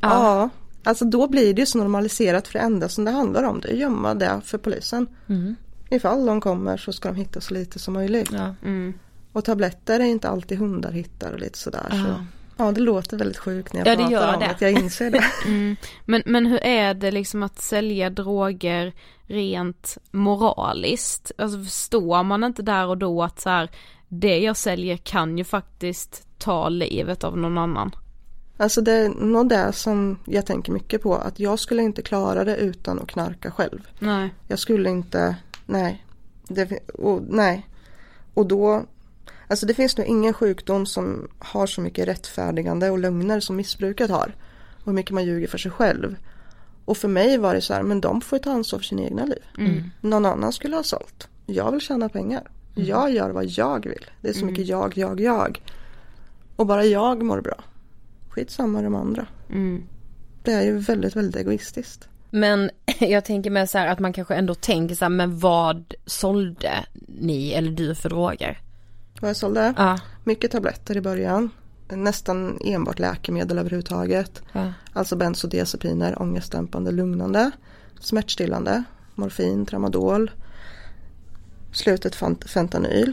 Ja, 0.00 0.48
alltså 0.84 1.04
då 1.04 1.28
blir 1.28 1.54
det 1.54 1.60
ju 1.62 1.66
så 1.66 1.78
normaliserat 1.78 2.48
för 2.48 2.58
det 2.58 2.64
enda 2.64 2.88
som 2.88 3.04
det 3.04 3.10
handlar 3.10 3.42
om 3.42 3.60
det 3.60 3.68
är 3.68 3.72
att 3.72 3.78
gömma 3.78 4.14
det 4.14 4.40
för 4.44 4.58
polisen. 4.58 5.06
Mm. 5.28 5.56
Ifall 5.90 6.26
de 6.26 6.40
kommer 6.40 6.76
så 6.76 6.92
ska 6.92 7.08
de 7.08 7.14
hitta 7.16 7.40
så 7.40 7.54
lite 7.54 7.78
som 7.78 7.94
möjligt. 7.94 8.32
ja. 8.32 8.54
Mm. 8.64 8.94
Och 9.32 9.44
tabletter 9.44 10.00
är 10.00 10.04
inte 10.04 10.28
alltid 10.28 10.58
hundar 10.58 10.90
hittar 10.92 11.32
och 11.32 11.40
lite 11.40 11.58
sådär. 11.58 11.86
Ja. 11.90 11.96
Så. 12.04 12.24
Ja 12.56 12.72
det 12.72 12.80
låter 12.80 13.16
väldigt 13.16 13.38
sjukt 13.38 13.72
när 13.72 13.80
jag 13.80 13.86
Ja, 13.88 13.90
det 13.90 13.96
pratar 13.96 14.12
gör 14.12 14.34
om 14.34 14.40
det. 14.40 14.46
att 14.50 14.60
jag 14.60 14.72
inser 14.72 15.10
det. 15.10 15.24
Mm. 15.46 15.76
Men, 16.04 16.22
men 16.26 16.46
hur 16.46 16.58
är 16.64 16.94
det 16.94 17.10
liksom 17.10 17.42
att 17.42 17.60
sälja 17.60 18.10
droger 18.10 18.92
rent 19.26 19.98
moraliskt? 20.10 21.32
Alltså 21.38 21.62
förstår 21.64 22.22
man 22.22 22.44
inte 22.44 22.62
där 22.62 22.86
och 22.86 22.98
då 22.98 23.22
att 23.22 23.40
så 23.40 23.48
här, 23.50 23.70
det 24.08 24.38
jag 24.38 24.56
säljer 24.56 24.96
kan 24.96 25.38
ju 25.38 25.44
faktiskt 25.44 26.26
ta 26.38 26.68
livet 26.68 27.24
av 27.24 27.38
någon 27.38 27.58
annan? 27.58 27.90
Alltså 28.56 28.80
det 28.80 28.92
är 28.92 29.08
nog 29.08 29.48
det 29.48 29.72
som 29.72 30.18
jag 30.24 30.46
tänker 30.46 30.72
mycket 30.72 31.02
på. 31.02 31.14
Att 31.14 31.40
jag 31.40 31.58
skulle 31.58 31.82
inte 31.82 32.02
klara 32.02 32.44
det 32.44 32.56
utan 32.56 32.98
att 32.98 33.08
knarka 33.08 33.50
själv. 33.50 33.88
Nej. 33.98 34.34
Jag 34.48 34.58
skulle 34.58 34.90
inte, 34.90 35.36
nej. 35.70 36.06
Det, 36.48 36.78
och, 36.94 37.22
nej. 37.28 37.68
Och 38.34 38.46
då, 38.46 38.84
alltså 39.48 39.66
det 39.66 39.74
finns 39.74 39.96
nog 39.96 40.06
ingen 40.06 40.32
sjukdom 40.32 40.86
som 40.86 41.28
har 41.38 41.66
så 41.66 41.80
mycket 41.80 42.08
rättfärdigande 42.08 42.90
och 42.90 42.98
lögner 42.98 43.40
som 43.40 43.56
missbruket 43.56 44.10
har. 44.10 44.34
Och 44.78 44.86
hur 44.86 44.92
mycket 44.92 45.14
man 45.14 45.24
ljuger 45.24 45.48
för 45.48 45.58
sig 45.58 45.70
själv. 45.70 46.16
Och 46.84 46.96
för 46.96 47.08
mig 47.08 47.38
var 47.38 47.54
det 47.54 47.60
så 47.60 47.74
här, 47.74 47.82
men 47.82 48.00
de 48.00 48.20
får 48.20 48.38
ju 48.38 48.42
ta 48.42 48.52
ansvar 48.52 48.78
för 48.78 48.86
sina 48.86 49.02
egna 49.02 49.24
liv. 49.24 49.42
Någon 50.00 50.26
annan 50.26 50.52
skulle 50.52 50.76
ha 50.76 50.82
sålt. 50.82 51.28
Jag 51.46 51.72
vill 51.72 51.80
tjäna 51.80 52.08
pengar. 52.08 52.50
Jag 52.74 53.12
gör 53.12 53.30
vad 53.30 53.44
jag 53.44 53.86
vill. 53.86 54.10
Det 54.20 54.28
är 54.28 54.32
så 54.32 54.44
mycket 54.44 54.66
jag, 54.66 54.98
jag, 54.98 55.20
jag. 55.20 55.62
Och 56.56 56.66
bara 56.66 56.84
jag 56.84 57.22
mår 57.22 57.40
bra. 57.40 57.64
Skitsamma 58.28 58.82
de 58.82 58.94
andra. 58.94 59.26
Mm. 59.50 59.82
Det 60.42 60.52
är 60.52 60.62
ju 60.62 60.78
väldigt, 60.78 61.16
väldigt 61.16 61.36
egoistiskt. 61.36 62.08
Men 62.30 62.70
jag 62.98 63.24
tänker 63.24 63.50
med 63.50 63.70
så 63.70 63.78
här 63.78 63.86
att 63.86 63.98
man 63.98 64.12
kanske 64.12 64.34
ändå 64.34 64.54
tänker 64.54 64.94
så 64.94 65.04
här, 65.04 65.10
men 65.10 65.38
vad 65.38 65.94
sålde 66.06 66.70
ni 67.06 67.52
eller 67.52 67.70
du 67.70 67.94
för 67.94 68.08
droger? 68.08 68.60
Vad 69.20 69.28
jag 69.28 69.36
sålde? 69.36 69.74
Ja. 69.76 69.98
Mycket 70.24 70.50
tabletter 70.50 70.96
i 70.96 71.00
början. 71.00 71.50
Nästan 71.88 72.58
enbart 72.64 72.98
läkemedel 72.98 73.58
överhuvudtaget. 73.58 74.42
Ja. 74.52 74.72
Alltså 74.92 75.16
bensodiazepiner, 75.16 76.22
ångestdämpande, 76.22 76.90
lugnande, 76.92 77.50
smärtstillande, 78.00 78.82
morfin, 79.14 79.66
tramadol. 79.66 80.30
Slutet 81.72 82.16
fent- 82.16 82.48
fentanyl. 82.48 83.12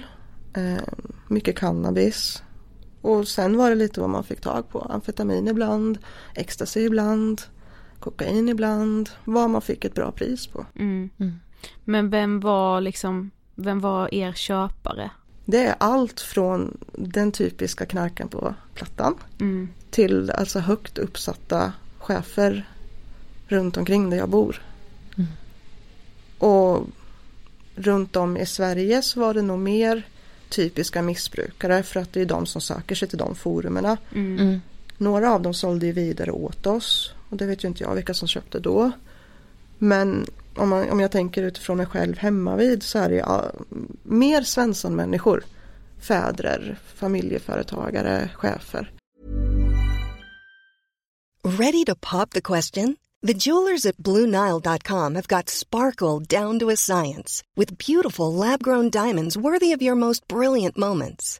Eh, 0.54 0.84
mycket 1.28 1.58
cannabis. 1.60 2.44
Och 3.02 3.28
sen 3.28 3.58
var 3.58 3.70
det 3.70 3.76
lite 3.76 4.00
vad 4.02 4.10
man 4.10 4.24
fick 4.24 4.42
tag 4.42 4.70
på. 4.70 4.80
Amfetamin 4.80 5.48
ibland, 5.48 5.98
ecstasy 6.36 6.80
ibland, 6.86 7.42
kokain 8.00 8.50
ibland. 8.50 9.10
Vad 9.26 9.50
man 9.50 9.62
fick 9.62 9.86
ett 9.86 9.94
bra 9.94 10.12
pris 10.12 10.48
på. 10.48 10.66
Mm. 10.76 11.10
Men 11.84 12.10
vem 12.10 12.40
var 12.40 12.82
liksom, 12.82 13.32
vem 13.56 13.80
var 13.80 14.14
er 14.14 14.34
köpare? 14.34 15.10
Det 15.46 15.66
är 15.66 15.76
allt 15.78 16.22
från 16.22 16.78
den 16.94 17.32
typiska 17.32 17.86
knarkan 17.86 18.28
på 18.28 18.54
plattan 18.74 19.16
Mm. 19.40 19.70
till 19.92 20.32
alltså 20.32 20.60
högt 20.60 20.98
uppsatta 20.98 21.74
chefer 21.98 22.70
runt 23.48 23.78
omkring 23.78 24.10
där 24.10 24.18
jag 24.18 24.30
bor. 24.30 24.62
Och 26.38 26.88
runt 27.76 28.16
om 28.16 28.38
i 28.38 28.46
Sverige 28.46 29.02
så 29.02 29.20
var 29.20 29.34
det 29.34 29.42
nog 29.42 29.60
mer 29.60 30.04
typiska 30.50 31.02
missbrukare 31.02 31.84
för 31.84 32.00
att 32.00 32.14
det 32.14 32.22
är 32.22 32.26
de 32.26 32.46
som 32.46 32.62
söker 32.62 32.96
sig 32.96 33.08
till 33.08 33.18
de 33.18 33.36
forumerna. 33.36 33.98
Mm. 34.16 34.62
Några 34.98 35.34
av 35.34 35.42
dem 35.42 35.54
sålde 35.54 35.86
ju 35.86 35.92
vidare 35.92 36.32
åt 36.32 36.68
oss 36.68 37.14
och 37.30 37.38
det 37.38 37.46
vet 37.46 37.64
ju 37.64 37.68
inte 37.68 37.84
jag 37.84 37.96
vilka 37.96 38.14
som 38.14 38.28
köpte 38.28 38.60
då. 38.60 38.92
Men 39.78 40.26
om, 40.56 40.70
man, 40.70 40.90
om 40.90 41.00
jag 41.00 41.12
tänker 41.12 41.44
utifrån 41.44 41.78
mig 41.78 41.86
själv 41.86 42.18
hemma 42.18 42.56
vid 42.56 42.84
så 42.84 43.00
är 43.00 43.10
det 43.10 43.16
ju 43.16 43.22
ja, 43.22 43.52
mer 44.04 44.42
Svensson-människor. 44.42 45.44
Fäder, 46.00 46.80
familjeföretagare, 46.96 48.30
chefer. 48.34 48.92
Ready 51.44 51.86
to 51.86 51.96
pop 51.96 52.30
the 52.30 52.42
question? 52.42 52.98
The 53.28 53.34
jewelers 53.34 53.86
at 53.86 53.98
BlueNile.com 53.98 55.16
have 55.16 55.28
got 55.28 55.50
sparkle 55.50 56.20
down 56.20 56.60
to 56.60 56.70
a 56.70 56.76
science 56.76 57.44
with 57.56 57.78
beautiful 57.78 58.34
lab 58.34 58.62
grown 58.62 58.90
diamonds 58.90 59.38
worthy 59.38 59.72
of 59.72 59.82
your 59.82 59.96
most 59.96 60.28
brilliant 60.28 60.78
moments. 60.78 61.40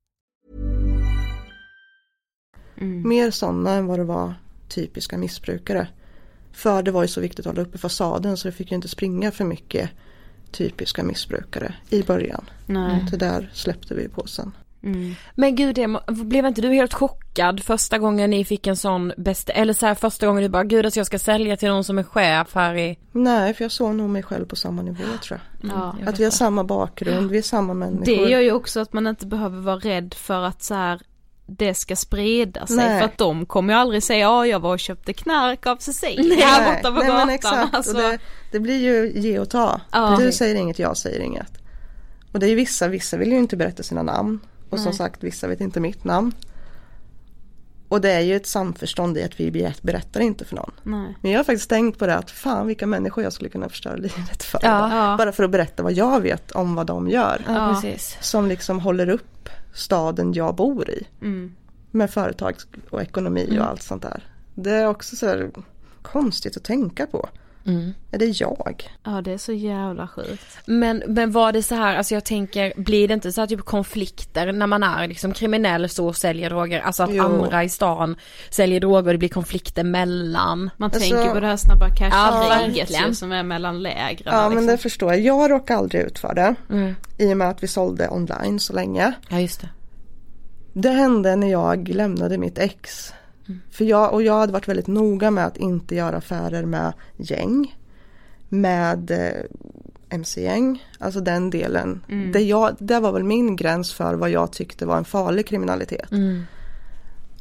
ACAST. 2.81 3.05
Mer 3.05 3.31
sådana 3.31 3.71
än 3.71 3.85
vad 3.87 3.99
det 3.99 4.03
var 4.03 4.33
typiska 4.67 5.17
missbrukare. 5.17 5.87
För 6.51 6.83
det 6.83 6.91
var 6.91 7.01
ju 7.01 7.07
så 7.07 7.21
viktigt 7.21 7.39
att 7.39 7.45
hålla 7.45 7.61
uppe 7.61 7.77
fasaden 7.77 8.37
så 8.37 8.47
det 8.47 8.51
fick 8.51 8.71
ju 8.71 8.75
inte 8.75 8.87
springa 8.87 9.31
för 9.31 9.45
mycket 9.45 9.89
typiska 10.51 11.03
missbrukare 11.03 11.73
i 11.89 12.03
början. 12.03 12.49
Nej. 12.65 13.05
Så 13.09 13.15
där 13.15 13.49
släppte 13.53 13.95
vi 13.95 14.07
på 14.07 14.27
sen. 14.27 14.51
Men 15.35 15.55
gud, 15.55 15.75
det, 15.75 15.87
blev 16.07 16.45
inte 16.45 16.61
du 16.61 16.67
helt 16.67 16.93
chockad 16.93 17.63
första 17.63 17.97
gången 17.99 18.29
ni 18.29 18.45
fick 18.45 18.67
en 18.67 18.77
sån 18.77 19.13
bäst, 19.17 19.49
eller 19.49 19.73
så 19.73 19.85
här 19.85 19.95
första 19.95 20.27
gången 20.27 20.43
du 20.43 20.49
bara, 20.49 20.63
gud 20.63 20.85
alltså 20.85 20.99
jag 20.99 21.07
ska 21.07 21.19
sälja 21.19 21.57
till 21.57 21.69
någon 21.69 21.83
som 21.83 21.97
är 21.97 22.03
chef 22.03 22.55
här 22.55 22.75
i... 22.75 22.99
Nej, 23.11 23.53
för 23.53 23.63
jag 23.63 23.71
såg 23.71 23.95
nog 23.95 24.09
mig 24.09 24.23
själv 24.23 24.45
på 24.45 24.55
samma 24.55 24.81
nivå 24.81 25.03
tror 25.23 25.39
jag. 25.61 25.71
Ja. 25.71 25.95
Att 26.05 26.19
vi 26.19 26.23
har 26.23 26.31
samma 26.31 26.63
bakgrund, 26.63 27.31
vi 27.31 27.37
är 27.37 27.41
samma 27.41 27.73
människor. 27.73 28.05
Det 28.05 28.29
gör 28.29 28.39
ju 28.39 28.51
också 28.51 28.79
att 28.79 28.93
man 28.93 29.07
inte 29.07 29.25
behöver 29.25 29.59
vara 29.59 29.77
rädd 29.77 30.13
för 30.13 30.41
att 30.43 30.63
så 30.63 30.73
här 30.73 31.01
det 31.57 31.73
ska 31.73 31.95
sprida 31.95 32.67
sig 32.67 32.75
Nej. 32.75 32.99
för 32.99 33.05
att 33.05 33.17
de 33.17 33.45
kommer 33.45 33.73
ju 33.73 33.79
aldrig 33.79 34.03
säga 34.03 34.19
ja 34.19 34.47
jag 34.47 34.59
var 34.59 34.71
och 34.71 34.79
köpte 34.79 35.13
knark 35.13 35.65
av 35.65 35.77
Cecilia 35.77 36.45
här 36.45 36.75
borta 36.75 36.91
på 36.91 36.99
nej, 36.99 37.07
gatan. 37.07 37.27
men 37.27 37.35
exakt. 37.35 37.75
Alltså, 37.75 37.93
det, 37.93 38.19
det 38.51 38.59
blir 38.59 38.79
ju 38.79 39.11
ge 39.21 39.39
och 39.39 39.49
ta. 39.49 39.81
Ja. 39.91 40.15
Du 40.19 40.31
säger 40.31 40.55
inget, 40.55 40.79
jag 40.79 40.97
säger 40.97 41.19
inget. 41.19 41.57
Och 42.31 42.39
det 42.39 42.45
är 42.45 42.49
ju 42.49 42.55
vissa, 42.55 42.87
vissa 42.87 43.17
vill 43.17 43.31
ju 43.31 43.37
inte 43.37 43.57
berätta 43.57 43.83
sina 43.83 44.03
namn. 44.03 44.39
Och 44.69 44.79
som 44.79 44.93
sagt, 44.93 45.23
vissa 45.23 45.47
vet 45.47 45.61
inte 45.61 45.79
mitt 45.79 46.03
namn. 46.03 46.31
Och 47.87 48.01
det 48.01 48.11
är 48.11 48.19
ju 48.19 48.35
ett 48.35 48.47
samförstånd 48.47 49.17
i 49.17 49.23
att 49.23 49.39
vi 49.39 49.51
ber- 49.51 49.75
berättar 49.81 50.19
inte 50.19 50.45
för 50.45 50.55
någon. 50.55 50.71
nej. 50.83 51.15
Men 51.21 51.31
jag 51.31 51.39
har 51.39 51.43
faktiskt 51.43 51.69
tänkt 51.69 51.99
på 51.99 52.07
det 52.07 52.15
att 52.17 52.31
fan 52.31 52.67
vilka 52.67 52.87
människor 52.87 53.23
jag 53.23 53.33
skulle 53.33 53.49
kunna 53.49 53.69
förstöra 53.69 53.95
livet 53.95 54.43
för. 54.43 54.59
Ja. 54.63 54.95
Ja. 54.95 55.17
Bara 55.17 55.31
för 55.31 55.43
att 55.43 55.49
berätta 55.51 55.83
vad 55.83 55.93
jag 55.93 56.21
vet 56.21 56.51
om 56.51 56.75
vad 56.75 56.87
de 56.87 57.09
gör. 57.09 57.45
Ja, 57.47 57.73
precis. 57.73 58.17
Som 58.21 58.47
liksom 58.47 58.79
håller 58.79 59.09
upp 59.09 59.49
staden 59.73 60.33
jag 60.33 60.55
bor 60.55 60.89
i. 60.89 61.07
Mm. 61.21 61.55
Med 61.91 62.09
företag 62.09 62.55
och 62.89 63.01
ekonomi 63.01 63.57
och 63.59 63.65
allt 63.65 63.81
sånt 63.81 64.01
där. 64.01 64.23
Det 64.55 64.71
är 64.71 64.87
också 64.87 65.15
så 65.15 65.49
konstigt 66.01 66.57
att 66.57 66.63
tänka 66.63 67.07
på. 67.07 67.29
Är 68.11 68.17
det 68.19 68.25
jag? 68.41 68.89
Ja 69.03 69.21
det 69.21 69.31
är 69.33 69.37
så 69.37 69.51
jävla 69.53 70.07
sjukt. 70.07 70.57
Men, 70.65 71.03
men 71.07 71.31
var 71.31 71.51
det 71.51 71.63
så 71.63 71.75
här, 71.75 71.95
alltså 71.97 72.13
jag 72.13 72.23
tänker, 72.25 72.73
blir 72.77 73.07
det 73.07 73.13
inte 73.13 73.31
så 73.31 73.41
här 73.41 73.47
typ 73.47 73.61
konflikter 73.65 74.51
när 74.51 74.67
man 74.67 74.83
är 74.83 75.07
liksom 75.07 75.33
kriminell 75.33 75.89
så 75.89 76.07
och 76.07 76.15
säljer 76.15 76.49
droger? 76.49 76.79
Alltså 76.81 77.03
att 77.03 77.09
Jo. 77.13 77.23
andra 77.23 77.63
i 77.63 77.69
stan 77.69 78.15
säljer 78.49 78.79
droger 78.79 79.07
och 79.07 79.13
det 79.13 79.17
blir 79.17 79.29
konflikter 79.29 79.83
mellan. 79.83 80.69
Man 80.77 80.91
Alltså- 80.93 80.99
tänker 80.99 81.33
på 81.33 81.39
det 81.39 81.47
här 81.47 81.57
snabba 81.57 81.87
Ja, 81.89 81.95
cash-kriget 81.95 83.07
ju 83.07 83.13
som 83.15 83.31
är 83.31 83.43
mellan 83.43 83.81
lägren. 83.83 84.33
Ja 84.33 84.41
men 84.41 84.51
liksom. 84.51 84.67
det 84.67 84.77
förstår 84.77 85.11
jag. 85.13 85.21
Jag 85.21 85.51
råkade 85.51 85.79
aldrig 85.79 86.01
ut 86.01 86.19
för 86.19 86.33
det. 86.33 86.55
Mm. 86.69 86.95
I 87.17 87.33
och 87.33 87.37
med 87.37 87.49
att 87.49 87.63
vi 87.63 87.67
sålde 87.67 88.09
online 88.09 88.59
så 88.59 88.73
länge. 88.73 89.13
Ja 89.29 89.39
just 89.39 89.61
det. 89.61 89.69
Det 90.73 90.89
hände 90.89 91.35
när 91.35 91.51
jag 91.51 91.87
lämnade 91.87 92.37
mitt 92.37 92.57
ex. 92.57 93.13
För 93.71 93.85
jag, 93.85 94.13
och 94.13 94.23
jag 94.23 94.33
hade 94.33 94.53
varit 94.53 94.67
väldigt 94.67 94.87
noga 94.87 95.31
med 95.31 95.45
att 95.45 95.57
inte 95.57 95.95
göra 95.95 96.17
affärer 96.17 96.65
med 96.65 96.93
gäng. 97.17 97.79
Med 98.49 99.11
eh, 99.11 99.45
mc-gäng, 100.09 100.85
alltså 100.99 101.19
den 101.19 101.49
delen. 101.49 102.03
Det, 102.33 102.39
jag, 102.41 102.75
det 102.79 102.99
var 102.99 103.11
väl 103.11 103.23
min 103.23 103.55
gräns 103.55 103.93
för 103.93 104.13
vad 104.13 104.29
jag 104.29 104.51
tyckte 104.51 104.85
var 104.85 104.97
en 104.97 105.05
farlig 105.05 105.47
kriminalitet. 105.47 106.11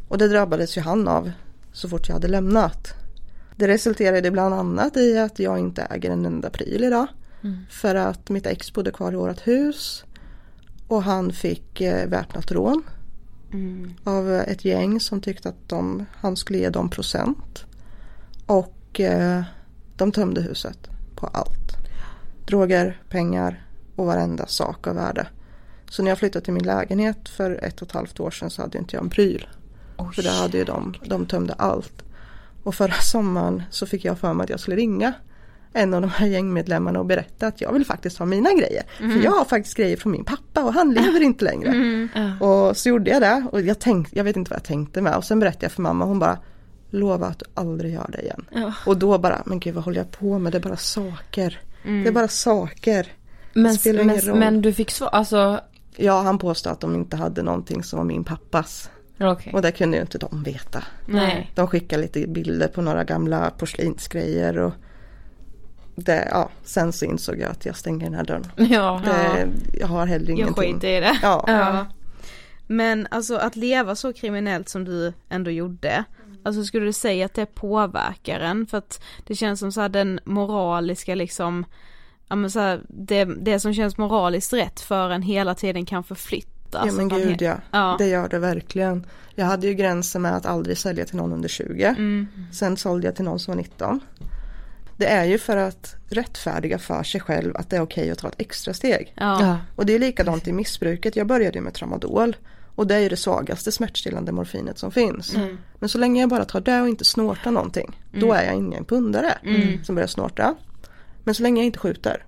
Och 0.09 0.19
det 0.19 0.29
drabbades 0.29 0.77
ju 0.77 0.81
han 0.81 1.09
av 1.09 1.31
så 1.73 1.89
fort 1.89 2.09
jag 2.09 2.15
hade 2.15 2.29
lämnat. 2.29 2.95
Det 3.57 3.69
resulterade 3.69 4.31
bland 4.31 4.55
annat 4.55 4.97
i 4.97 5.19
att 5.19 5.39
jag 5.39 5.59
inte 5.59 5.83
äger 5.83 6.11
en 6.11 6.27
enda 6.27 6.51
pryl 6.51 6.85
idag. 6.85 7.07
För 7.71 7.95
att 7.95 8.29
mitt 8.29 8.47
ex 8.47 8.73
bodde 8.73 8.91
kvar 8.91 9.13
i 9.13 9.17
vårt 9.17 9.47
hus. 9.47 10.05
Och 10.89 11.03
han 11.03 11.33
fick 11.33 11.81
eh, 11.81 12.09
väpnat 12.09 12.53
rån. 12.53 12.83
Av 14.05 14.33
eh, 14.33 14.41
ett 14.41 14.65
gäng 14.65 15.01
som 15.01 15.21
tyckte 15.21 15.49
att 15.49 15.69
de, 15.69 16.07
han 16.17 16.37
skulle 16.37 16.59
ge 16.59 16.71
dem 16.71 16.91
procent. 16.91 17.65
Och 18.47 19.01
eh, 19.01 19.43
de 19.97 20.13
tömde 20.13 20.41
huset 20.41 20.91
på 21.17 21.27
allt. 21.27 21.77
Droger, 22.47 23.03
pengar 23.09 23.67
och 23.97 24.07
varenda 24.07 24.47
sak 24.47 24.87
av 24.87 24.95
värde. 24.95 25.27
Så 25.91 26.03
när 26.03 26.11
jag 26.11 26.19
flyttade 26.19 26.45
till 26.45 26.55
min 26.55 26.65
lägenhet 26.65 27.29
för 27.29 27.65
ett 27.65 27.83
och 27.83 27.89
ett 27.89 27.95
halvt 27.95 28.21
år 28.21 28.31
sedan 28.31 28.51
så 28.51 28.63
hade 28.63 28.79
inte 28.79 28.97
jag 28.97 29.05
en 29.05 29.11
pryl. 29.11 29.49
för 30.15 30.23
det 30.23 30.31
hade 30.31 30.59
ju 30.59 30.65
de, 30.65 30.95
de 31.05 31.27
tömde 31.27 31.53
allt. 31.53 32.03
Och 32.63 32.75
förra 32.75 32.95
sommaren 32.95 33.63
så 33.71 33.87
fick 33.87 34.05
jag 34.05 34.19
för 34.19 34.33
mig 34.33 34.45
att 34.45 34.51
jag 34.51 34.61
skulle 34.61 34.77
ringa 34.77 35.13
en 35.73 35.95
av 35.95 36.01
de 36.01 36.11
här 36.11 36.27
gängmedlemmarna 36.27 36.99
och 36.99 37.07
berätta 37.07 37.47
att 37.47 37.61
jag 37.61 37.73
vill 37.73 37.87
faktiskt 37.87 38.19
ha 38.19 38.27
mina 38.27 38.51
grejer. 38.53 38.83
För 38.97 39.25
jag 39.25 39.31
har 39.31 39.45
faktiskt 39.45 39.77
grejer 39.77 39.97
från 39.97 40.13
min 40.13 40.25
pappa 40.25 40.65
och 40.65 40.73
han 40.73 40.95
lever 40.95 41.21
inte 41.21 41.45
längre. 41.45 42.09
Och 42.41 42.77
så 42.77 42.89
gjorde 42.89 43.11
jag 43.11 43.23
det 43.23 43.47
och 43.53 43.61
jag 43.61 43.79
tänkte, 43.79 44.17
jag 44.19 44.25
vet 44.25 44.37
inte 44.37 44.51
vad 44.51 44.57
jag 44.57 44.65
tänkte 44.65 45.01
med 45.01 45.17
och 45.17 45.25
sen 45.25 45.41
berättade 45.41 45.65
jag 45.65 45.73
för 45.73 45.83
mamma 45.83 46.05
och 46.05 46.09
hon 46.09 46.19
bara 46.19 46.39
Lova 46.93 47.27
att 47.27 47.39
du 47.39 47.45
aldrig 47.55 47.93
gör 47.95 48.11
det 48.13 48.23
igen. 48.23 48.45
Och 48.87 48.97
då 48.97 49.19
bara, 49.19 49.43
men 49.47 49.61
gud 49.61 49.75
vad 49.75 49.85
håller 49.85 49.99
jag 49.99 50.11
på 50.11 50.39
med? 50.39 50.53
Det 50.53 50.59
är 50.59 50.63
bara 50.63 50.77
saker. 50.77 51.61
Det 51.83 52.09
är 52.09 52.13
bara 52.13 52.29
saker. 52.29 53.07
Men, 53.53 53.75
spelar 53.75 54.03
ingen 54.03 54.17
men, 54.17 54.25
roll. 54.25 54.39
men 54.39 54.63
du 54.63 54.73
fick 54.73 54.91
svar, 54.91 55.09
alltså 55.09 55.61
Ja, 55.97 56.21
han 56.21 56.39
påstod 56.39 56.73
att 56.73 56.81
de 56.81 56.95
inte 56.95 57.17
hade 57.17 57.43
någonting 57.43 57.83
som 57.83 57.97
var 57.97 58.05
min 58.05 58.25
pappas. 58.25 58.91
okej. 59.21 59.53
Och 59.53 59.63
det 59.63 59.73
kunde 59.73 59.97
ju 59.97 60.01
inte 60.03 60.19
de 60.19 60.43
veta. 60.43 60.85
Nej. 61.07 61.51
De 61.55 61.67
skickade 61.67 62.03
lite 62.03 62.27
bilder 62.27 62.69
på 62.69 62.83
några 62.83 63.05
gamla 63.05 63.51
porslinsgrejer 63.51 64.59
och 64.59 64.73
det, 65.95 66.29
ja, 66.31 66.49
sen 66.65 66.93
så 66.93 67.05
insåg 67.05 67.39
jag 67.39 67.51
att 67.51 67.67
jag 67.67 67.77
stänger 67.77 68.05
den 68.05 68.15
här 68.15 68.25
dörren. 68.25 68.47
Ja. 68.71 69.01
Det, 69.05 69.49
jag 69.79 69.87
har 69.87 70.07
heller 70.07 70.29
Jag 70.31 70.39
ingenting. 70.39 70.75
skiter 70.75 70.89
i 70.89 71.01
det. 71.01 71.19
Ja. 71.23 71.45
Ja. 71.47 71.87
Men 72.67 73.07
alltså 73.11 73.37
att 73.37 73.57
leva 73.57 73.95
så 73.95 74.13
kriminellt 74.13 74.69
som 74.69 74.85
du 74.85 75.13
ändå 75.29 75.51
gjorde. 75.51 76.05
Alltså 76.43 76.65
skulle 76.65 76.87
du 76.87 76.93
säga 76.93 77.27
att 77.27 77.35
det 77.35 77.47
påverkar 77.47 78.41
en? 78.41 78.67
För 78.67 78.79
att 78.79 79.03
det 79.27 79.35
känns 79.35 79.61
som 79.61 79.73
så 79.73 79.81
här 79.81 79.89
den 79.89 80.21
moraliska 80.25 81.15
liksom, 81.15 81.65
ja 82.29 82.37
men 82.37 82.51
så 82.51 82.61
här, 82.61 82.81
det, 82.89 83.25
det 83.25 83.61
som 83.61 83.75
känns 83.75 83.99
moraliskt 83.99 84.53
rätt 84.53 84.81
för 84.81 85.11
en 85.11 85.23
hela 85.23 85.55
tiden 85.55 85.87
kan 85.87 86.05
förflyttas. 86.05 86.87
Ja 86.87 86.93
men 86.93 87.09
gud 87.09 87.43
ja. 87.43 87.55
Ja. 87.71 87.97
Det 87.99 88.07
gör 88.07 88.29
det 88.29 88.39
verkligen. 88.39 89.07
Jag 89.35 89.47
hade 89.47 89.67
ju 89.67 89.75
gränsen 89.75 90.23
med 90.23 90.37
att 90.37 90.47
aldrig 90.47 90.79
sälja 90.79 91.05
till 91.05 91.17
någon 91.17 91.33
under 91.33 91.49
20. 91.49 91.85
Mm. 91.85 92.27
Sen 92.53 92.77
sålde 92.77 93.07
jag 93.07 93.17
till 93.17 93.25
någon 93.25 93.39
som 93.39 93.53
var 93.55 93.57
19. 93.63 94.01
Det 95.01 95.07
är 95.07 95.25
ju 95.25 95.39
för 95.39 95.57
att 95.57 95.97
rättfärdiga 96.09 96.79
för 96.79 97.03
sig 97.03 97.21
själv 97.21 97.57
att 97.57 97.71
det 97.71 97.77
är 97.77 97.81
okej 97.81 98.11
att 98.11 98.19
ta 98.19 98.29
ett 98.29 98.35
extra 98.39 98.75
steg. 98.75 99.15
Ja. 99.17 99.59
Och 99.77 99.87
det 99.87 99.95
är 99.95 99.99
likadant 99.99 100.49
i 100.49 100.53
missbruket. 100.53 101.17
Jag 101.17 101.27
började 101.27 101.59
ju 101.59 101.65
med 101.65 101.75
tramadol. 101.75 102.37
Och 102.75 102.87
det 102.87 102.95
är 102.95 102.99
ju 102.99 103.09
det 103.09 103.17
svagaste 103.17 103.73
smärtstillande 103.73 104.33
morfinet 104.33 104.79
som 104.79 104.91
finns. 104.93 105.37
Men 105.79 105.89
så 105.89 105.99
länge 105.99 106.21
jag 106.21 106.31
bara 106.31 106.45
tar 106.45 106.61
det 106.61 106.81
och 106.81 106.89
inte 106.89 107.05
snortar 107.05 107.51
någonting. 107.51 108.01
Då 108.13 108.33
är 108.33 108.45
jag 108.45 108.55
ingen 108.55 108.85
pundare 108.85 109.39
som 109.83 109.95
börjar 109.95 110.09
snorta. 110.09 110.55
Men 111.25 111.35
så 111.35 111.43
länge 111.43 111.61
jag 111.61 111.67
inte 111.67 111.79
skjuter. 111.79 112.25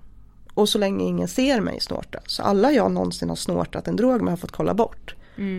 Och 0.54 0.68
så 0.68 0.78
länge 0.78 1.04
ingen 1.04 1.28
ser 1.28 1.60
mig 1.60 1.80
snorta. 1.80 2.18
Så 2.26 2.42
alla 2.42 2.72
jag 2.72 2.92
någonsin 2.92 3.28
har 3.28 3.36
snortat 3.36 3.88
en 3.88 3.96
drog 3.96 4.22
med 4.22 4.32
har 4.32 4.36
fått 4.36 4.52
kolla 4.52 4.74
bort. 4.74 5.14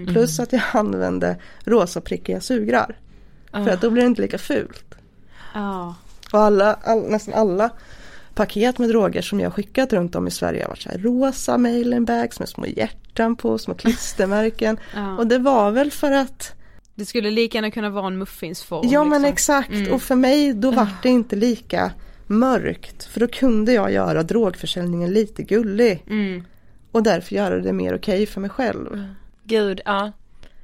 Plus 0.08 0.40
att 0.40 0.54
jag 0.54 0.62
använde 0.72 1.38
rosa 1.64 2.02
prickiga 2.02 2.42
sugrar. 2.42 2.98
För 3.52 3.70
att 3.70 3.82
då 3.82 3.90
blir 3.90 4.02
det 4.02 4.08
inte 4.08 4.22
lika 4.22 4.38
fult. 4.38 4.96
Ja. 5.54 5.96
Och 6.34 6.40
alla, 6.40 6.74
all, 6.84 7.02
nästan 7.02 7.34
alla 7.34 7.70
paket 8.36 8.78
med 8.80 8.90
droger 8.90 9.22
som 9.22 9.40
jag 9.40 9.54
skickat 9.54 9.94
runt 9.94 10.16
om 10.16 10.28
i 10.28 10.32
Sverige 10.32 10.62
har 10.62 10.70
varit 10.70 10.82
så 10.82 10.90
här 10.90 10.98
rosa 10.98 11.58
mailenbags 11.58 12.40
med 12.40 12.50
små 12.50 12.66
hjärtan 12.66 13.36
på, 13.36 13.58
små 13.58 13.74
klistermärken. 13.74 14.78
Ja. 14.96 15.18
Och 15.18 15.28
det 15.28 15.38
var 15.38 15.72
väl 15.72 15.92
för 15.92 16.12
att, 16.12 16.56
Det 16.96 17.06
skulle 17.06 17.32
lika 17.32 17.58
gärna 17.58 17.72
kunna 17.72 17.90
vara 17.90 18.08
en 18.08 18.18
muffinsform. 18.18 18.88
ja 18.90 19.04
men 19.04 19.22
liksom. 19.22 19.34
exakt, 19.34 19.92
och 19.92 20.02
för 20.02 20.16
mig 20.16 20.54
då 20.54 20.72
var 20.72 20.88
det 21.04 21.10
inte 21.10 21.36
lika 21.36 21.92
mörkt. 22.28 23.04
För 23.04 23.20
då 23.20 23.28
kunde 23.28 23.74
jag 23.74 23.92
göra 23.92 24.24
drogförsäljningen 24.24 25.14
lite 25.14 25.44
gullig. 25.44 26.04
Mm. 26.10 26.44
Och 26.92 27.04
därför 27.04 27.36
göra 27.36 27.60
det 27.60 27.74
mer 27.74 27.96
okej 27.96 28.26
för 28.26 28.42
mig 28.42 28.50
själv. 28.50 29.08
Gud, 29.44 29.82
ja. 29.86 30.12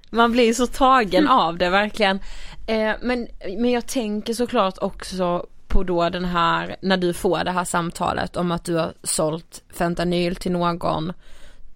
Man 0.10 0.32
blir 0.32 0.54
så 0.54 0.68
tagen 0.68 1.28
av 1.28 1.58
det 1.58 1.70
verkligen. 1.70 2.20
Eh, 2.68 2.92
men, 3.02 3.28
men 3.58 3.72
jag 3.72 3.88
tänker 3.88 4.34
såklart 4.34 4.78
också 4.82 5.46
på 5.70 5.84
då 5.84 6.10
den 6.10 6.26
här, 6.26 6.76
när 6.82 6.98
du 6.98 7.14
får 7.14 7.44
det 7.44 7.52
här 7.52 7.66
samtalet 7.66 8.36
om 8.36 8.52
att 8.52 8.64
du 8.64 8.76
har 8.76 8.94
sålt 9.04 9.64
fentanyl 9.74 10.36
till 10.36 10.52
någon 10.52 11.14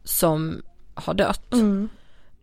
som 0.03 0.61
har 0.93 1.13
dött. 1.13 1.53
Mm. 1.53 1.89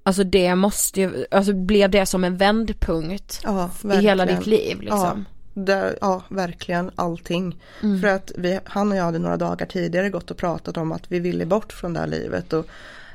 Alltså 0.03 0.24
det 0.24 0.55
måste 0.55 1.01
ju, 1.01 1.26
alltså 1.30 1.53
blev 1.53 1.90
det 1.90 2.07
som 2.07 2.24
en 2.24 2.36
vändpunkt 2.36 3.40
Ja, 3.44 3.70
i 3.84 3.96
hela 3.96 4.26
ditt 4.26 4.46
liv 4.46 4.80
liksom? 4.80 5.26
Ja, 5.55 5.62
Det, 5.62 5.98
ja, 6.01 6.22
verkligen 6.28 6.90
allting. 6.94 7.61
För 7.80 8.07
att 8.07 8.32
vi, 8.36 8.61
han 8.64 8.92
och 8.92 8.98
jag 8.98 9.05
hade 9.05 9.18
några 9.18 9.36
dagar 9.36 9.66
tidigare 9.66 10.11
gått 10.11 10.30
och 10.30 10.36
pratat 10.36 10.76
om 10.76 10.92
att 10.92 11.12
vi 11.12 11.18
ville 11.18 11.46
bort 11.46 11.72
från 11.72 11.92
det 11.92 12.01
här 12.01 12.07
livet. 12.07 12.53
Och 12.53 12.66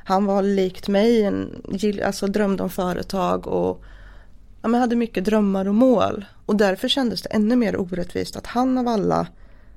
han 0.04 0.24
var 0.24 0.42
likt 0.42 0.88
mig, 0.88 1.22
en, 1.22 1.62
alltså 2.04 2.26
drömde 2.26 2.62
om 2.62 2.70
företag 2.70 3.46
och 3.46 3.84
ja, 4.66 4.70
men 4.70 4.80
hade 4.80 4.96
mycket 4.96 5.24
drömmar 5.24 5.68
och 5.68 5.74
mål. 5.74 6.24
Och 6.46 6.56
därför 6.56 6.88
kändes 6.88 7.22
det 7.22 7.28
ännu 7.28 7.56
mer 7.56 7.76
orättvist 7.76 8.36
att 8.36 8.46
han 8.46 8.78
av 8.78 8.88
alla 8.88 9.26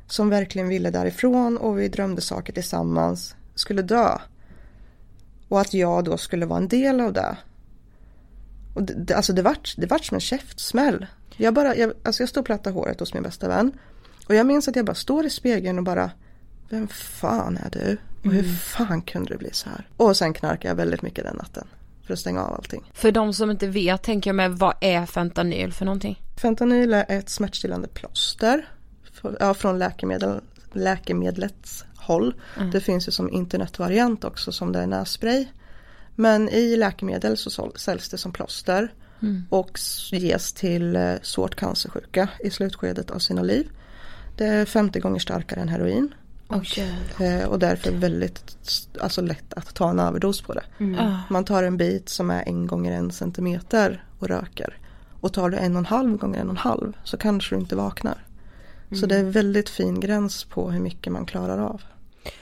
som 0.07 0.29
verkligen 0.29 0.67
ville 0.67 0.91
därifrån 0.91 1.57
och 1.57 1.79
vi 1.79 1.87
drömde 1.87 2.21
saker 2.21 2.53
tillsammans 2.53 3.35
skulle 3.55 3.81
dö. 3.81 4.17
Och 5.47 5.61
att 5.61 5.73
jag 5.73 6.03
då 6.03 6.17
skulle 6.17 6.45
vara 6.45 6.59
en 6.59 6.67
del 6.67 7.01
av 7.01 7.13
det. 7.13 7.37
Och 8.75 8.83
det, 8.83 9.13
alltså 9.13 9.33
det 9.33 9.41
vart, 9.41 9.75
det 9.77 9.85
vart 9.87 10.05
som 10.05 10.15
en 10.15 10.21
käftsmäll. 10.21 11.05
Jag 11.37 11.53
bara, 11.53 11.75
jag, 11.75 11.93
alltså 12.03 12.21
jag 12.21 12.29
stod 12.29 12.41
och 12.41 12.45
plattade 12.45 12.73
håret 12.73 12.99
hos 12.99 13.13
min 13.13 13.23
bästa 13.23 13.47
vän. 13.47 13.71
Och 14.27 14.35
jag 14.35 14.45
minns 14.45 14.67
att 14.67 14.75
jag 14.75 14.85
bara 14.85 14.95
står 14.95 15.25
i 15.25 15.29
spegeln 15.29 15.77
och 15.77 15.83
bara 15.83 16.11
Vem 16.69 16.87
fan 16.87 17.57
är 17.57 17.69
du? 17.69 17.97
Och 18.25 18.33
hur 18.33 18.43
fan 18.55 19.01
kunde 19.01 19.33
det 19.33 19.37
bli 19.37 19.49
så 19.53 19.69
här? 19.69 19.87
Och 19.97 20.17
sen 20.17 20.33
knarkade 20.33 20.67
jag 20.67 20.75
väldigt 20.75 21.01
mycket 21.01 21.23
den 21.23 21.35
natten. 21.35 21.67
För 22.09 22.13
att 22.13 22.19
stänga 22.19 22.43
av 22.43 22.53
allting. 22.53 22.91
För 22.93 23.11
de 23.11 23.33
som 23.33 23.51
inte 23.51 23.67
vet 23.67 24.03
tänker 24.03 24.29
jag 24.29 24.35
med 24.35 24.51
vad 24.51 24.73
är 24.81 25.05
fentanyl 25.05 25.73
för 25.73 25.85
någonting? 25.85 26.21
Fentanyl 26.41 26.93
är 26.93 27.05
ett 27.09 27.29
smärtstillande 27.29 27.87
plåster. 27.87 28.67
Ja, 29.39 29.53
från 29.53 29.79
läkemedel, 29.79 30.41
läkemedlets 30.73 31.85
håll. 31.95 32.33
Det 32.71 32.81
finns 32.81 33.07
ju 33.07 33.11
som 33.11 33.29
internetvariant 33.33 34.23
också 34.23 34.51
som 34.51 34.71
det 34.71 34.79
är 34.79 34.87
nässpray. 34.87 35.45
Men 36.15 36.49
i 36.49 36.75
läkemedel 36.77 37.37
så 37.37 37.71
säljs 37.75 38.09
det 38.09 38.17
som 38.17 38.31
plåster. 38.31 38.93
Och 39.49 39.71
s- 39.75 40.09
ges 40.11 40.53
till 40.53 40.95
eh, 40.95 41.13
svårt 41.21 41.55
cancersjuka 41.55 42.29
i 42.39 42.49
slutskedet 42.49 43.11
av 43.11 43.19
sina 43.19 43.41
liv. 43.41 43.67
Det 44.37 44.45
är 44.45 44.65
50 44.65 44.99
gånger 44.99 45.19
starkare 45.19 45.59
än 45.61 45.69
heroin. 45.69 46.13
Eh, 47.19 47.49
och 47.49 47.59
därför 47.59 47.91
väldigt 47.91 48.57
alltså, 49.01 49.21
lätt 49.21 49.53
att 49.53 49.73
ta 49.73 49.89
en 49.89 49.99
överdos 49.99 50.41
på 50.41 50.53
det. 50.53 50.63
Man 51.29 51.45
tar 51.45 51.63
en 51.63 51.77
bit 51.77 52.09
som 52.09 52.29
är 52.31 52.43
en 52.47 52.67
gånger 52.67 52.91
en 52.91 53.11
centimeter 53.11 54.03
och 54.19 54.27
röker. 54.27 54.77
Och 55.21 55.33
tar 55.33 55.49
du 55.49 55.57
en 55.57 55.73
och 55.73 55.79
en 55.79 55.85
halv 55.85 56.17
gånger 56.17 56.39
en 56.39 56.47
och 56.47 56.53
en 56.53 56.57
halv 56.57 56.97
så 57.03 57.17
kanske 57.17 57.55
du 57.55 57.59
inte 57.59 57.75
vaknar. 57.75 58.25
Så 58.99 59.05
det 59.05 59.15
är 59.15 59.23
väldigt 59.23 59.69
fin 59.69 59.99
gräns 59.99 60.43
på 60.43 60.71
hur 60.71 60.79
mycket 60.79 61.13
man 61.13 61.25
klarar 61.25 61.57
av. 61.57 61.81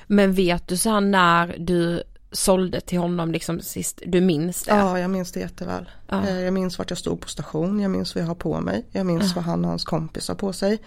Men 0.07 0.33
vet 0.33 0.67
du 0.67 0.77
så 0.77 0.89
här 0.89 1.01
när 1.01 1.55
du 1.57 2.03
sålde 2.31 2.81
till 2.81 2.99
honom 2.99 3.31
liksom 3.31 3.61
sist, 3.61 4.01
du 4.05 4.21
minns 4.21 4.63
det? 4.63 4.71
Ja, 4.71 4.99
jag 4.99 5.09
minns 5.09 5.31
det 5.31 5.39
jätteväl. 5.39 5.89
Ja. 6.07 6.27
Eh, 6.27 6.39
Jag 6.39 6.53
minns 6.53 6.77
vart 6.77 6.89
jag 6.91 6.97
stod 6.97 7.21
på 7.21 7.27
station, 7.27 7.79
jag 7.79 7.91
minns 7.91 8.15
vad 8.15 8.23
jag 8.23 8.27
har 8.27 8.35
på 8.35 8.61
mig, 8.61 8.85
jag 8.91 9.05
minns 9.05 9.35
vad 9.35 9.43
han 9.45 9.63
och 9.65 9.69
hans 9.69 9.83
kompis 9.83 10.27
har 10.27 10.35
på 10.35 10.53
sig. 10.53 10.79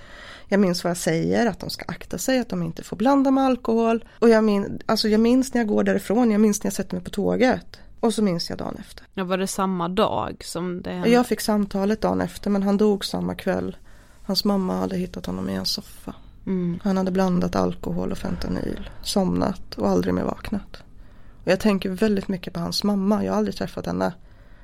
Jag 0.49 0.61
minns 0.61 0.85
vad 0.85 0.91
jag 0.91 0.97
säger, 0.97 1.47
att 1.47 1.61
de 1.61 1.71
ska 1.71 1.85
akta 1.89 2.19
sig, 2.19 2.39
att 2.39 2.49
de 2.49 2.63
inte 2.63 2.83
får 2.83 2.97
blanda 2.97 3.31
med 3.31 3.45
alkohol. 3.45 4.05
Och 4.19 4.29
jag, 4.29 4.45
min, 4.45 4.81
alltså 4.87 5.09
jag 5.09 5.21
minns 5.21 5.55
när 5.55 5.61
jag 5.61 5.69
går 5.69 5.83
därifrån, 5.85 6.31
jag 6.31 6.41
minns 6.41 6.63
när 6.63 6.67
jag 6.67 6.75
sätter 6.75 6.95
mig 6.95 7.05
på 7.05 7.11
tåget. 7.11 7.79
Och 8.01 8.15
så 8.15 8.23
minns 8.23 8.51
jag 8.51 8.59
dagen 8.59 8.77
efter. 8.81 9.05
Ja, 9.15 9.25
var 9.25 9.39
det 9.39 9.47
samma 9.47 9.89
dag 9.89 10.43
som 10.45 10.83
det 10.83 10.91
hände? 10.91 11.09
Jag 11.09 11.27
fick 11.27 11.41
samtalet 11.41 12.01
dagen 12.01 12.21
efter 12.21 12.51
men 12.51 12.63
han 12.63 12.77
dog 12.77 13.05
samma 13.05 13.35
kväll. 13.35 13.77
Hans 14.23 14.45
mamma 14.45 14.77
hade 14.77 14.97
hittat 14.97 15.27
honom 15.27 15.49
i 15.49 15.55
en 15.55 15.67
soffa. 15.67 16.15
Mm. 16.47 16.81
Han 16.83 16.97
hade 16.97 17.11
blandat 17.11 17.57
alkohol 17.57 18.13
och 18.13 18.19
fentanyl, 18.19 18.91
somnat 19.03 19.75
och 19.79 19.89
aldrig 19.89 20.15
mer 20.15 20.23
vaknat. 20.25 20.83
Och 21.51 21.53
jag 21.53 21.61
tänker 21.61 21.91
väldigt 21.91 22.29
mycket 22.29 22.53
på 22.53 22.61
hans 22.61 22.85
mamma, 22.85 23.25
jag 23.25 23.33
har 23.33 23.39
aldrig 23.39 23.57
träffat 23.57 23.87
henne. 23.87 24.13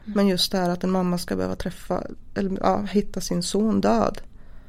Men 0.05 0.27
just 0.29 0.53
det 0.53 0.59
här 0.59 0.71
att 0.71 0.85
en 0.85 0.91
mamma 0.91 1.19
ska 1.19 1.37
behöva 1.37 1.57
träffa, 1.57 2.03
eller 2.35 2.59
ja, 2.61 2.83
hitta 2.91 3.21
sin 3.21 3.43
son 3.43 3.81
död 3.81 4.21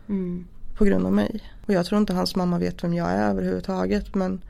Mm. 0.09 0.47
på 0.77 0.85
grund 0.85 1.05
av 1.05 1.13
mig. 1.13 1.43
Och 1.65 1.73
jag 1.73 1.85
tror 1.85 1.99
inte 2.01 2.13
hans 2.13 2.35
mamma 2.35 2.59
vet 2.59 2.83
vem 2.83 2.93
jag 2.93 3.09
är 3.11 3.29
överhuvudtaget 3.29 4.15
men 4.15 4.41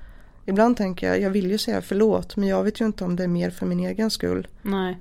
ibland 0.45 0.78
tänker 0.78 1.07
jag, 1.07 1.22
jag 1.22 1.30
vill 1.30 1.51
ju 1.51 1.57
säga 1.57 1.82
förlåt 1.82 2.36
men 2.36 2.49
jag 2.49 2.63
vet 2.63 2.82
ju 2.82 2.86
inte 2.86 3.03
om 3.03 3.15
det 3.15 3.24
är 3.24 3.28
mer 3.28 3.49
för 3.49 3.65
min 3.65 3.80
egen 3.80 4.11
skull. 4.11 4.47
Nej. 4.61 4.97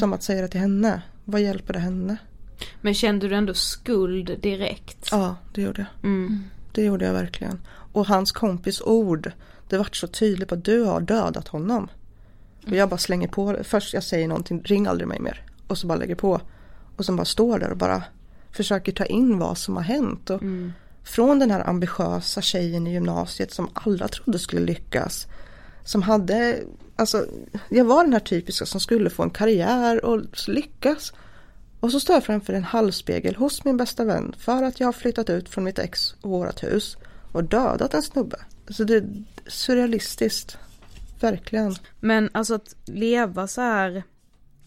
Som 0.00 0.12
att 0.12 0.22
säga 0.22 0.42
det 0.42 0.48
till 0.48 0.60
henne. 0.60 1.02
Vad 1.24 1.40
hjälper 1.40 1.72
det 1.72 1.78
henne? 1.80 2.16
Men 2.80 2.94
kände 2.94 3.28
du 3.28 3.34
ändå 3.34 3.54
skuld 3.54 4.36
direkt? 4.42 5.08
Ja, 5.10 5.36
det 5.54 5.62
gjorde 5.62 5.80
jag. 5.80 6.10
Mm. 6.10 6.44
Det 6.72 6.84
gjorde 6.84 7.04
jag 7.04 7.12
verkligen. 7.12 7.60
Och 7.92 8.06
hans 8.06 8.32
kompis 8.32 8.80
ord, 8.80 9.32
det 9.68 9.78
vart 9.78 9.96
så 9.96 10.06
tydligt 10.06 10.48
på 10.48 10.54
att 10.54 10.64
du 10.64 10.82
har 10.82 11.00
dödat 11.00 11.48
honom. 11.48 11.88
Och 12.66 12.72
jag 12.72 12.88
bara 12.88 12.98
slänger 12.98 13.28
på, 13.28 13.56
först 13.62 13.94
jag 13.94 14.02
säger 14.02 14.28
någonting, 14.28 14.62
ring 14.64 14.86
aldrig 14.86 15.08
mig 15.08 15.20
mer. 15.20 15.42
Och 15.66 15.78
så 15.78 15.86
bara 15.86 15.98
lägger 15.98 16.14
på. 16.14 16.40
Och 16.96 17.04
sen 17.04 17.16
bara 17.16 17.24
står 17.24 17.58
där 17.58 17.70
och 17.70 17.76
bara 17.76 18.02
försöker 18.52 18.92
ta 18.92 19.04
in 19.04 19.38
vad 19.38 19.58
som 19.58 19.76
har 19.76 19.82
hänt. 19.82 20.30
Och 20.30 20.42
Från 21.04 21.38
den 21.38 21.50
här 21.50 21.68
ambitiösa 21.68 22.42
tjejen 22.42 22.86
i 22.86 22.92
gymnasiet 22.92 23.52
som 23.52 23.70
alla 23.72 24.08
trodde 24.08 24.38
skulle 24.38 24.60
lyckas. 24.60 25.26
Som 25.84 26.02
hade, 26.02 26.58
alltså 26.96 27.26
jag 27.68 27.84
var 27.84 28.04
den 28.04 28.12
här 28.12 28.20
typiska 28.20 28.66
som 28.66 28.80
skulle 28.80 29.10
få 29.10 29.22
en 29.22 29.30
karriär 29.30 30.04
och 30.04 30.20
lyckas. 30.48 31.12
Och 31.80 31.92
så 31.92 32.00
står 32.00 32.14
jag 32.14 32.24
framför 32.24 32.52
en 32.52 32.64
halvspegel 32.64 33.36
hos 33.36 33.64
min 33.64 33.76
bästa 33.76 34.04
vän 34.04 34.34
för 34.38 34.62
att 34.62 34.80
jag 34.80 34.86
har 34.86 34.92
flyttat 34.92 35.30
ut 35.30 35.48
från 35.48 35.64
mitt 35.64 35.78
ex 35.78 36.14
och 36.20 36.30
vårat 36.30 36.62
hus 36.62 36.96
och 37.32 37.44
dödat 37.44 37.94
en 37.94 38.02
snubbe. 38.02 38.38
Så 38.68 38.84
det 38.84 38.94
är 38.94 39.24
surrealistiskt. 39.46 40.58
Verkligen. 41.20 41.74
Men 42.00 42.30
alltså 42.32 42.54
att 42.54 42.76
leva 42.86 43.46
så 43.46 43.60
här 43.60 44.02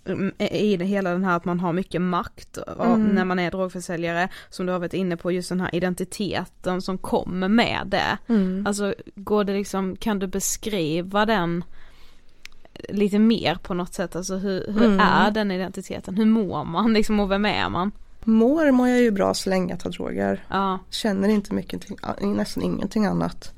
mm, 0.05 0.31
i 0.39 0.77
det 0.77 0.85
hela 0.85 1.09
den 1.11 1.23
här 1.23 1.37
att 1.37 1.45
man 1.45 1.59
har 1.59 1.73
mycket 1.73 2.01
makt 2.01 2.57
Mm. 2.79 3.07
när 3.07 3.25
man 3.25 3.39
är 3.39 3.51
drogförsäljare 3.51 4.29
som 4.49 4.65
du 4.65 4.71
har 4.71 4.79
varit 4.79 4.93
inne 4.93 5.17
på 5.17 5.31
just 5.31 5.49
den 5.49 5.61
här 5.61 5.75
identiteten 5.75 6.81
som 6.81 6.97
kommer 6.97 7.47
med 7.47 7.87
det. 7.87 8.17
Mm. 8.33 8.67
Alltså 8.67 8.93
går 9.15 9.43
det 9.43 9.53
liksom, 9.53 9.95
kan 9.95 10.19
du 10.19 10.27
beskriva 10.27 11.25
den 11.25 11.63
lite 12.89 13.19
mer 13.19 13.55
på 13.55 13.73
något 13.73 13.93
sätt, 13.93 14.15
alltså 14.15 14.35
hur, 14.37 14.65
hur 14.67 14.85
Mm. 14.85 14.99
är 14.99 15.31
den 15.31 15.51
identiteten, 15.51 16.17
hur 16.17 16.25
mår 16.25 16.65
man 16.65 16.93
liksom 16.93 17.19
och 17.19 17.31
vem 17.31 17.45
är 17.45 17.69
man? 17.69 17.91
Mår 18.23 18.71
mår 18.71 18.87
jag 18.87 18.99
ju 19.01 19.11
bra 19.11 19.33
så 19.33 19.49
länge 19.49 19.73
jag 19.73 19.79
tar 19.79 19.89
droger. 19.89 20.43
Ja, 20.49 20.79
Känner 20.89 21.29
inte 21.29 21.53
mycket, 21.53 21.85
nästan 22.21 22.63
ingenting 22.63 23.05
annat. 23.05 23.53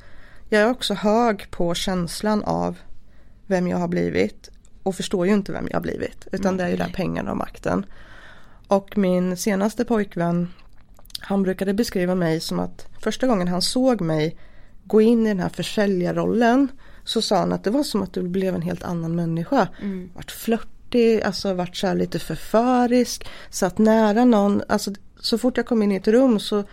Jag 0.54 0.62
är 0.62 0.70
också 0.70 0.94
hög 0.94 1.52
på 1.52 1.74
känslan 1.74 2.44
av 2.44 2.78
vem 3.48 3.68
jag 3.68 3.78
har 3.78 3.88
blivit 3.88 4.50
och 4.84 4.96
förstår 4.96 5.28
ju 5.28 5.34
inte 5.34 5.52
vem 5.52 5.68
jag 5.70 5.76
har 5.76 5.82
blivit. 5.82 6.28
Utan 6.32 6.58
det 6.58 6.64
är 6.64 6.70
ju 6.70 6.76
där 6.76 6.92
pengarna 6.96 7.32
och 7.32 7.38
makten. 7.38 7.86
Och 8.68 8.98
min 8.98 9.38
senaste 9.38 9.86
pojkvän 9.86 10.54
han 11.20 11.44
brukade 11.44 11.74
beskriva 11.74 12.16
mig 12.16 12.40
som 12.40 12.60
att 12.60 12.88
första 13.00 13.28
gången 13.28 13.48
han 13.48 13.62
såg 13.62 14.02
mig 14.02 14.38
gå 14.84 15.02
in 15.02 15.26
i 15.26 15.30
den 15.30 15.40
här 15.40 15.50
försäljarrollen 15.50 16.68
så 17.04 17.22
sa 17.22 17.38
han 17.38 17.54
att 17.54 17.64
det 17.64 17.70
var 17.70 17.84
som 17.84 18.02
att 18.02 18.14
du 18.14 18.22
blev 18.22 18.56
en 18.56 18.62
helt 18.62 18.84
annan 18.84 19.16
människa. 19.16 19.68
Vart 20.16 20.32
flörtig, 20.32 21.22
alltså 21.22 21.54
vart 21.54 21.76
så 21.76 21.88
här 21.88 21.96
lite 21.96 22.20
förförisk, 22.20 23.28
satt 23.50 23.78
nära 23.78 24.26
någon. 24.26 24.62
Alltså 24.68 24.92
så 25.20 25.38
fort 25.38 25.58
jag 25.58 25.66
kom 25.66 25.84
in 25.84 25.92
i 25.92 25.96
ett 25.96 26.08
rum 26.08 26.40
så 26.40 26.64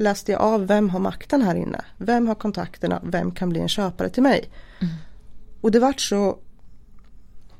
läste 0.00 0.32
jag 0.32 0.40
av 0.40 0.66
vem 0.66 0.90
har 0.90 1.00
makten 1.00 1.42
här 1.42 1.54
inne? 1.54 1.84
Vem 1.96 2.26
har 2.26 2.34
kontakterna? 2.34 3.00
Vem 3.02 3.30
kan 3.32 3.48
bli 3.48 3.60
en 3.60 3.68
köpare 3.68 4.08
till 4.08 4.22
mig? 4.22 4.50
Och 5.60 5.70
det 5.70 5.80
vart 5.80 6.00
så 6.00 6.38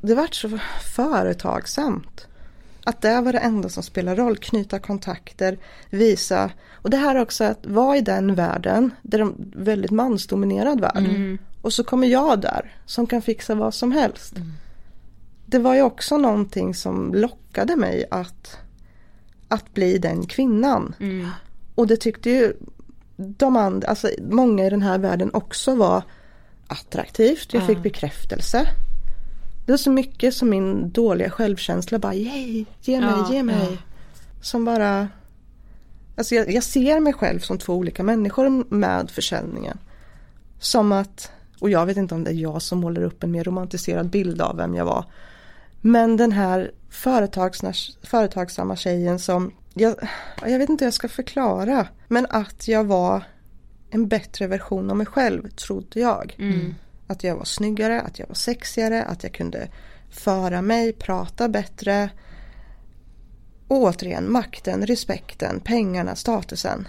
det 0.00 0.14
vart 0.14 0.34
så 0.34 0.58
företagsamt. 0.94 2.26
Att 2.84 3.02
det 3.02 3.20
var 3.20 3.32
det 3.32 3.38
enda 3.38 3.68
som 3.68 3.82
spelar 3.82 4.16
roll, 4.16 4.36
knyta 4.36 4.78
kontakter, 4.78 5.58
visa. 5.90 6.50
Och 6.72 6.90
det 6.90 6.96
här 6.96 7.16
också 7.16 7.44
att 7.44 7.66
vara 7.66 7.96
i 7.96 8.00
den 8.00 8.34
världen, 8.34 8.90
det 9.02 9.16
är 9.16 9.20
en 9.20 9.52
väldigt 9.56 9.90
mansdominerad 9.90 10.80
värld. 10.80 11.04
Och 11.62 11.72
så 11.72 11.84
kommer 11.84 12.06
jag 12.08 12.40
där 12.40 12.74
som 12.86 13.06
kan 13.06 13.22
fixa 13.22 13.54
vad 13.54 13.74
som 13.74 13.92
helst. 13.92 14.34
Det 15.46 15.58
var 15.58 15.74
ju 15.74 15.82
också 15.82 16.18
någonting 16.18 16.74
som 16.74 17.14
lockade 17.14 17.76
mig 17.76 18.04
att, 18.10 18.58
att 19.48 19.74
bli 19.74 19.98
den 19.98 20.26
kvinnan. 20.26 20.94
Och 21.80 21.86
det 21.86 21.96
tyckte 21.96 22.30
ju 22.30 22.52
de 23.16 23.56
andra, 23.56 23.88
alltså 23.88 24.10
många 24.18 24.66
i 24.66 24.70
den 24.70 24.82
här 24.82 24.98
världen 24.98 25.30
också 25.32 25.74
var 25.74 26.02
attraktivt. 26.66 27.54
Jag 27.54 27.66
fick 27.66 27.82
bekräftelse. 27.82 28.68
Det 29.66 29.72
var 29.72 29.76
så 29.76 29.90
mycket 29.90 30.34
som 30.34 30.50
min 30.50 30.90
dåliga 30.90 31.30
självkänsla 31.30 31.98
bara, 31.98 32.14
yay, 32.14 32.64
ge 32.80 33.00
mig, 33.00 33.10
Ja, 33.10 33.32
ge 33.32 33.42
mig. 33.42 33.78
Som 34.42 34.64
bara, 34.64 35.08
alltså 36.16 36.34
jag, 36.34 36.52
jag 36.52 36.62
ser 36.62 37.00
mig 37.00 37.12
själv 37.12 37.40
som 37.40 37.58
två 37.58 37.74
olika 37.74 38.02
människor 38.02 38.74
med 38.74 39.10
försäljningen. 39.10 39.78
Som 40.58 40.92
att, 40.92 41.32
och 41.60 41.70
jag 41.70 41.86
vet 41.86 41.96
inte 41.96 42.14
om 42.14 42.24
det 42.24 42.30
är 42.30 42.34
jag 42.34 42.62
som 42.62 42.78
målar 42.78 43.02
upp 43.02 43.22
en 43.22 43.30
mer 43.30 43.44
romantiserad 43.44 44.10
bild 44.10 44.40
av 44.40 44.56
vem 44.56 44.74
jag 44.74 44.84
var. 44.84 45.04
Men 45.80 46.16
den 46.16 46.32
här 46.32 46.70
företagsamma 48.02 48.76
tjejen 48.76 49.18
som, 49.18 49.52
jag, 49.74 49.96
jag 50.42 50.58
vet 50.58 50.68
inte 50.68 50.84
hur 50.84 50.86
jag 50.86 50.94
ska 50.94 51.08
förklara. 51.08 51.88
Men 52.08 52.26
att 52.30 52.68
jag 52.68 52.84
var 52.84 53.22
en 53.90 54.08
bättre 54.08 54.46
version 54.46 54.90
av 54.90 54.96
mig 54.96 55.06
själv 55.06 55.50
trodde 55.50 56.00
jag. 56.00 56.36
Att 57.06 57.24
jag 57.24 57.36
var 57.36 57.44
snyggare, 57.44 58.00
att 58.00 58.18
jag 58.18 58.26
var 58.26 58.34
sexigare, 58.34 59.04
att 59.04 59.22
jag 59.22 59.34
kunde 59.34 59.68
föra 60.10 60.62
mig, 60.62 60.92
prata 60.92 61.48
bättre. 61.48 62.10
Och 63.68 63.76
återigen 63.76 64.32
makten, 64.32 64.86
respekten, 64.86 65.60
pengarna, 65.60 66.16
statusen. 66.16 66.88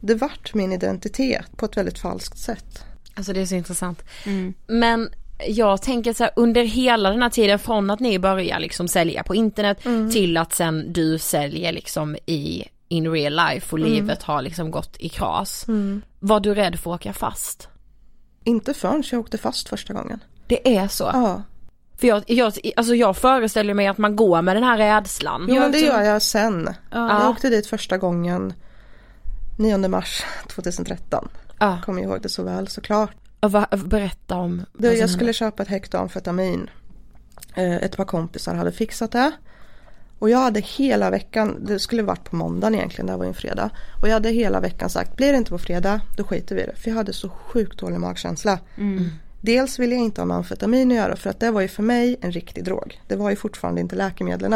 det 0.00 0.14
vart 0.14 0.54
min 0.54 0.72
identitet 0.72 1.56
på 1.56 1.66
ett 1.66 1.76
väldigt 1.76 1.98
falskt 1.98 2.38
sätt. 2.38 2.84
Alltså 3.14 3.32
det 3.32 3.40
är 3.40 3.46
så 3.46 3.54
intressant. 3.54 4.02
Mm. 4.26 4.54
Men 4.66 5.10
jag 5.48 5.82
tänker 5.82 6.12
så 6.12 6.24
här, 6.24 6.32
under 6.36 6.62
hela 6.64 7.10
den 7.10 7.22
här 7.22 7.30
tiden 7.30 7.58
från 7.58 7.90
att 7.90 8.00
ni 8.00 8.18
börjar 8.18 8.60
liksom 8.60 8.88
sälja 8.88 9.22
på 9.22 9.34
internet 9.34 9.78
till 10.12 10.36
att 10.36 10.52
sen 10.54 10.92
du 10.92 11.18
säljer 11.18 11.72
liksom 11.72 12.16
i 12.26 12.64
in 12.88 13.10
real 13.12 13.36
life 13.36 13.66
och 13.72 13.78
livet 13.78 14.22
har 14.22 14.42
liksom 14.42 14.70
gått 14.70 14.96
i 14.98 15.08
kras. 15.08 15.66
Var 16.20 16.40
du 16.40 16.54
rädd 16.54 16.80
för 16.80 16.94
att 16.94 17.00
åka 17.00 17.12
fast? 17.12 17.68
Inte 18.44 18.74
förrän 18.74 19.02
jag 19.10 19.20
åkte 19.20 19.38
fast 19.38 19.68
första 19.68 19.94
gången. 19.94 20.24
Det 20.46 20.76
är 20.76 20.88
så? 20.88 21.10
Ja, 21.12 21.42
För 21.98 22.06
jag, 22.06 22.22
jag, 22.26 22.52
alltså 22.76 22.94
jag 22.94 23.16
föreställer 23.16 23.74
mig 23.74 23.86
att 23.86 23.98
man 23.98 24.16
går 24.16 24.42
med 24.42 24.56
den 24.56 24.64
här 24.64 24.78
rädslan. 24.78 25.46
jo, 25.48 25.60
men 25.60 25.72
det 25.72 25.80
gör 25.80 26.02
jag 26.02 26.22
sen. 26.22 26.68
Ja. 26.90 27.22
Jag 27.22 27.30
åkte 27.30 27.48
dit 27.48 27.66
första 27.66 27.98
gången 27.98 28.54
9 29.58 29.88
mars 29.88 30.24
2013. 30.48 31.28
Ja. 31.58 31.78
Kommer 31.84 32.02
ihåg 32.02 32.22
det 32.22 32.28
så 32.28 32.42
väl 32.42 32.68
såklart. 32.68 33.16
Vad- 33.46 33.88
berätta 33.88 34.36
om 34.36 34.62
som 34.76 34.84
jag 34.84 35.10
skulle 35.10 35.24
hände. 35.24 35.32
köpa 35.32 35.62
ett 35.62 35.68
hekto 35.68 35.98
amfetamin. 35.98 36.70
Eh, 37.54 37.74
Ett 37.76 37.96
par 37.96 38.04
kompisar 38.04 38.54
hade 38.54 38.72
fixat 38.72 39.12
det. 39.12 39.32
Och 40.18 40.30
jag 40.30 40.38
hade 40.38 40.60
hela 40.60 41.10
veckan, 41.10 41.56
det 41.66 41.78
skulle 41.78 42.02
varit 42.02 42.24
på 42.30 42.36
måndagen 42.36 42.74
egentligen, 42.74 43.06
det 43.06 43.12
här 43.12 43.18
var 43.18 43.24
ju 43.24 43.28
en 43.28 43.34
fredag. 43.34 43.70
Och 44.02 44.08
jag 44.08 44.12
hade 44.12 44.28
hela 44.30 44.60
veckan 44.60 44.90
sagt, 44.90 45.16
blir 45.16 45.32
det 45.32 45.38
inte 45.38 45.50
på 45.50 45.58
fredag, 45.58 46.00
då 46.16 46.24
skiter 46.24 46.54
vi 46.56 46.62
i 46.62 46.66
det. 46.66 46.76
För 46.76 46.88
jag 46.90 46.96
hade 46.96 47.12
så 47.12 47.28
sjukt 47.28 47.78
dålig 47.78 48.00
magkänsla. 48.00 48.58
Dels 49.40 49.78
ville 49.78 49.94
jag 49.94 50.04
inte 50.04 50.20
ha 50.20 50.26
med 50.26 50.36
amfetamin 50.36 50.90
att 50.90 50.96
göra 50.96 51.16
för 51.16 51.30
att 51.30 51.40
det 51.40 51.50
var 51.50 51.60
ju 51.60 51.68
för 51.68 51.82
mig 51.82 52.16
en 52.20 52.32
riktig 52.32 52.64
drog. 52.64 53.00
Det 53.08 53.16
var 53.16 53.30
ju 53.30 53.36
fortfarande 53.36 53.80
inte 53.80 53.96
läkemedlen. 53.96 54.54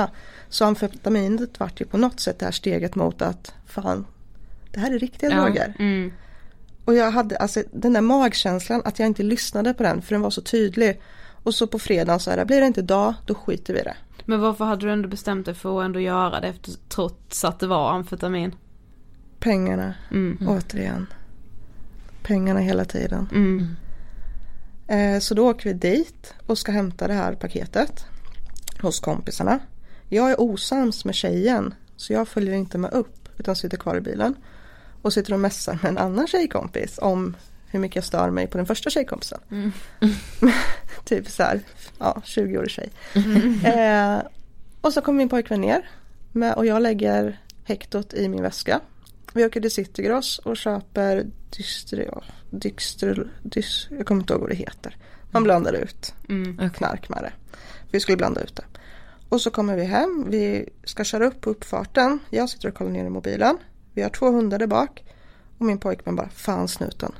Så 0.49 0.64
amfetaminet 0.64 1.61
vart 1.61 1.80
ju 1.80 1.84
på 1.84 1.99
något 1.99 2.20
sätt 2.20 2.39
det 2.39 2.45
här 2.45 2.53
steget 2.53 2.95
mot 2.95 3.22
att 3.22 3.55
fan, 3.66 4.07
det 4.72 4.80
här 4.80 4.95
är 4.95 4.99
riktiga 4.99 5.30
Ja. 5.30 5.37
droger. 5.37 5.74
Mm. 5.78 6.12
Och 6.87 6.95
jag 6.95 7.11
hade 7.11 7.37
alltså 7.37 7.62
den 7.72 7.93
där 7.93 8.01
magkänslan 8.01 8.82
att 8.84 8.99
jag 8.99 9.07
inte 9.07 9.22
lyssnade 9.22 9.74
på 9.74 9.82
den 9.82 10.03
för 10.03 10.14
den 10.14 10.22
var 10.22 10.30
så 10.30 10.41
tydlig. 10.43 11.01
Och 11.43 11.55
så 11.55 11.66
på 11.66 11.78
fredagen 11.78 12.20
så 12.20 12.30
är 12.30 12.37
det, 12.37 12.45
blir 12.45 12.61
det 12.61 12.66
inte 12.66 12.80
idag 12.80 13.14
då 13.26 13.34
skiter 13.34 13.74
vi 13.74 13.80
i 13.80 13.82
det. 13.82 13.97
Men 14.24 14.41
varför 14.41 14.64
hade 14.64 14.87
du 14.87 14.93
ändå 14.93 15.09
bestämt 15.09 15.47
dig 15.47 15.55
för 15.55 15.80
att 15.80 15.84
ändå 15.84 16.01
göra 16.01 16.41
det 16.41 16.49
efter, 16.49 16.72
trots 16.89 17.45
att 17.45 17.61
det 17.61 17.66
var 17.66 17.91
amfetamin? 17.91 18.55
Pengarna, 19.39 19.95
Mm. 20.11 20.39
återigen. 20.49 21.07
Pengarna 22.22 22.61
hela 22.61 22.84
tiden. 22.84 23.28
Mm. 23.32 23.76
Eh, 24.89 25.20
så 25.20 25.34
då 25.34 25.49
åker 25.51 25.64
vi 25.64 25.72
dit 25.72 26.34
och 26.47 26.59
ska 26.59 26.72
hämta 26.72 27.09
det 27.09 27.14
här 27.14 27.34
paketet 27.34 28.05
hos 28.80 29.01
kompisarna. 29.01 29.59
Jag 30.09 30.30
är 30.30 30.41
osams 30.41 31.05
med 31.05 31.14
tjejen 31.14 31.74
så 31.97 32.12
jag 32.12 32.28
följer 32.28 32.55
inte 32.55 32.78
med 32.78 32.93
upp 32.93 33.28
utan 33.39 33.57
sitter 33.57 33.76
kvar 33.76 33.97
i 33.97 34.01
bilen. 34.01 34.34
Och 35.07 35.12
sitter 35.12 35.32
och 35.32 35.40
mässar 35.40 35.78
med 35.82 35.88
en 35.88 35.98
annan 35.98 36.26
tjejkompis 36.26 36.98
om 37.02 37.36
hur 37.66 37.78
mycket 37.80 37.96
jag 37.96 38.04
stör 38.04 38.30
mig 38.30 38.46
på 38.46 38.57
den 38.59 38.66
första 38.66 38.90
tjejkompisen. 38.90 39.40
typ 41.04 41.28
så 41.30 41.42
här, 41.42 41.61
ja 41.98 42.22
20-årig 42.24 42.70
tjej. 42.70 42.90
Eh, 43.64 44.18
och 44.80 44.92
så 44.92 45.00
kommer 45.00 45.18
min 45.18 45.28
pojkvän 45.28 45.61
ner 45.61 45.90
med, 46.32 46.54
och 46.54 46.66
jag 46.66 46.82
lägger 46.82 47.40
hektot 47.64 48.14
i 48.14 48.28
min 48.28 48.42
väska. 48.42 48.80
Vi 49.32 49.44
åker 49.44 49.61
till 49.61 49.70
Citygross 49.70 50.38
och 50.38 50.57
köper 50.57 51.26
dystri, 51.57 52.09
dystri, 52.50 53.14
dys, 53.42 53.88
jag 53.90 54.07
kommer 54.07 54.20
inte 54.20 54.32
ihåg 54.32 54.40
vad 54.40 54.50
det 54.50 54.57
heter. 54.57 54.96
Man 55.30 55.44
blandar 55.44 55.72
ut 55.72 56.14
Mm. 56.28 56.70
knark 56.70 57.09
med 57.09 57.22
det. 57.22 57.32
Vi 57.90 58.00
skulle 58.00 58.16
blanda 58.16 58.40
ut 58.40 58.57
det. 58.57 58.64
Och 59.28 59.40
så 59.40 59.50
kommer 59.50 59.76
vi 59.76 59.84
hem, 59.84 60.26
vi 60.30 60.68
ska 60.84 61.04
köra 61.04 61.26
upp 61.26 61.40
på 61.40 61.50
uppfarten. 61.50 62.18
Jag 62.30 62.48
sitter 62.50 62.68
och 62.68 62.74
kollar 62.74 62.90
ner 62.90 63.04
i 63.04 63.11
mobilen. 63.11 63.59
Vi 63.97 64.03
har 64.03 64.11
två 64.11 64.30
hundar 64.30 64.59
där 64.59 64.66
bak. 64.66 65.05
Och 65.59 65.66
min 65.66 65.78
pojkvän 65.78 66.16
bara, 66.16 66.28
fan 66.28 66.68
snuten. 66.68 67.12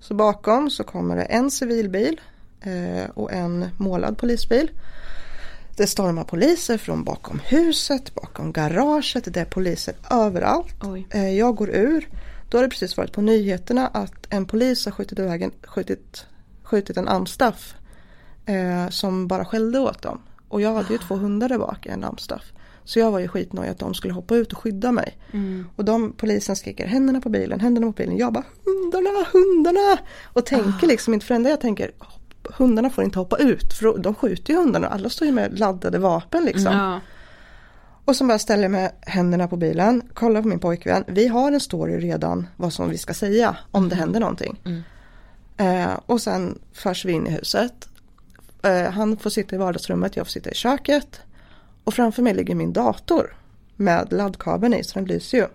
Så 0.00 0.14
bakom 0.14 0.70
så 0.70 0.84
kommer 0.84 1.16
det 1.16 1.22
en 1.22 1.50
civilbil 1.50 2.20
eh, 2.60 3.10
och 3.10 3.32
en 3.32 3.68
målad 3.78 4.18
polisbil. 4.18 4.70
Det 5.76 5.86
stormar 5.86 6.24
poliser 6.24 6.78
från 6.78 7.04
bakom 7.04 7.40
huset, 7.44 8.14
bakom 8.14 8.52
garaget, 8.52 9.34
det 9.34 9.40
är 9.40 9.44
poliser 9.44 9.94
överallt. 10.10 10.74
Oj. 10.82 11.06
Eh, 11.10 11.38
jag 11.38 11.56
går 11.56 11.70
ur. 11.70 12.08
Då 12.48 12.58
har 12.58 12.62
det 12.62 12.70
precis 12.70 12.96
varit 12.96 13.12
på 13.12 13.20
nyheterna 13.20 13.86
att 13.86 14.26
en 14.28 14.46
polis 14.46 14.84
har 14.84 14.92
skjutit, 14.92 15.18
iväg 15.18 15.42
en, 15.42 15.52
skjutit, 15.62 16.26
skjutit 16.62 16.96
en 16.96 17.08
amstaff 17.08 17.74
eh, 18.46 18.88
som 18.88 19.26
bara 19.26 19.44
skällde 19.44 19.78
åt 19.78 20.02
dem. 20.02 20.20
Och 20.48 20.60
jag 20.60 20.74
hade 20.74 20.92
ju 20.92 20.98
två 20.98 21.14
hundar 21.14 21.48
där 21.48 21.58
bak, 21.58 21.86
en 21.86 22.04
amstaff. 22.04 22.52
Så 22.84 22.98
jag 22.98 23.10
var 23.10 23.18
ju 23.18 23.28
skitnöjd 23.28 23.70
att 23.70 23.78
de 23.78 23.94
skulle 23.94 24.14
hoppa 24.14 24.36
ut 24.36 24.52
och 24.52 24.58
skydda 24.58 24.92
mig. 24.92 25.18
Och 25.76 25.84
de 25.84 26.12
polisen 26.12 26.56
skriker 26.56 26.86
händerna 26.86 27.20
på 27.20 27.28
bilen, 27.28 27.60
händerna 27.60 27.86
på 27.86 27.92
bilen. 27.92 28.16
Jag 28.16 28.32
bara 28.32 28.44
hundarna, 28.64 29.26
hundarna! 29.32 29.98
Och 30.24 30.46
tänker 30.46 30.86
liksom 30.86 31.14
inte, 31.14 31.26
för 31.26 31.34
enda 31.34 31.50
jag 31.50 31.60
tänker 31.60 31.90
hundarna 32.42 32.90
får 32.90 33.04
inte 33.04 33.18
hoppa 33.18 33.36
ut 33.36 33.72
för 33.72 33.98
de 33.98 34.14
skjuter 34.14 34.52
ju 34.52 34.58
hundarna. 34.58 34.86
Alla 34.88 35.08
står 35.08 35.26
ju 35.26 35.32
med 35.32 35.58
laddade 35.58 35.98
vapen 35.98 36.44
liksom. 36.44 36.72
Ja. 36.72 37.00
Och 38.04 38.16
så 38.16 38.24
bara 38.24 38.38
ställer 38.38 38.62
jag 38.62 38.70
med 38.70 38.92
händerna 39.00 39.48
på 39.48 39.56
bilen, 39.56 40.02
kollar 40.14 40.42
på 40.42 40.48
min 40.48 40.58
pojkvän. 40.58 41.04
Vi 41.06 41.28
har 41.28 41.52
en 41.52 41.60
story 41.60 41.98
redan 41.98 42.46
vad 42.56 42.72
som 42.72 42.90
vi 42.90 42.98
ska 42.98 43.14
säga 43.14 43.56
om 43.70 43.88
det 43.88 43.94
händer 43.96 44.20
någonting. 44.20 44.60
Eh, 45.56 45.92
och 46.06 46.20
sen 46.20 46.58
förs 46.72 47.04
vi 47.04 47.12
in 47.12 47.26
i 47.26 47.30
huset. 47.30 47.88
Eh, 48.62 48.90
han 48.90 49.16
får 49.16 49.30
sitta 49.30 49.56
i 49.56 49.58
vardagsrummet, 49.58 50.16
jag 50.16 50.26
får 50.26 50.30
sitta 50.30 50.50
i 50.50 50.54
köket. 50.54 51.20
Och 51.84 51.94
framför 51.94 52.22
mig 52.22 52.34
ligger 52.34 52.54
min 52.54 52.72
dator 52.72 53.36
med 53.76 54.12
laddkabeln 54.12 54.74
i 54.74 54.84
så 54.84 54.98
den 54.98 55.08
lyser 55.08 55.38
ju. 55.38 55.46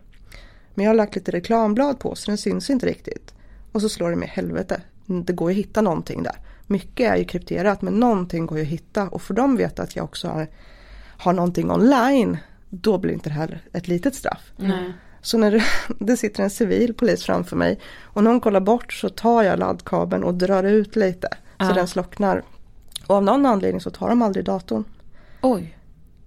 Men 0.74 0.84
jag 0.86 0.90
har 0.90 0.96
lagt 0.96 1.16
lite 1.16 1.32
reklamblad 1.32 2.00
på 2.00 2.16
så 2.16 2.32
den 2.32 2.38
syns 2.38 2.70
inte 2.70 2.86
riktigt. 2.86 3.34
Och 3.72 3.82
så 3.82 3.90
slår 3.90 4.10
det 4.10 4.16
mig 4.16 4.28
helvete. 4.28 4.82
Det 5.06 5.34
går 5.34 5.52
ju 5.52 5.60
att 5.60 5.66
hitta 5.68 5.82
någonting 5.82 6.24
där. 6.24 6.36
Mycket 6.68 7.12
är 7.12 7.16
ju 7.18 7.26
krypterat 7.26 7.82
men 7.82 7.94
någonting 7.94 8.46
går 8.46 8.58
ju 8.58 8.64
att 8.64 8.70
hitta 8.70 9.08
och 9.08 9.22
för 9.22 9.34
dem 9.34 9.58
vet 9.58 9.80
att 9.80 9.96
jag 9.96 10.06
också 10.06 10.28
har, 10.28 10.48
har 11.18 11.34
någonting 11.34 11.72
online. 11.72 12.38
Då 12.70 12.98
blir 12.98 13.14
inte 13.14 13.30
det 13.30 13.34
här 13.34 13.62
ett 13.74 13.88
litet 13.88 14.16
straff. 14.16 14.52
Nej. 14.58 14.94
Så 15.22 15.38
när 15.38 15.52
det, 15.52 15.64
det 16.06 16.18
sitter 16.18 16.44
en 16.44 16.50
civil 16.50 16.94
polis 16.94 17.24
framför 17.24 17.56
mig 17.56 17.80
och 18.02 18.24
någon 18.24 18.40
kollar 18.42 18.60
bort 18.60 18.94
så 18.94 19.10
tar 19.10 19.44
jag 19.44 19.60
laddkabeln 19.60 20.24
och 20.24 20.34
drar 20.34 20.64
ut 20.64 20.96
lite 20.96 21.28
så 21.60 21.66
Ja. 21.66 21.74
den 21.74 21.88
slocknar. 21.88 22.44
Och 23.08 23.16
av 23.16 23.24
någon 23.24 23.46
anledning 23.46 23.82
så 23.82 23.90
tar 23.90 24.10
de 24.10 24.22
aldrig 24.22 24.46
datorn. 24.46 24.84
Oj. 25.42 25.78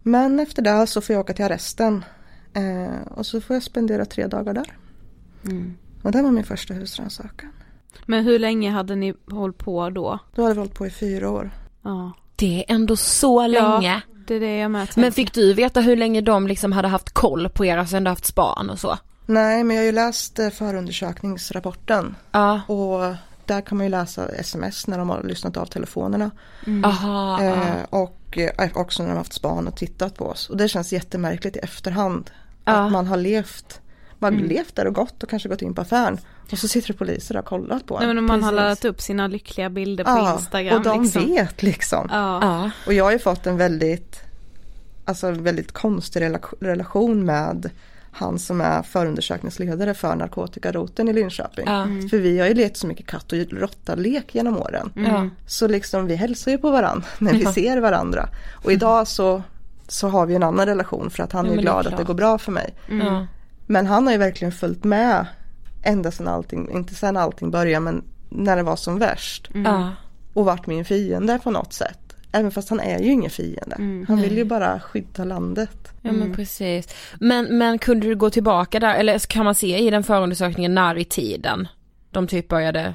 Men 0.02 0.40
efter 0.40 0.62
det 0.62 0.86
så 0.86 1.00
får 1.00 1.12
jag 1.14 1.20
åka 1.20 1.32
till 1.32 1.44
arresten. 1.44 2.04
Eh, 2.54 3.12
och 3.12 3.26
så 3.26 3.40
får 3.40 3.56
jag 3.56 3.62
spendera 3.62 4.04
tre 4.04 4.26
dagar 4.26 4.54
där. 4.54 4.76
Mm. 5.44 5.76
Och 6.02 6.12
det 6.12 6.22
var 6.22 6.30
min 6.30 6.44
första 6.44 6.74
husrannsakan. 6.74 7.52
Men 8.06 8.24
hur 8.24 8.38
länge 8.38 8.70
hade 8.70 8.96
ni 8.96 9.14
hållit 9.30 9.58
på 9.58 9.90
då? 9.90 10.18
Då 10.34 10.42
hade 10.42 10.54
vi 10.54 10.60
hållit 10.60 10.74
på 10.74 10.86
i 10.86 10.90
fyra 10.90 11.30
år. 11.30 11.50
Ja. 11.82 12.12
Det 12.36 12.64
är 12.68 12.74
ändå 12.74 12.96
så 12.96 13.46
länge. 13.46 14.02
Det 14.26 14.34
är 14.34 14.40
det 14.40 14.56
jag 14.56 14.70
med. 14.70 14.88
Men 14.96 15.12
fick 15.12 15.34
du 15.34 15.54
veta 15.54 15.80
hur 15.80 15.96
länge 15.96 16.20
de 16.20 16.46
liksom 16.46 16.72
hade 16.72 16.88
haft 16.88 17.10
koll 17.10 17.48
på 17.48 17.64
er, 17.64 17.76
alltså 17.76 17.96
ändå 17.96 18.10
haft 18.10 18.26
span 18.26 18.70
och 18.70 18.78
så? 18.78 18.98
Nej 19.26 19.64
men 19.64 19.76
jag 19.76 19.82
har 19.82 19.86
ju 19.86 19.92
läst 19.92 20.38
eh, 20.38 20.50
förundersökningsrapporten. 20.50 22.14
Ja. 22.32 22.60
Och 22.66 23.14
där 23.46 23.60
kan 23.60 23.78
man 23.78 23.86
ju 23.86 23.90
läsa 23.90 24.28
sms 24.28 24.86
när 24.86 24.98
de 24.98 25.10
har 25.10 25.22
lyssnat 25.22 25.56
av 25.56 25.66
telefonerna. 25.66 26.30
Aha. 26.84 27.42
ja. 27.44 27.52
Eh, 27.52 27.84
och 27.90 28.17
eh, 28.36 28.70
också 28.74 29.02
när 29.02 29.08
de 29.08 29.12
har 29.12 29.18
haft 29.18 29.32
span 29.32 29.68
och 29.68 29.76
tittat 29.76 30.14
på 30.14 30.26
oss. 30.26 30.50
Och 30.50 30.56
det 30.56 30.68
känns 30.68 30.92
jättemärkligt 30.92 31.56
i 31.56 31.58
efterhand. 31.58 32.30
Ja. 32.64 32.72
Att 32.72 32.92
man 32.92 33.06
har 33.06 33.16
levt, 33.16 33.80
man 34.18 34.34
har 34.34 34.42
levt 34.42 34.74
där 34.74 34.86
och 34.86 34.94
gått 34.94 35.22
och 35.22 35.30
kanske 35.30 35.48
gått 35.48 35.62
in 35.62 35.74
på 35.74 35.80
affären. 35.80 36.18
Och 36.52 36.58
så 36.58 36.68
sitter 36.68 36.88
det 36.88 36.98
poliser 36.98 37.36
och 37.36 37.42
har 37.42 37.58
kollat 37.58 37.86
på 37.86 37.94
en. 37.94 37.98
Nej 37.98 38.08
men 38.08 38.18
om 38.18 38.26
man 38.26 38.42
har 38.42 38.50
Precis. 38.50 38.62
laddat 38.62 38.84
upp 38.84 39.00
sina 39.00 39.26
lyckliga 39.26 39.70
bilder 39.70 40.04
på 40.04 40.10
ja, 40.10 40.34
Instagram 40.34 40.76
och 40.76 40.84
de 40.84 41.02
liksom. 41.02 41.26
vet 41.26 41.62
liksom. 41.62 42.08
Ja. 42.12 42.38
Ja. 42.42 42.70
Och 42.86 42.92
jag 42.92 43.04
har 43.04 43.12
ju 43.12 43.18
fått 43.18 43.46
en 43.46 43.56
väldigt, 43.56 44.20
alltså 45.04 45.26
en 45.26 45.44
väldigt 45.44 45.72
konstig 45.72 46.20
rela- 46.22 46.54
relation 46.60 47.24
med 47.24 47.70
han 48.12 48.38
som 48.38 48.60
är 48.60 48.82
förundersökningsledare 48.82 49.94
för 49.94 50.16
narkotikaroten 50.16 51.08
i 51.08 51.12
Linköping. 51.12 51.64
Ja. 51.66 51.86
För 52.10 52.18
vi 52.18 52.38
har 52.38 52.46
ju 52.46 52.54
lekt 52.54 52.76
så 52.76 52.86
mycket 52.86 53.06
katt 53.06 53.32
och 53.32 53.38
råtta-lek 53.38 54.34
genom 54.34 54.56
åren. 54.58 54.92
Ja. 54.94 55.28
Så 55.46 55.68
liksom 55.68 56.06
vi 56.06 56.14
hälsar 56.14 56.50
ju 56.50 56.58
på 56.58 56.70
varandra 56.70 57.06
när 57.18 57.32
vi 57.32 57.42
Ja. 57.42 57.52
ser 57.52 57.80
varandra. 57.80 58.28
Och 58.64 58.72
idag 58.72 59.08
så, 59.08 59.42
så 59.88 60.08
har 60.08 60.26
vi 60.26 60.34
en 60.34 60.42
annan 60.42 60.66
relation 60.66 61.10
för 61.10 61.22
att 61.22 61.32
han 61.32 61.46
Ja, 61.46 61.52
är 61.52 61.56
det 61.56 61.60
är 61.60 61.62
glad 61.62 61.86
att 61.86 61.96
det 61.96 62.04
går 62.04 62.14
bra 62.14 62.38
för 62.38 62.52
mig. 62.52 62.74
Ja. 62.88 63.26
Men 63.66 63.86
han 63.86 64.06
har 64.06 64.12
ju 64.12 64.18
verkligen 64.18 64.52
följt 64.52 64.84
med 64.84 65.26
ända 65.82 66.10
sedan 66.10 66.28
allting, 66.28 66.70
inte 66.70 66.94
sedan 66.94 67.16
allting 67.16 67.50
började 67.50 67.80
men 67.84 68.04
när 68.28 68.56
det 68.56 68.62
var 68.62 68.76
som 68.76 68.98
värst. 68.98 69.50
Ja. 69.54 69.90
Och 70.34 70.44
varit 70.44 70.66
min 70.66 70.84
fiende 70.84 71.38
på 71.44 71.50
något 71.50 71.72
sätt. 71.72 72.07
Även 72.32 72.50
fast 72.50 72.70
han 72.70 72.80
är 72.80 72.98
ju 72.98 73.12
ingen 73.12 73.30
fiende. 73.30 74.04
Han 74.08 74.20
vill 74.22 74.36
ju 74.36 74.44
bara 74.44 74.80
skydda 74.80 75.24
landet. 75.24 75.92
Ja 76.02 76.12
men 76.12 76.34
precis. 76.34 76.94
Men, 77.20 77.58
men 77.58 77.78
kunde 77.78 78.06
du 78.06 78.16
gå 78.16 78.30
tillbaka 78.30 78.80
där, 78.80 78.94
eller 78.94 79.18
kan 79.18 79.44
man 79.44 79.54
se 79.54 79.78
i 79.78 79.90
den 79.90 80.02
förundersökningen 80.04 80.74
när 80.74 80.98
i 80.98 81.04
tiden 81.04 81.68
de 82.10 82.26
typ 82.26 82.48
började? 82.48 82.94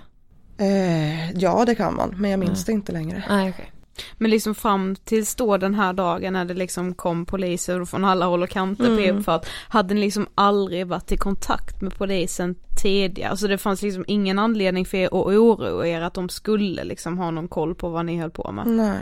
Eh, 0.58 1.32
ja 1.32 1.66
det 1.66 1.76
kan 1.76 1.96
man 1.96 2.16
men 2.18 2.32
jag 2.32 2.40
minns 2.40 2.66
det 2.66 2.72
inte 2.72 2.92
längre. 2.92 3.24
Nej 3.30 3.50
okej. 3.50 3.70
Men 4.18 4.32
liksom 4.32 4.56
fram 4.56 4.96
tills 4.96 5.36
då 5.36 5.58
den 5.58 5.76
här 5.76 5.94
dagen 5.94 6.34
när 6.34 6.46
det 6.46 6.54
liksom 6.54 6.94
kom 6.94 7.26
poliser 7.26 7.86
från 7.86 8.06
alla 8.06 8.26
håll 8.26 8.44
och 8.44 8.50
kanter 8.50 8.86
på 8.86 8.92
Mm. 8.92 9.18
er 9.18 9.22
för 9.22 9.32
att 9.36 9.48
hade 9.70 9.94
ni 9.94 10.02
liksom 10.02 10.28
aldrig 10.36 10.88
varit 10.88 11.12
i 11.12 11.18
kontakt 11.18 11.82
med 11.82 11.98
polisen 11.98 12.56
tidigare? 12.84 13.30
Alltså 13.30 13.48
det 13.48 13.58
fanns 13.58 13.82
liksom 13.82 14.04
ingen 14.08 14.40
anledning 14.40 14.86
för 14.86 14.98
er 14.98 15.06
att 15.06 15.14
oroa 15.14 15.88
er 15.88 16.02
att 16.02 16.14
de 16.14 16.30
skulle 16.30 16.84
liksom 16.84 17.18
ha 17.18 17.32
någon 17.32 17.48
koll 17.48 17.76
på 17.76 17.90
vad 17.90 18.06
ni 18.06 18.18
höll 18.20 18.32
på 18.32 18.52
med? 18.52 18.68
Nej, 18.68 19.00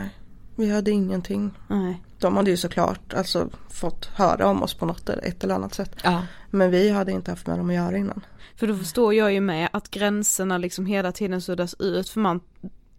vi 0.56 0.70
hade 0.70 0.90
ingenting. 0.90 1.50
Nej. 1.68 2.02
De 2.18 2.36
hade 2.36 2.50
ju 2.50 2.56
såklart 2.56 3.14
alltså 3.14 3.48
fått 3.70 4.04
höra 4.04 4.46
om 4.46 4.62
oss 4.62 4.74
på 4.74 4.86
något 4.86 5.08
eller 5.08 5.22
ett 5.22 5.44
eller 5.44 5.54
annat 5.54 5.74
sätt. 5.74 5.90
Ja. 6.04 6.22
Men 6.50 6.70
vi 6.70 6.90
hade 6.90 7.12
inte 7.12 7.30
haft 7.30 7.46
med 7.46 7.58
dem 7.58 7.68
att 7.70 7.74
göra 7.76 7.96
innan. 7.96 8.20
För 8.56 8.66
då 8.66 8.76
förstår 8.76 9.14
jag 9.14 9.32
ju 9.32 9.40
med 9.40 9.68
att 9.72 9.90
gränserna 9.90 10.58
liksom 10.58 10.86
hela 10.86 11.12
tiden 11.12 11.40
suddas 11.42 11.74
ut 11.78 12.08
för 12.08 12.20
man 12.20 12.40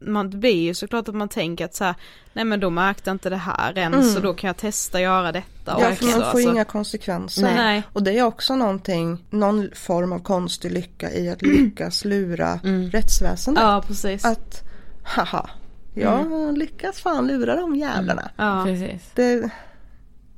man, 0.05 0.29
det 0.29 0.37
blir 0.37 0.61
ju 0.61 0.73
såklart 0.73 1.07
att 1.07 1.15
man 1.15 1.29
tänker 1.29 1.65
att 1.65 1.75
så 1.75 1.83
här, 1.83 1.95
nej 2.33 2.45
men 2.45 2.59
då 2.59 2.69
märkte 2.69 3.11
inte 3.11 3.29
det 3.29 3.37
här 3.37 3.77
än 3.77 3.93
Mm. 3.93 4.05
så 4.05 4.19
då 4.19 4.33
kan 4.33 4.47
jag 4.47 4.57
testa 4.57 5.01
göra 5.01 5.31
detta 5.31 5.77
Ja, 5.79 5.89
också. 5.91 5.95
för 5.95 6.05
man 6.05 6.13
får 6.13 6.21
alltså. 6.23 6.39
inga 6.39 6.65
konsekvenser. 6.65 7.41
Nej. 7.55 7.83
Och 7.93 8.03
det 8.03 8.17
är 8.19 8.23
också 8.23 8.55
någonting, 8.55 9.25
någon 9.29 9.69
form 9.75 10.11
av 10.13 10.19
konstig 10.19 10.71
lycka 10.71 11.11
i 11.11 11.29
att 11.29 11.41
lyckas 11.41 12.05
lura 12.05 12.59
rättsväsendet. 12.91 13.63
Ja 13.63 13.83
precis. 13.87 14.25
Att, 14.25 14.63
haha, 15.03 15.49
jag 15.93 16.57
lyckas 16.57 16.99
fan 16.99 17.27
lura 17.27 17.55
de 17.55 17.75
jävlarna. 17.75 18.31
ja. 18.37 18.63
Precis. 18.65 19.11
Det, 19.15 19.49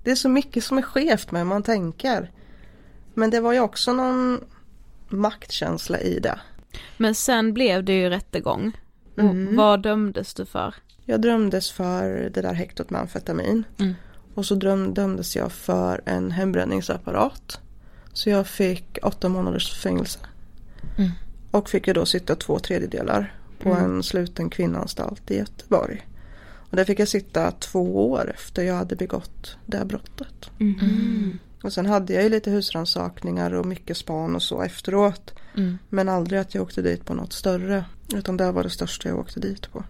det 0.03 0.12
är 0.12 0.16
så 0.16 0.30
mycket 0.30 0.64
som 0.64 0.78
är 0.78 0.82
skevt 0.82 1.32
med 1.32 1.41
hur 1.41 1.49
man 1.49 1.64
tänker. 1.64 2.32
Men 3.14 3.30
det 3.30 3.39
var 3.39 3.53
ju 3.53 3.60
också 3.60 3.93
någon 3.93 4.39
maktkänsla 5.10 5.99
i 5.99 6.20
det. 6.20 6.39
Men 6.97 7.16
sen 7.16 7.53
blev 7.53 7.84
det 7.84 7.93
ju 7.93 8.10
rättegång. 8.10 8.78
Och 9.14 9.20
Mm. 9.20 9.56
vad 9.56 9.82
dömdes 9.82 10.34
du 10.34 10.45
för? 10.45 10.76
Jag 11.06 11.22
dömdes 11.22 11.72
för 11.72 12.30
det 12.34 12.41
där 12.41 12.53
häktet 12.53 12.89
med 12.89 13.01
amfetamin. 13.01 13.64
Mm. 13.80 13.93
Och 14.34 14.45
så 14.45 14.56
dröm, 14.56 14.93
dömdes 14.93 15.36
jag 15.36 15.51
för 15.51 16.01
en 16.06 16.32
hembränningsapparat. 16.32 17.60
Så 18.14 18.30
jag 18.30 18.47
fick 18.47 18.97
åtta 19.03 19.30
månaders 19.30 19.74
fängelse. 19.82 20.20
Mm. 20.97 21.12
Och 21.51 21.70
fick 21.70 21.88
ju 21.88 21.93
då 21.93 22.06
sitta 22.06 22.36
två 22.36 22.60
tredjedelar 22.60 23.34
på 23.60 23.70
en 23.70 24.03
sluten 24.03 24.49
kvinnoanstalt 24.49 25.32
i 25.32 25.38
Göteborg. 25.38 26.08
Och 26.70 26.78
där 26.78 26.86
fick 26.86 26.99
jag 26.99 27.08
sitta 27.08 27.51
två 27.51 28.12
år 28.12 28.32
efter 28.36 28.64
jag 28.64 28.76
hade 28.76 28.95
begått 28.95 29.58
det 29.66 29.86
brottet. 29.86 30.49
Och 31.64 31.74
sen 31.74 31.86
hade 31.86 32.14
jag 32.14 32.24
ju 32.24 32.30
lite 32.30 32.51
husrannsakningar 32.51 33.53
och 33.53 33.66
mycket 33.66 33.97
span 33.97 34.36
och 34.36 34.43
så 34.43 34.62
efteråt. 34.62 35.34
Mm. 35.58 35.78
Men 35.89 36.10
aldrig 36.10 36.39
att 36.39 36.56
jag 36.56 36.64
åkte 36.64 36.82
dit 36.82 37.06
på 37.06 37.14
något 37.14 37.34
större. 37.34 37.86
Utan 38.16 38.38
det 38.38 38.51
var 38.51 38.64
det 38.64 38.70
största 38.70 39.10
jag 39.10 39.20
åkte 39.20 39.39
dit 39.39 39.72
på. 39.72 39.84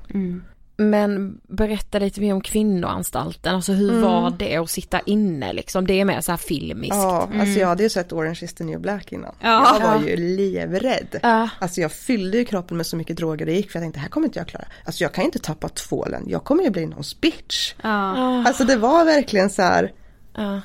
Men 0.78 1.40
berätta 1.48 2.00
lite 2.00 2.22
mer 2.22 2.34
om 2.34 2.42
kvinnoanstalten, 2.42 3.56
alltså 3.56 3.72
hur 3.72 4.02
var 4.02 4.36
det 4.40 4.56
att 4.56 4.70
sitta 4.70 5.00
inne 5.00 5.54
liksom? 5.54 5.88
Det 5.88 6.00
är 6.00 6.06
mer 6.06 6.22
så 6.22 6.32
här 6.32 6.38
filmiskt. 6.38 6.96
Ja, 6.96 7.30
alltså 7.40 7.60
jag 7.60 7.68
hade 7.68 7.84
ju 7.84 7.90
sett 7.90 8.14
Orange 8.14 8.40
is 8.42 8.54
the 8.54 8.64
new 8.64 8.80
black 8.80 9.12
innan. 9.12 9.36
Ja. 9.40 9.78
Jag 9.80 9.88
var 9.88 10.08
ju 10.08 10.16
livrädd. 10.18 11.20
Ja. 11.24 11.50
Alltså 11.60 11.82
jag 11.82 11.92
fyllde 11.92 12.38
ju 12.38 12.46
kroppen 12.46 12.78
med 12.78 12.86
så 12.86 12.98
mycket 12.98 13.18
droger 13.18 13.46
det 13.46 13.54
gick 13.54 13.72
för 13.72 13.80
jag 13.80 13.84
tänkte 13.84 14.00
här 14.00 14.10
kommer 14.10 14.28
inte 14.28 14.40
jag 14.40 14.48
klara. 14.48 14.66
Alltså 14.86 15.04
jag 15.04 15.14
kan 15.14 15.24
inte 15.24 15.40
tappa 15.40 15.70
tvålen, 15.70 16.24
jag 16.28 16.44
kommer 16.44 16.64
ju 16.64 16.70
bli 16.70 16.86
någons 16.86 17.22
bitch. 17.22 17.74
Ja. 17.82 18.44
Alltså 18.48 18.64
det 18.64 18.76
var 18.76 19.06
verkligen 19.06 19.50
så 19.50 19.62
här. 19.62 19.94
Ja. 20.36 20.62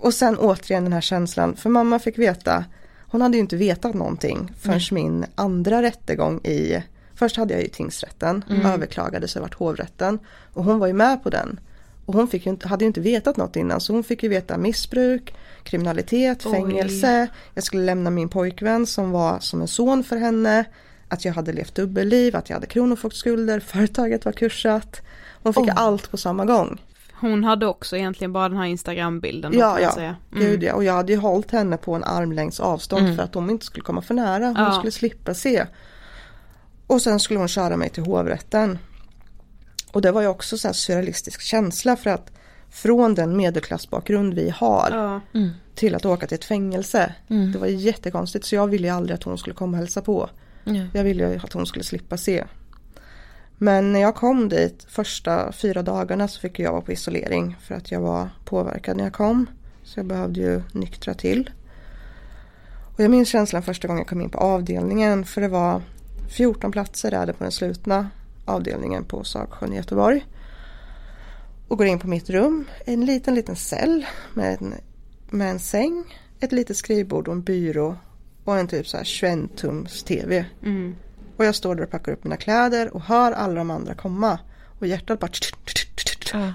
Och 0.00 0.14
sen 0.14 0.36
återigen 0.38 0.84
den 0.84 0.92
här 0.92 1.00
känslan, 1.00 1.56
för 1.56 1.70
mamma 1.70 1.98
fick 1.98 2.18
veta, 2.18 2.64
hon 3.06 3.22
hade 3.22 3.36
ju 3.36 3.40
inte 3.40 3.56
vetat 3.56 3.94
någonting 3.94 4.52
förrän 4.60 4.80
min 4.90 5.24
andra 5.34 5.82
rättegång 5.82 6.40
i, 6.44 6.82
först 7.20 7.36
hade 7.36 7.54
jag 7.54 7.62
ju 7.62 7.68
tingsrätten, 7.68 8.44
överklagade 8.64 9.28
så 9.28 9.40
vart 9.40 9.54
hovrätten 9.54 10.18
och 10.54 10.64
hon 10.64 10.78
var 10.78 10.86
ju 10.86 10.92
med 10.92 11.22
på 11.22 11.30
den. 11.30 11.60
Och 12.06 12.14
hon 12.14 12.28
fick 12.28 12.46
ju 12.46 12.50
inte, 12.50 12.68
hade 12.68 12.84
ju 12.84 12.86
inte 12.86 13.00
vetat 13.00 13.36
något 13.36 13.56
innan 13.56 13.80
så 13.80 13.92
hon 13.92 14.04
fick 14.04 14.22
ju 14.22 14.28
veta 14.28 14.58
missbruk, 14.58 15.34
kriminalitet, 15.62 16.46
Oj. 16.46 16.52
fängelse, 16.52 17.28
jag 17.54 17.64
skulle 17.64 17.82
lämna 17.84 18.10
min 18.10 18.28
pojkvän 18.28 18.86
som 18.86 19.10
var 19.10 19.38
som 19.40 19.60
en 19.60 19.68
son 19.68 20.04
för 20.04 20.16
henne, 20.16 20.64
att 21.08 21.24
jag 21.24 21.32
hade 21.32 21.52
levt 21.52 21.74
dubbelliv, 21.74 22.36
att 22.36 22.48
jag 22.50 22.56
hade 22.56 22.66
kronofogdeskulder, 22.66 23.60
företaget 23.72 24.24
var 24.24 24.32
kursat. 24.32 25.00
Hon 25.42 25.54
fick 25.54 25.68
allt 25.76 26.10
på 26.10 26.16
samma 26.16 26.44
gång. 26.44 26.80
Hon 27.20 27.44
hade 27.44 27.66
också 27.66 27.96
egentligen 27.96 28.32
bara 28.32 28.48
den 28.48 28.58
här 28.58 28.64
instagrambilden. 28.64 29.52
Ja, 29.58 29.80
ja. 29.80 29.92
säga. 29.92 30.16
Mm. 30.32 30.44
Gud 30.44 30.62
ja. 30.62 30.74
Och 30.74 30.84
jag 30.84 30.92
hade 30.92 31.12
ju 31.12 31.18
hållit 31.18 31.50
henne 31.50 31.76
på 31.76 31.94
en 31.94 32.04
armlängds 32.04 32.60
avstånd 32.60 33.16
för 33.16 33.22
att 33.22 33.32
de 33.32 33.50
inte 33.50 33.66
skulle 33.66 33.82
komma 33.84 34.02
för 34.02 34.14
nära. 34.14 34.46
Hon 34.46 34.54
Ja. 34.56 34.72
skulle 34.72 34.92
slippa 34.92 35.34
se. 35.34 35.66
Och 36.90 37.02
sen 37.02 37.20
skulle 37.20 37.38
hon 37.38 37.48
köra 37.48 37.76
mig 37.76 37.88
till 37.90 38.02
hovrätten. 38.04 38.78
Och 39.92 40.02
det 40.02 40.12
var 40.12 40.20
ju 40.22 40.26
också 40.28 40.58
så 40.58 40.68
här 40.68 40.72
surrealistisk 40.72 41.40
känsla 41.40 41.96
för 41.96 42.10
att 42.10 42.32
från 42.70 43.14
den 43.14 43.36
medelklassbakgrund 43.36 44.34
vi 44.34 44.50
har 44.50 44.90
Ja. 44.92 45.20
till 45.74 45.94
att 45.94 46.04
åka 46.04 46.26
till 46.26 46.34
ett 46.34 46.44
fängelse. 46.44 47.14
Det 47.52 47.58
var 47.58 47.66
jättekonstigt 47.66 48.44
så 48.46 48.54
jag 48.54 48.66
ville 48.66 48.86
ju 48.86 48.94
aldrig 48.94 49.14
att 49.14 49.22
hon 49.22 49.38
skulle 49.38 49.54
komma 49.54 49.70
och 49.72 49.78
hälsa 49.78 50.02
på. 50.02 50.30
Ja. 50.64 50.86
Jag 50.94 51.04
ville 51.04 51.30
ju 51.32 51.40
att 51.44 51.52
hon 51.52 51.66
skulle 51.66 51.84
slippa 51.84 52.16
se. 52.16 52.44
Men 53.58 53.92
när 53.92 54.00
jag 54.00 54.14
kom 54.14 54.48
dit 54.48 54.86
första 54.88 55.52
fyra 55.52 55.82
dagarna 55.82 56.28
så 56.28 56.40
fick 56.40 56.58
jag 56.58 56.72
vara 56.72 56.82
på 56.82 56.92
isolering 56.92 57.56
för 57.62 57.74
att 57.74 57.90
jag 57.90 58.00
var 58.00 58.28
påverkad 58.44 58.96
när 58.96 59.04
jag 59.04 59.12
kom. 59.12 59.46
Så 59.84 59.98
jag 59.98 60.06
behövde 60.06 60.40
ju 60.40 60.62
nyktra 60.72 61.14
till. 61.14 61.50
Och 62.94 63.00
jag 63.00 63.10
minns 63.10 63.28
känslan 63.28 63.62
första 63.62 63.88
gången 63.88 64.00
jag 64.00 64.08
kom 64.08 64.20
in 64.20 64.30
på 64.30 64.38
avdelningen 64.38 65.24
för 65.24 65.40
det 65.40 65.48
var 65.48 65.82
14 66.30 66.72
platser 66.72 67.10
där 67.10 67.32
på 67.32 67.44
den 67.44 67.52
slutna 67.52 68.10
avdelningen 68.44 69.04
på 69.04 69.24
Sagsjön 69.24 69.72
i 69.72 69.76
Göteborg. 69.76 70.26
Och 71.68 71.78
går 71.78 71.86
in 71.86 71.98
på 71.98 72.08
mitt 72.08 72.30
rum, 72.30 72.64
en 72.84 73.04
liten 73.04 73.34
liten 73.34 73.56
cell 73.56 74.06
med 74.34 74.56
en, 74.60 74.74
med 75.30 75.50
en 75.50 75.58
säng, 75.58 76.04
ett 76.40 76.52
litet 76.52 76.76
skrivbord 76.76 77.28
och 77.28 77.34
en 77.34 77.42
byrå 77.42 77.96
och 78.44 78.58
en 78.58 78.68
typ 78.68 78.88
så 78.88 78.96
här 78.96 79.04
21 79.04 79.56
tums 79.56 80.02
TV. 80.02 80.44
Mm. 80.62 80.96
Och 81.36 81.44
jag 81.44 81.54
står 81.54 81.74
där 81.74 81.82
och 81.82 81.90
packar 81.90 82.12
upp 82.12 82.24
mina 82.24 82.36
kläder 82.36 82.94
och 82.94 83.00
hör 83.00 83.32
alla 83.32 83.54
de 83.54 83.70
andra 83.70 83.94
komma. 83.94 84.38
Och 84.78 84.86
hjärtat 84.86 85.20
bara... 85.20 85.30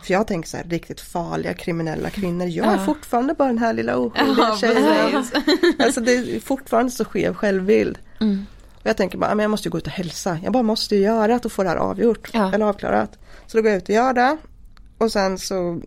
För 0.03 0.13
jag 0.13 0.27
tänker 0.27 0.49
så 0.49 0.57
här, 0.57 0.63
riktigt 0.63 1.01
farliga 1.01 1.53
kriminella 1.53 2.09
kvinnor. 2.09 2.47
Jag 2.47 2.73
är 2.73 2.77
fortfarande 2.77 3.33
bara 3.33 3.47
den 3.47 3.57
här 3.57 3.73
lilla 3.73 3.97
oskyldiga 3.97 4.57
tjejen. 4.57 5.25
Alltså 5.79 6.01
det 6.01 6.13
är 6.13 6.39
fortfarande 6.39 6.91
så 6.91 7.05
skev 7.05 7.33
självbild. 7.33 7.97
Mm. 8.19 8.45
Och 8.85 8.89
jag 8.89 8.97
tänker 8.97 9.17
bara, 9.17 9.35
men 9.35 9.43
jag 9.43 9.51
måste 9.51 9.67
ju 9.67 9.71
gå 9.71 9.77
ut 9.77 9.87
och 9.87 9.93
hälsa. 9.93 10.39
Jag 10.43 10.53
bara 10.53 10.63
måste 10.63 10.95
ju 10.95 11.01
göra 11.01 11.27
det 11.27 11.45
och 11.45 11.51
få 11.51 11.63
det 11.63 11.69
här 11.69 11.75
avgjort. 11.75 12.29
Ja. 12.33 12.53
Eller 12.53 12.65
avklarat. 12.65 13.17
Så 13.47 13.57
då 13.57 13.63
går 13.63 13.71
jag 13.71 13.77
ut 13.77 13.89
och 13.89 13.95
gör 13.95 14.13
det. 14.13 14.37
Och 14.97 15.11
sen 15.11 15.37
så 15.37 15.81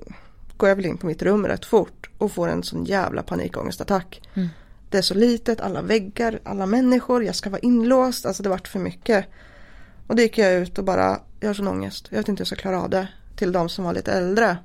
går 0.57 0.69
jag 0.69 0.77
väl 0.77 0.87
in 0.87 0.99
på 0.99 1.07
mitt 1.07 1.23
rum 1.23 1.47
rätt 1.47 1.65
fort. 1.65 2.11
Och 2.19 2.33
får 2.33 2.49
en 2.49 2.63
sån 2.63 2.85
jävla 2.85 3.23
panikångestattack. 3.23 4.29
Mm. 4.35 4.49
Det 4.91 4.99
är 4.99 5.03
så 5.03 5.15
litet, 5.15 5.61
alla 5.61 5.83
väggar, 5.83 6.41
alla 6.45 6.67
människor. 6.67 7.25
Jag 7.25 7.35
ska 7.35 7.51
vara 7.51 7.61
inlåst. 7.61 8.27
Alltså 8.27 8.43
det 8.43 8.49
vart 8.49 8.69
för 8.69 8.79
mycket. 8.79 9.27
Och 10.07 10.17
då 10.17 10.23
gick 10.23 10.39
jag 10.39 10.55
ut 10.55 10.79
och 10.79 10.85
bara, 10.85 11.21
jag 11.41 11.49
har 11.49 11.55
sån 11.55 11.69
ångest. 11.69 12.07
Jag 12.11 12.19
vet 12.19 12.29
inte 12.29 12.41
hur 12.41 12.45
jag 12.45 12.47
ska 12.47 12.57
klara 12.57 12.83
av 12.83 12.91
det. 12.91 13.09
Till 13.37 13.53
de 13.53 13.69
som 13.69 13.85
var 13.85 13.95
lite 13.95 14.13
äldre. 14.13 14.57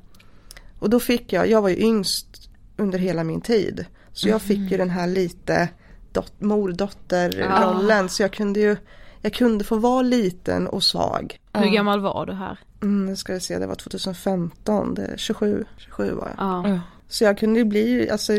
Och 0.80 0.90
då 0.90 1.00
fick 1.00 1.34
jag, 1.34 1.50
jag 1.50 1.62
var 1.62 1.70
ju 1.70 1.78
yngst 1.78 2.50
under 2.78 3.00
hela 3.00 3.24
min 3.24 3.42
tid. 3.42 3.86
Så 4.14 4.30
jag 4.30 4.42
fick 4.42 4.72
ju 4.72 4.78
den 4.78 4.90
här 4.90 5.08
lite 5.08 5.70
dot, 6.14 6.34
mor-dotter-rollen. 6.42 8.10
Så 8.10 8.24
jag 8.24 8.34
kunde 8.34 8.60
ju, 8.60 8.78
jag 9.22 9.34
kunde 9.34 9.64
få 9.64 9.78
vara 9.78 10.02
liten 10.02 10.68
och 10.68 10.84
svag. 10.84 11.40
Hur 11.54 11.70
gammal 11.70 12.00
var 12.00 12.26
du 12.26 12.34
här? 12.34 12.60
Mm, 12.82 13.06
nu 13.06 13.16
ska 13.16 13.34
vi 13.34 13.40
se, 13.40 13.60
det 13.60 13.68
var 13.68 13.76
2015, 13.76 14.96
det, 14.96 15.14
27, 15.18 15.66
27 15.78 16.12
var 16.12 16.28
jag. 16.28 16.36
Ja. 16.38 16.70
Ja. 16.70 16.80
Så 17.08 17.24
jag 17.24 17.38
kunde 17.38 17.60
ju 17.60 17.66
bli, 17.66 18.10
alltså, 18.10 18.34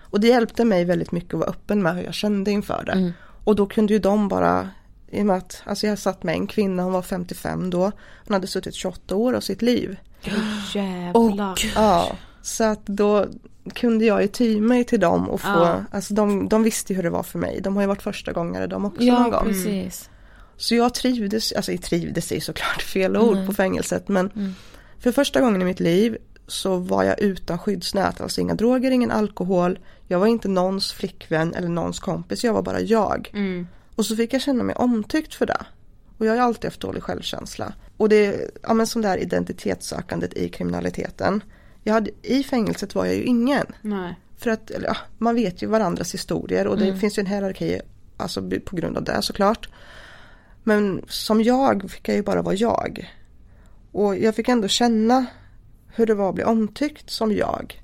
och 0.00 0.20
det 0.20 0.28
hjälpte 0.28 0.64
mig 0.64 0.84
väldigt 0.84 1.12
mycket 1.12 1.34
att 1.34 1.40
vara 1.40 1.50
öppen 1.50 1.82
med 1.82 1.94
hur 1.94 2.02
jag 2.02 2.14
kände 2.14 2.50
inför 2.50 2.82
det. 2.86 2.92
Mm. 2.92 3.12
Och 3.44 3.56
då 3.56 3.66
kunde 3.66 3.92
ju 3.92 3.98
de 3.98 4.28
bara, 4.28 4.68
i 5.10 5.22
och 5.22 5.26
med 5.26 5.36
att, 5.36 5.62
alltså 5.64 5.86
jag 5.86 5.98
satt 5.98 6.22
med 6.22 6.34
en 6.34 6.46
kvinna, 6.46 6.82
hon 6.82 6.92
var 6.92 7.02
55 7.02 7.70
då, 7.70 7.92
hon 8.26 8.34
hade 8.34 8.46
suttit 8.46 8.74
28 8.74 9.16
år 9.16 9.32
av 9.32 9.40
sitt 9.40 9.62
liv. 9.62 9.96
Jävlar. 10.74 11.58
Ja, 11.74 12.16
så 12.42 12.64
att 12.64 12.86
då 12.86 13.26
kunde 13.70 14.04
jag 14.04 14.22
ju 14.22 14.28
ty 14.28 14.60
mig 14.60 14.84
till 14.84 15.00
dem 15.00 15.30
och 15.30 15.40
få, 15.40 15.48
Ja. 15.48 15.84
alltså 15.90 16.14
de, 16.14 16.48
de 16.48 16.62
visste 16.62 16.94
hur 16.94 17.02
det 17.02 17.10
var 17.10 17.22
för 17.22 17.38
mig. 17.38 17.60
De 17.60 17.74
har 17.76 17.82
ju 17.82 17.86
varit 17.88 18.02
första 18.02 18.32
gångare 18.32 18.66
de 18.66 18.84
också 18.84 19.02
någon 19.02 19.06
Ja, 19.32 19.38
gång. 19.38 19.44
precis. 19.48 20.10
Så 20.56 20.74
jag 20.74 20.94
trivdes, 20.94 21.52
alltså 21.52 21.72
jag 21.72 21.82
trivdes 21.82 22.32
är 22.32 22.40
såklart 22.40 22.82
fel 22.82 23.16
ord 23.16 23.46
på 23.46 23.52
fängelset 23.52 24.08
men 24.08 24.54
för 24.98 25.12
första 25.12 25.40
gången 25.40 25.62
i 25.62 25.64
mitt 25.64 25.80
liv 25.80 26.16
så 26.46 26.76
var 26.76 27.04
jag 27.04 27.20
utan 27.20 27.58
skyddsnät, 27.58 28.20
alltså 28.20 28.40
inga 28.40 28.54
droger, 28.54 28.90
ingen 28.90 29.10
alkohol. 29.10 29.78
Jag 30.08 30.18
var 30.18 30.26
inte 30.26 30.48
någons 30.48 30.92
flickvän 30.92 31.54
eller 31.54 31.68
någons 31.68 32.00
kompis, 32.00 32.44
jag 32.44 32.52
var 32.52 32.62
bara 32.62 32.80
jag. 32.80 33.30
Mm. 33.34 33.66
Och 33.94 34.06
så 34.06 34.16
fick 34.16 34.32
jag 34.34 34.42
känna 34.42 34.62
mig 34.64 34.74
omtyckt 34.76 35.34
för 35.34 35.46
det. 35.46 35.66
Och 36.18 36.26
jag 36.26 36.30
har 36.30 36.36
ju 36.36 36.42
alltid 36.42 36.64
haft 36.64 36.80
dålig 36.80 37.02
självkänsla. 37.02 37.72
Och 37.96 38.08
det, 38.08 38.50
ja 38.62 38.74
men 38.74 38.86
som 38.86 39.02
det 39.02 39.08
här 39.08 39.18
identitetssökandet 39.18 40.34
i 40.34 40.48
kriminaliteten. 40.48 41.42
Jag 41.84 41.94
hade, 41.94 42.10
I 42.22 42.42
fängelset 42.42 42.94
var 42.94 43.06
jag 43.06 43.14
ju 43.14 43.22
ingen. 43.22 43.66
Nej. 43.82 44.14
För 44.36 44.50
att 44.50 44.70
ja, 44.84 44.96
man 45.18 45.34
vet 45.34 45.62
ju 45.62 45.66
varandras 45.66 46.14
historier 46.14 46.66
och 46.66 46.78
det 46.78 46.96
finns 46.96 47.18
ju 47.18 47.20
en 47.20 47.26
hierarki 47.26 47.80
alltså, 48.16 48.50
på 48.64 48.76
grund 48.76 48.96
av 48.96 49.04
det 49.04 49.22
såklart. 49.22 49.68
Men 50.64 51.02
som 51.08 51.42
jag 51.42 51.90
fick 51.90 52.08
jag 52.08 52.16
ju 52.16 52.22
bara 52.22 52.42
vara 52.42 52.54
jag. 52.54 53.14
Och 53.92 54.16
jag 54.16 54.34
fick 54.34 54.48
ändå 54.48 54.68
känna 54.68 55.26
hur 55.86 56.06
det 56.06 56.14
var 56.14 56.28
att 56.28 56.34
bli 56.34 56.44
omtyckt 56.44 57.10
som 57.10 57.32
jag. 57.32 57.82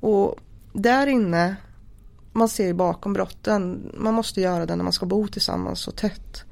Och 0.00 0.38
där 0.72 1.06
inne, 1.06 1.56
man 2.32 2.48
ser 2.48 2.66
ju 2.66 2.74
bakom 2.74 3.12
brotten, 3.12 3.92
man 3.94 4.14
måste 4.14 4.40
göra 4.40 4.66
det 4.66 4.76
när 4.76 4.84
man 4.84 4.92
ska 4.92 5.06
bo 5.06 5.28
tillsammans 5.28 5.80
så 5.80 5.90
tätt. 5.90 6.44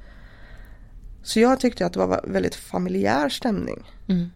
Så 1.23 1.39
jag 1.39 1.59
tyckte 1.59 1.85
att 1.85 1.93
det 1.93 1.99
var 1.99 2.21
väldigt 2.27 2.55
familjär 2.55 3.29
stämning. 3.29 3.91
Mm. 4.07 4.29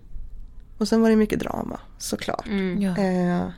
Och 0.81 0.87
sen 0.87 1.01
var 1.01 1.09
det 1.09 1.15
mycket 1.15 1.39
drama 1.39 1.79
såklart. 1.97 2.47
Mm. 2.47 2.81
Ja. 2.81 2.97
Eh, 2.97 3.49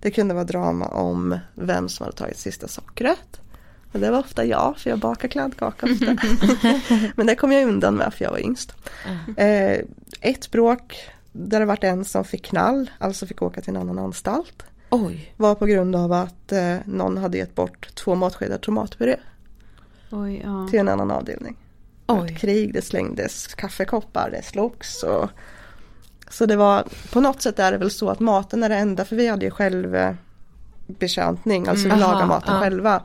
det 0.00 0.10
kunde 0.10 0.34
vara 0.34 0.44
drama 0.44 0.86
om 0.86 1.38
vem 1.54 1.88
som 1.88 2.04
hade 2.04 2.16
tagit 2.16 2.38
sista 2.38 2.68
sockret. 2.68 3.40
Och 3.92 4.00
det 4.00 4.10
var 4.10 4.18
ofta 4.18 4.44
jag, 4.44 4.74
för 4.78 4.90
jag 4.90 4.98
bakar 4.98 5.28
kladdkaka 5.28 5.86
ofta. 5.86 6.16
Men 7.16 7.26
det 7.26 7.34
kom 7.34 7.52
jag 7.52 7.68
undan 7.68 7.94
med 7.94 8.14
för 8.14 8.24
jag 8.24 8.30
var 8.30 8.38
yngst. 8.38 8.74
Eh, 9.36 9.78
ett 10.20 10.50
bråk 10.50 11.10
där 11.32 11.60
det 11.60 11.66
vart 11.66 11.84
en 11.84 12.04
som 12.04 12.24
fick 12.24 12.44
knall, 12.44 12.90
alltså 12.98 13.26
fick 13.26 13.42
åka 13.42 13.60
till 13.60 13.76
en 13.76 13.80
annan 13.80 13.98
anstalt. 13.98 14.62
Oj. 14.90 15.34
Var 15.36 15.54
på 15.54 15.66
grund 15.66 15.96
av 15.96 16.12
att 16.12 16.52
eh, 16.52 16.76
någon 16.84 17.16
hade 17.16 17.38
gett 17.38 17.54
bort 17.54 17.94
två 17.94 18.14
matskedar 18.14 18.58
tomatpuré 18.58 19.16
Oj, 20.10 20.42
ja. 20.44 20.68
till 20.70 20.78
en 20.78 20.88
annan 20.88 21.10
avdelning. 21.10 21.56
Oj. 22.06 22.30
ett 22.32 22.38
krig, 22.38 22.72
det 22.72 22.82
slängdes 22.82 23.46
kaffekoppar, 23.46 24.30
det 24.30 24.42
slogs 24.42 25.02
och 25.02 25.30
Så 26.32 26.46
det 26.46 26.56
var 26.56 26.84
på 27.12 27.20
något 27.20 27.42
sätt 27.42 27.58
är 27.58 27.72
det 27.72 27.78
väl 27.78 27.90
så 27.90 28.08
att 28.10 28.20
maten 28.20 28.62
är 28.62 28.68
det 28.68 28.76
enda 28.76 29.04
för 29.04 29.16
vi 29.16 29.28
hade 29.28 29.44
ju 29.44 29.50
självbekäntning, 29.50 31.68
alltså 31.68 31.84
vi 31.84 31.90
Mm. 31.90 32.00
lagar 32.00 32.14
Aha, 32.14 32.26
maten 32.26 32.54
ja. 32.54 32.60
själva. 32.60 33.02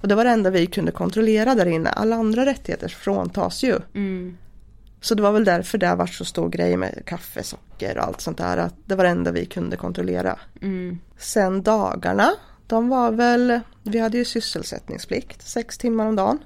Och 0.00 0.08
det 0.08 0.14
var 0.14 0.24
det 0.24 0.30
enda 0.30 0.50
vi 0.50 0.66
kunde 0.66 0.92
kontrollera 0.92 1.54
där 1.54 1.66
inne, 1.66 1.90
alla 1.90 2.16
andra 2.16 2.46
rättigheter 2.46 2.88
fråntas 2.88 3.62
ju. 3.62 3.78
Mm. 3.94 4.36
Så 5.00 5.14
det 5.14 5.22
var 5.22 5.32
väl 5.32 5.44
därför 5.44 5.78
det 5.78 5.94
var 5.94 6.06
så 6.06 6.24
stor 6.24 6.48
grej 6.48 6.76
med 6.76 7.02
kaffe, 7.06 7.42
socker 7.42 7.98
och 7.98 8.04
allt 8.04 8.20
sånt 8.20 8.38
där, 8.38 8.56
att 8.56 8.74
det 8.86 8.94
var 8.94 9.04
det 9.04 9.10
enda 9.10 9.32
vi 9.32 9.46
kunde 9.46 9.76
kontrollera. 9.76 10.36
Mm. 10.62 10.98
Sen 11.18 11.62
dagarna, 11.62 12.30
de 12.66 12.88
var 12.88 13.10
väl, 13.10 13.60
vi 13.82 13.98
hade 13.98 14.18
ju 14.18 14.24
sysselsättningsplikt, 14.24 15.42
sex 15.48 15.78
timmar 15.78 16.06
om 16.06 16.16
dagen. 16.16 16.38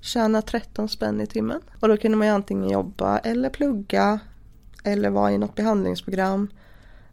Tjäna 0.00 0.42
13 0.42 0.88
spänn 0.88 1.20
i 1.20 1.26
timmen. 1.26 1.60
Och 1.80 1.88
då 1.88 1.96
kunde 1.96 2.16
man 2.18 2.26
ju 2.26 2.32
antingen 2.32 2.70
jobba 2.70 3.18
eller 3.18 3.50
plugga 3.50 4.18
eller 4.84 5.10
vara 5.10 5.32
i 5.32 5.38
något 5.38 5.54
behandlingsprogram. 5.54 6.48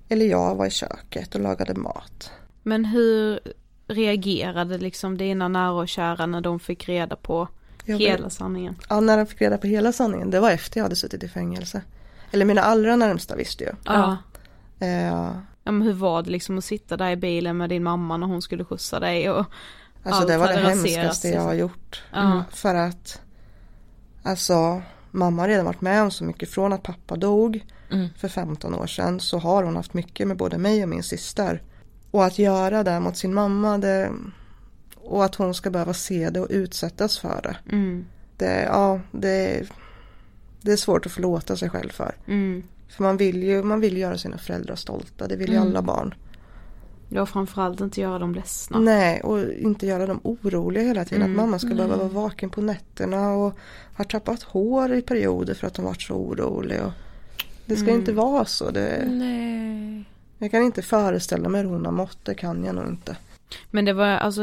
Eller 0.09 0.25
jag 0.25 0.55
var 0.55 0.65
i 0.65 0.69
köket 0.69 1.35
och 1.35 1.41
lagade 1.41 1.73
mat. 1.73 2.31
Men 2.63 2.85
hur 2.85 3.39
reagerade 3.87 4.77
liksom 4.77 5.17
dina 5.17 5.47
nära 5.47 5.71
och 5.71 5.87
kära 5.87 6.25
när 6.25 6.41
de 6.41 6.59
fick 6.59 6.89
reda 6.89 7.15
på 7.15 7.47
Jag 7.85 7.97
hela 7.99 8.23
vet- 8.23 8.33
sanningen? 8.33 8.75
Ja, 8.89 8.99
när 8.99 9.17
de 9.17 9.25
fick 9.25 9.41
reda 9.41 9.57
på 9.57 9.67
hela 9.67 9.91
sanningen, 9.91 10.29
det 10.31 10.39
var 10.39 10.51
efter 10.51 10.79
jag 10.79 10.85
hade 10.85 10.95
suttit 10.95 11.23
i 11.23 11.27
fängelse. 11.27 11.81
Eller 12.31 12.45
mina 12.45 12.61
allra 12.61 12.95
närmsta 12.95 13.35
visste 13.35 13.63
ju. 13.63 13.69
Ja. 13.85 14.17
Eh, 14.79 15.31
Ja 15.63 15.71
men 15.71 15.81
hur 15.81 15.93
var 15.93 16.21
det 16.23 16.29
liksom 16.29 16.57
att 16.57 16.65
sitta 16.65 16.97
där 16.97 17.11
i 17.11 17.15
bilen 17.15 17.57
med 17.57 17.69
din 17.69 17.83
mamma 17.83 18.17
när 18.17 18.27
hon 18.27 18.41
skulle 18.41 18.65
skjutsa 18.65 18.99
dig 18.99 19.29
och 19.29 19.45
Alltså 20.03 20.21
Allt 20.21 20.27
det 20.27 20.37
var 20.37 20.47
det 20.47 20.53
hemskaste 20.53 21.27
jag 21.27 21.33
liksom. 21.33 21.45
har 21.45 21.53
gjort. 21.53 22.03
Ja. 22.13 22.43
För 22.51 22.75
att 22.75 23.21
Alltså 24.23 24.81
Mamma 25.11 25.41
har 25.41 25.47
redan 25.47 25.65
varit 25.65 25.81
med 25.81 26.01
om 26.03 26.11
så 26.11 26.23
mycket 26.23 26.49
från 26.49 26.73
att 26.73 26.83
pappa 26.83 27.15
dog 27.15 27.65
Mm. 27.91 28.07
för 28.17 28.27
15 28.27 28.75
år 28.75 28.87
sedan 28.87 29.19
så 29.19 29.37
har 29.37 29.63
hon 29.63 29.75
haft 29.75 29.93
mycket 29.93 30.27
med 30.27 30.37
både 30.37 30.57
mig 30.57 30.83
och 30.83 30.89
min 30.89 31.03
syster. 31.03 31.61
Och 32.11 32.25
att 32.25 32.39
göra 32.39 32.83
det 32.83 32.99
mot 32.99 33.17
sin 33.17 33.33
mamma 33.33 33.77
det, 33.77 34.09
och 34.95 35.25
att 35.25 35.35
hon 35.35 35.53
ska 35.53 35.69
behöva 35.69 35.93
se 35.93 36.29
det 36.29 36.39
och 36.39 36.47
utsättas 36.49 37.19
för 37.19 37.39
det. 37.43 37.57
mm, 37.75 38.05
Det, 38.37 38.61
ja, 38.63 38.99
det, 39.11 39.63
det 40.61 40.71
är 40.71 40.77
svårt 40.77 41.05
att 41.05 41.11
förlåta 41.11 41.55
sig 41.57 41.69
själv 41.69 41.89
för. 41.89 42.15
mm. 42.27 42.63
För 42.89 43.03
man 43.03 43.17
vill 43.17 43.43
ju 43.43 43.63
man 43.63 43.79
vill 43.79 43.97
göra 43.97 44.17
sina 44.17 44.37
föräldrar 44.37 44.75
stolta, 44.75 45.27
det 45.27 45.35
vill 45.35 45.49
ju 45.49 45.55
Mm. 45.55 45.67
alla 45.67 45.81
barn. 45.81 46.13
Ja 47.13 47.25
framförallt 47.25 47.81
inte 47.81 48.01
göra 48.01 48.19
dem 48.19 48.35
ledsna. 48.35 48.79
Nej, 48.79 49.21
och 49.21 49.53
inte 49.53 49.85
göra 49.85 50.05
dem 50.05 50.19
oroliga 50.23 50.83
hela 50.83 51.05
tiden. 51.05 51.21
Mm. 51.23 51.31
Att 51.39 51.45
mamma 51.45 51.59
ska 51.59 51.67
behöva 51.67 51.95
vara 51.95 52.07
vaken 52.07 52.49
på 52.49 52.61
nätterna 52.61 53.31
och 53.33 53.57
har 53.93 54.05
tappat 54.05 54.43
hår 54.43 54.93
i 54.93 55.01
perioder 55.01 55.53
för 55.53 55.67
att 55.67 55.77
hon 55.77 55.85
varit 55.85 56.01
så 56.01 56.13
orolig. 56.13 56.81
Och 56.81 56.91
det 57.65 57.75
ska 57.75 57.87
Mm. 57.87 57.99
inte 57.99 58.13
vara 58.13 58.45
så. 58.45 58.71
Det, 58.71 59.05
Nej. 59.07 60.03
jag 60.37 60.51
kan 60.51 60.63
inte 60.63 60.81
föreställa 60.81 61.49
mig 61.49 61.61
hur 61.61 61.69
hon 61.69 61.85
har 61.85 61.91
mått, 61.91 62.17
det 62.23 62.33
kan 62.33 62.63
jag 62.65 62.75
nog 62.75 62.87
inte. 62.87 63.17
Men 63.71 63.85
det 63.85 63.93
var 63.93 64.05
alltså 64.07 64.41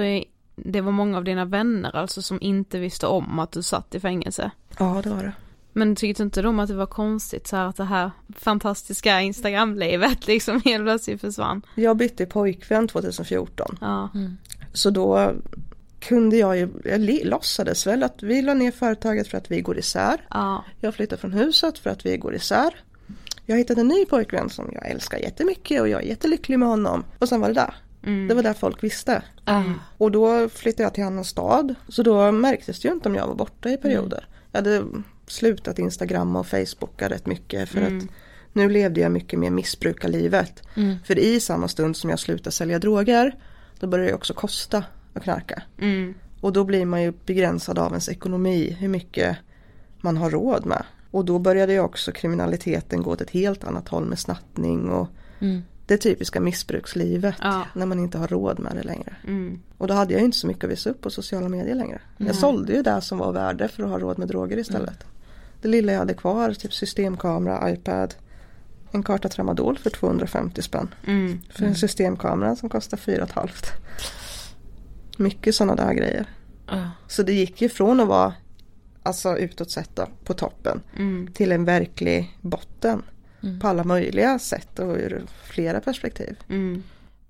det 0.57 0.81
var 0.81 0.93
många 0.93 1.17
av 1.19 1.25
dina 1.25 1.45
vänner 1.45 1.97
alltså 1.97 2.23
som 2.23 2.39
inte 2.41 2.79
visste 2.79 3.07
om 3.07 3.39
att 3.39 3.53
du 3.53 3.63
satt 3.63 3.95
i 3.95 4.01
fängelse. 4.01 4.51
Ja, 4.79 5.01
det 5.05 5.11
var 5.11 5.23
det. 5.23 5.33
Men 5.79 5.97
tyckte 5.97 6.23
inte 6.23 6.43
de 6.43 6.59
att 6.59 6.69
det 6.69 6.75
var 6.75 6.87
konstigt 6.87 7.47
så 7.47 7.57
här 7.57 7.67
att 7.67 7.77
det 7.77 7.85
här 7.85 8.11
fantastiska 8.37 9.21
Instagramlivet 9.21 10.27
liksom 10.27 10.63
helt 10.65 10.85
plötsligt 10.85 11.21
försvann? 11.21 11.63
Jag 11.75 11.97
bytte 11.97 12.27
pojkvän 12.27 12.89
2014. 12.89 13.79
Ja. 13.81 14.11
Så 14.73 14.91
då 14.91 15.33
kunde 16.01 16.37
jag 16.37 16.57
ju, 16.57 16.69
jag 16.85 17.01
låtsades 17.27 17.87
väl 17.87 18.03
att 18.03 18.23
vi 18.23 18.43
la 18.43 18.55
ner 18.55 18.71
företaget 18.71 19.29
för 19.29 19.39
att 19.39 19.51
vi 19.51 19.61
går 19.61 19.79
isär. 19.79 20.27
Ja. 20.31 20.65
Jag 20.81 20.95
flyttade 20.95 21.21
från 21.21 21.33
huset 21.33 21.79
för 21.79 21.91
att 21.91 22.07
vi 22.07 22.17
går 22.17 22.35
isär. 22.35 22.75
Jag 23.47 23.57
hittade 23.57 23.81
en 23.81 23.89
ny 23.89 24.05
pojkvän 24.05 24.51
som 24.51 24.71
jag 24.73 24.91
älskar 24.91 25.19
jättemycket 25.19 25.81
och 25.81 25.89
jag 25.89 26.03
är 26.03 26.07
jättelycklig 26.07 26.59
med 26.59 26.69
honom. 26.69 27.05
Och 27.19 27.29
sen 27.29 27.41
var 27.41 27.49
det 27.49 27.55
där. 27.55 27.75
Mm. 28.03 28.29
Det 28.29 28.35
var 28.35 28.43
där 28.43 28.55
folk 28.55 28.83
visste. 28.83 29.23
Ah. 29.45 29.63
Och 29.99 30.11
då 30.11 30.49
flyttade 30.49 30.83
jag 30.83 30.95
till 30.95 31.03
en 31.03 31.07
annan 31.07 31.25
stad. 31.25 31.75
Så 31.89 32.03
då 32.03 32.33
märktes 32.33 32.81
det 32.81 32.89
ju 32.89 32.95
inte 32.95 33.09
om 33.09 33.15
jag 33.15 33.27
var 33.27 33.35
borta 33.35 33.69
i 33.69 33.77
perioder. 33.77 34.29
Jag 34.53 34.59
hade 34.59 34.85
slutat 35.31 35.79
instagramma 35.79 36.41
och 36.41 36.47
facebooka 36.47 37.09
rätt 37.09 37.27
mycket 37.27 37.69
för 37.69 37.81
att 37.83 38.03
nu 38.53 38.69
levde 38.69 39.01
jag 39.01 39.13
mycket 39.13 39.39
mer 39.39 39.51
missbrukarlivet. 39.51 40.63
För 41.05 41.19
i 41.19 41.41
samma 41.41 41.69
stund 41.69 41.97
som 41.97 42.11
jag 42.11 42.19
slutade 42.19 42.51
sälja 42.51 42.79
droger 42.79 43.35
då 43.81 43.87
började 43.87 44.11
det 44.11 44.15
också 44.15 44.35
kosta 44.35 44.85
att 45.15 45.23
knarka. 45.23 45.63
Mm. 45.81 46.15
Och 46.41 46.53
då 46.53 46.65
blir 46.65 46.85
man 46.87 47.03
ju 47.03 47.13
begränsad 47.27 47.79
av 47.79 47.91
ens 47.93 48.09
ekonomi, 48.09 48.77
hur 48.81 48.89
mycket 48.89 49.37
man 50.01 50.17
har 50.17 50.31
råd 50.31 50.67
med. 50.67 50.83
Och 51.11 51.25
då 51.25 51.39
började 51.39 51.73
ju 51.73 51.81
också 51.81 52.13
kriminaliteten 52.13 53.03
gå 53.03 53.11
åt 53.11 53.21
ett 53.21 53.31
helt 53.31 53.65
annat 53.65 53.89
håll 53.89 54.05
med 54.07 54.19
snattning 54.19 54.89
och 54.91 55.09
Mm. 55.41 55.63
det 55.87 55.97
typiska 55.97 56.41
missbrukslivet 56.41 57.35
Ja. 57.41 57.63
när 57.75 57.87
man 57.87 57.99
inte 57.99 58.19
har 58.19 58.29
råd 58.29 58.59
med 58.59 58.77
det 58.77 58.83
längre. 58.83 59.17
Mm. 59.27 59.61
Och 59.79 59.87
då 59.87 59.95
hade 59.95 60.13
jag 60.13 60.21
ju 60.21 60.25
inte 60.27 60.39
så 60.39 60.47
mycket 60.47 60.65
att 60.65 60.71
visa 60.71 60.91
upp 60.91 61.01
på 61.01 61.11
sociala 61.11 61.49
medier 61.49 61.75
längre. 61.75 62.01
Jag 62.17 62.35
sålde 62.35 62.73
ju 62.73 62.83
det 62.83 63.01
som 63.01 63.19
var 63.19 63.33
värde 63.33 63.69
för 63.69 63.83
att 63.83 63.89
ha 63.89 63.99
råd 63.99 64.19
med 64.19 64.29
droger 64.29 64.57
istället. 64.59 65.05
Det 65.61 65.69
lilla 65.69 65.93
jag 65.93 65.99
hade 65.99 66.15
kvar, 66.15 66.53
typ 66.53 66.73
systemkamera, 66.75 67.71
iPad, 67.71 68.15
en 68.93 69.03
karta 69.03 69.29
tramadol 69.29 69.79
för 69.79 69.91
250 69.91 70.63
spänn. 70.63 70.95
Mm. 71.07 71.41
För 71.51 71.65
en 71.65 71.75
systemkamera 71.75 72.57
som 72.57 72.69
kostar 72.69 72.97
4 72.97 73.27
500. 73.27 73.55
Mycket 75.17 75.55
sådana 75.55 75.75
där 75.75 75.93
grejer. 75.95 76.27
Ah. 76.67 76.85
Så 77.07 77.23
det 77.23 77.33
gick 77.33 77.63
ju 77.63 77.69
från 77.69 78.01
att 78.01 78.09
vara 78.09 78.35
alltså 79.03 79.39
utåt 79.39 79.71
sett 79.71 79.97
då, 79.97 80.07
på 80.25 80.35
toppen 80.35 80.81
Mm. 80.97 81.33
till 81.33 81.53
en 81.53 81.65
verklig 81.65 82.39
botten. 82.41 83.03
På 83.61 83.69
alla 83.69 83.85
möjliga 83.85 84.39
sätt 84.39 84.79
och 84.79 84.97
ur 84.97 85.23
flera 85.45 85.81
perspektiv. 85.81 86.37
Mm. 86.49 86.83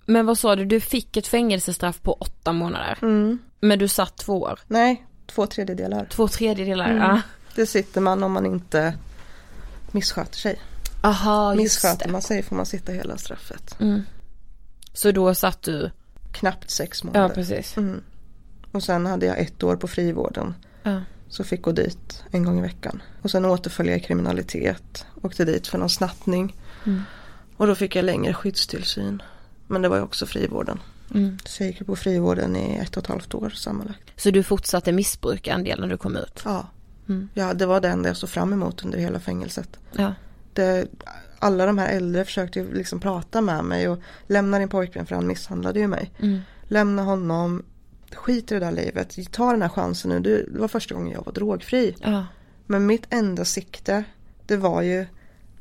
Men 0.07 0.26
vad 0.26 0.39
sa 0.39 0.57
du, 0.57 0.64
du 0.64 0.81
fick 0.81 1.16
ett 1.16 1.26
fängelsestraff 1.26 2.03
på 2.03 2.12
åtta 2.12 2.53
månader. 2.53 2.99
Mm. 3.03 3.39
Men 3.61 3.79
du 3.79 3.89
satt 3.89 4.16
två 4.16 4.41
år. 4.43 4.61
Nej, 4.66 5.07
två 5.26 5.47
tredjedelar. 5.47 6.07
Två 6.11 6.29
tredjedelar. 6.29 6.91
Mm. 6.91 7.18
Det 7.55 7.66
sitter 7.66 8.01
man 8.01 8.22
om 8.22 8.32
man 8.32 8.46
inte 8.46 8.94
missköter 9.92 10.38
sig. 10.38 10.61
Aha, 11.03 11.55
Missköter 11.55 12.09
man 12.09 12.22
sig 12.22 12.42
får 12.42 12.57
man 12.57 12.66
sitta 12.66 12.92
hela 12.92 13.16
straffet. 13.16 13.80
Mm. 13.80 14.03
Så 14.92 15.12
då 15.12 15.34
satt 15.34 15.62
du, 15.62 15.90
Knappt 16.32 16.70
sex 16.70 17.01
ja 17.03 17.07
månader. 17.07 17.34
precis. 17.34 17.76
Mm. 17.76 18.01
Och 18.72 18.82
sen 18.82 19.07
hade 19.07 19.26
jag 19.26 19.38
ett 19.38 19.62
år 19.62 19.76
på 19.76 19.88
frivården. 19.88 20.55
Ja. 20.82 21.03
Så 21.28 21.44
fick 21.44 21.62
gå 21.62 21.72
dit 21.72 22.24
en 22.30 22.44
gång 22.44 22.59
i 22.59 22.62
veckan. 22.62 23.03
Och 23.22 23.30
sen 23.30 23.44
återföljde 23.44 23.92
jag 23.92 24.01
i 24.01 24.05
kriminalitet. 24.05 25.07
Åkte 25.22 25.44
dit 25.44 25.66
för 25.66 25.78
någon 25.78 25.90
snattning. 25.90 26.57
Mm. 26.86 27.03
Och 27.57 27.66
då 27.66 27.74
fick 27.74 27.96
jag 27.96 28.05
längre 28.05 28.34
skyddstillsyn. 28.34 29.22
Men 29.66 29.82
det 29.82 29.88
var 29.88 29.96
ju 29.96 30.03
också 30.03 30.26
frivården. 30.26 30.80
Mm. 31.14 31.38
Så 31.44 31.62
jag 31.62 31.70
gick 31.70 31.86
på 31.86 31.96
frivården 31.96 32.57
i 32.57 32.76
ett 32.76 32.96
och 32.96 33.03
ett 33.03 33.07
halvt 33.09 33.34
år 33.34 33.51
sammanlagt. 33.51 34.01
Så 34.16 34.30
du 34.30 34.42
fortsatte 34.42 34.92
missbruka 34.92 35.53
en 35.55 35.64
del 35.64 35.80
när 35.80 35.88
du 35.88 35.96
kom 35.96 36.16
ut? 36.16 36.42
Ja. 36.44 36.66
Mm. 37.09 37.29
ja, 37.35 37.55
det 37.55 37.67
var 37.67 37.81
det 37.81 37.89
enda 37.89 38.09
jag 38.09 38.17
såg 38.17 38.31
fram 38.31 38.53
emot 38.53 38.85
under 38.85 38.99
hela 38.99 39.21
fängelset. 39.21 39.79
Ja. 39.93 40.15
Det, 40.53 40.89
alla 41.39 41.67
de 41.67 41.79
här 41.79 41.89
äldre 41.89 42.25
försökte 42.25 42.59
ju 42.59 42.75
liksom 42.75 43.01
prata 43.01 43.41
med 43.41 43.65
mig 43.65 43.89
och 43.89 43.99
lämna 44.27 44.59
din 44.59 44.69
pojkvän 44.69 45.07
för 45.07 45.15
han 45.15 45.27
misshandlade 45.27 45.81
ju 45.81 45.87
mig. 45.87 46.13
Mm. 46.19 46.41
Lämna 46.63 47.03
honom, 47.03 47.63
skit 48.13 48.53
i 48.53 48.55
det 48.55 48.61
där 48.61 48.73
livet, 48.73 49.33
ta 49.33 49.51
den 49.51 49.63
här 49.63 49.69
chansen 49.69 50.11
nu. 50.11 50.21
Det 50.21 50.61
var 50.61 50.69
första 50.69 50.95
gången 50.95 51.13
jag 51.13 51.25
var 51.25 51.33
drogfri. 51.33 51.97
Ja. 52.01 52.27
Men 52.67 52.87
mitt 52.87 53.07
enda 53.11 53.45
sikte, 53.45 54.05
det 54.47 54.57
var 54.57 54.83
ju 54.83 55.07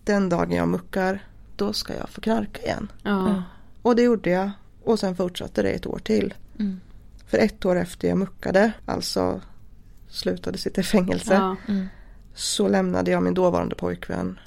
den 0.04 0.30
dagen 0.30 0.52
jag 0.52 0.68
muckar, 0.68 1.24
då 1.56 1.74
ska 1.74 1.96
jag 1.96 2.10
få 2.10 2.22
knarka 2.22 2.62
igen. 2.62 2.92
Ja. 3.04 3.44
Och 3.82 3.96
det 3.96 4.02
gjorde 4.02 4.30
jag. 4.30 4.52
Och 4.84 5.00
sen 5.00 5.16
fortsatte 5.16 5.62
det 5.62 5.70
ett 5.70 5.86
år 5.86 6.00
till. 6.00 6.34
Mm. 6.60 6.80
För 7.28 7.38
ett 7.38 7.66
år 7.66 7.76
efter 7.76 8.08
jag 8.08 8.18
muckade, 8.18 8.72
alltså 8.86 9.42
slutade 10.18 10.58
sitta 10.58 10.82
i 10.82 10.84
fängelse, 10.84 11.34
Ja. 11.34 11.56
Mm. 11.68 11.88
så 12.34 12.68
lämnade 12.68 13.12
jag 13.12 13.24
min 13.24 13.34
dåvarande 13.34 13.76
pojkvän 13.76 14.40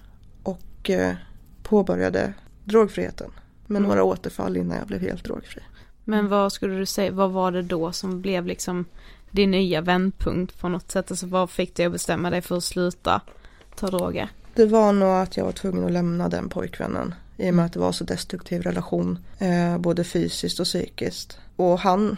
och 0.43 0.91
eh, 0.91 1.14
påbörjade 1.62 2.33
drogfriheten. 2.64 3.31
Med 3.66 3.83
några 3.83 4.05
återfall 4.05 4.57
innan 4.57 4.79
jag 4.79 4.87
blev 4.87 5.01
helt 5.01 5.25
drogfri. 5.25 5.62
Men 6.05 6.29
vad 6.29 6.53
skulle 6.53 6.79
du 6.79 6.87
säga, 6.87 7.12
vad 7.12 7.31
var 7.31 7.53
det 7.53 7.62
då 7.62 7.93
som 7.93 8.21
blev 8.21 8.47
liksom 8.47 8.85
din 9.31 9.51
nya 9.51 9.81
vändpunkt 9.81 10.61
på 10.61 10.68
något 10.68 10.91
sätt? 10.91 11.11
Alltså 11.11 11.27
vad 11.27 11.51
fick 11.51 11.75
dig 11.75 11.87
att 11.87 11.93
bestämma 11.93 12.31
dig 12.31 12.41
för 12.43 12.57
att 12.57 12.64
sluta 12.64 13.21
ta 13.77 13.87
droger? 13.87 14.29
Det 14.55 14.66
var 14.66 14.93
nog 14.93 15.09
att 15.09 15.37
jag 15.37 15.45
var 15.45 15.53
tvungen 15.53 15.85
att 15.85 15.93
lämna 15.93 16.29
den 16.29 16.49
pojkvännen. 16.49 17.14
I 17.37 17.51
och 17.51 17.55
med 17.55 17.64
att 17.66 17.73
det 17.73 17.79
var 17.81 17.93
så 17.93 18.05
destruktiv 18.05 18.62
relation. 18.62 19.18
Eh, 19.39 19.79
både 19.79 20.05
fysiskt 20.05 20.61
och 20.61 20.66
psykiskt. 20.66 21.39
Och 21.57 21.79
han, 21.79 22.16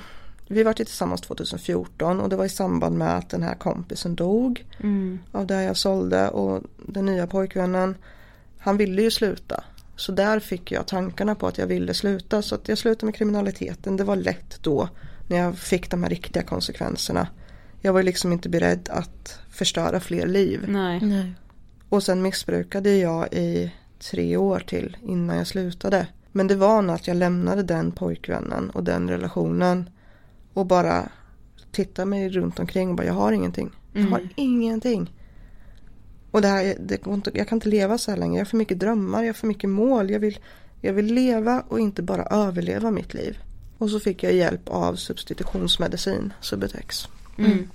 vi 0.53 0.63
var 0.63 0.73
tillsammans 0.73 1.21
2014 1.21 2.21
och 2.21 2.29
det 2.29 2.37
var 2.37 2.45
i 2.45 2.49
samband 2.49 2.99
med 2.99 3.17
att 3.17 3.31
den 3.31 3.43
här 3.43 3.55
kompisen 3.55 4.15
dog. 4.15 4.65
Mm. 4.81 5.19
Av 5.33 5.47
det 5.47 5.63
jag 5.63 5.77
sålde 5.77 6.29
och 6.29 6.63
den 6.87 7.07
nya 7.07 7.27
pojkvännen. 7.27 7.95
Han 8.59 8.77
ville 8.77 9.03
ju 9.03 9.11
sluta. 9.11 9.65
Så 9.97 10.13
där 10.13 10.41
fick 10.41 10.73
jag 10.73 10.87
tankarna 10.87 11.35
på 11.35 11.47
att 11.47 11.59
jag 11.59 11.67
ville 11.67 11.95
sluta. 11.95 12.43
Så 12.43 12.55
att 12.55 12.69
jag 12.69 12.79
slutade 12.79 13.07
med 13.07 13.15
kriminaliteten. 13.15 13.97
Det 13.97 14.05
var 14.05 14.17
lätt 14.17 14.59
då. 14.63 14.89
När 15.29 15.37
jag 15.37 15.59
fick 15.59 15.91
de 15.91 16.03
här 16.03 16.11
riktiga 16.11 16.43
konsekvenserna. 16.43 17.29
Jag 17.81 17.93
var 17.93 18.03
liksom 18.03 18.33
inte 18.33 18.49
beredd 18.49 18.89
att 18.93 19.39
förstöra 19.51 20.01
fler 20.01 20.27
liv. 20.27 20.65
Nej. 20.69 21.01
Nej. 21.01 21.35
Och 21.89 22.03
sen 22.03 22.23
missbrukade 22.23 22.97
jag 22.97 23.33
i 23.33 23.73
tre 23.99 24.37
år 24.37 24.61
till 24.61 24.97
innan 25.03 25.37
jag 25.37 25.47
slutade. 25.47 26.07
Men 26.33 26.47
det 26.47 26.55
var 26.55 26.89
att 26.89 27.07
jag 27.07 27.17
lämnade 27.17 27.63
den 27.63 27.93
pojkvännen 27.93 28.71
och 28.71 28.85
den 28.85 29.11
relationen. 29.11 29.91
Och 30.55 30.67
bara 30.67 31.09
tittade 31.73 32.07
mig 32.07 32.29
runt 32.29 32.59
omkring 32.59 32.89
och 32.91 32.95
bara 32.97 33.07
jag 33.07 33.15
har 33.15 33.33
ingenting. 33.33 33.71
Jag 33.93 34.03
har 34.03 34.29
ingenting. 34.37 35.13
Och 36.31 36.43
det 36.43 36.49
här, 36.49 36.77
det, 36.81 36.99
jag 37.35 37.49
kan 37.49 37.57
inte 37.57 37.69
leva 37.69 37.99
så 37.99 38.11
här 38.11 38.19
längre. 38.19 38.35
Jag 38.35 38.41
har 38.41 38.51
för 38.51 38.57
mycket 38.57 38.79
drömmar, 38.81 39.23
jag 39.23 39.29
har 39.29 39.33
för 39.35 39.47
mycket 39.47 39.71
mål. 39.71 40.11
Jag 40.11 40.21
vill, 40.21 40.39
jag 40.81 40.93
vill 40.93 41.15
leva 41.15 41.61
och 41.69 41.81
inte 41.81 42.03
bara 42.03 42.23
överleva 42.25 42.91
mitt 42.91 43.15
liv. 43.15 43.39
Och 43.79 43.91
så 43.91 44.01
fick 44.01 44.23
jag 44.23 44.33
hjälp 44.33 44.69
av 44.69 44.95
substitutionsmedicin, 44.97 46.33
Subutex. 46.41 47.09
Mm. 47.39 47.69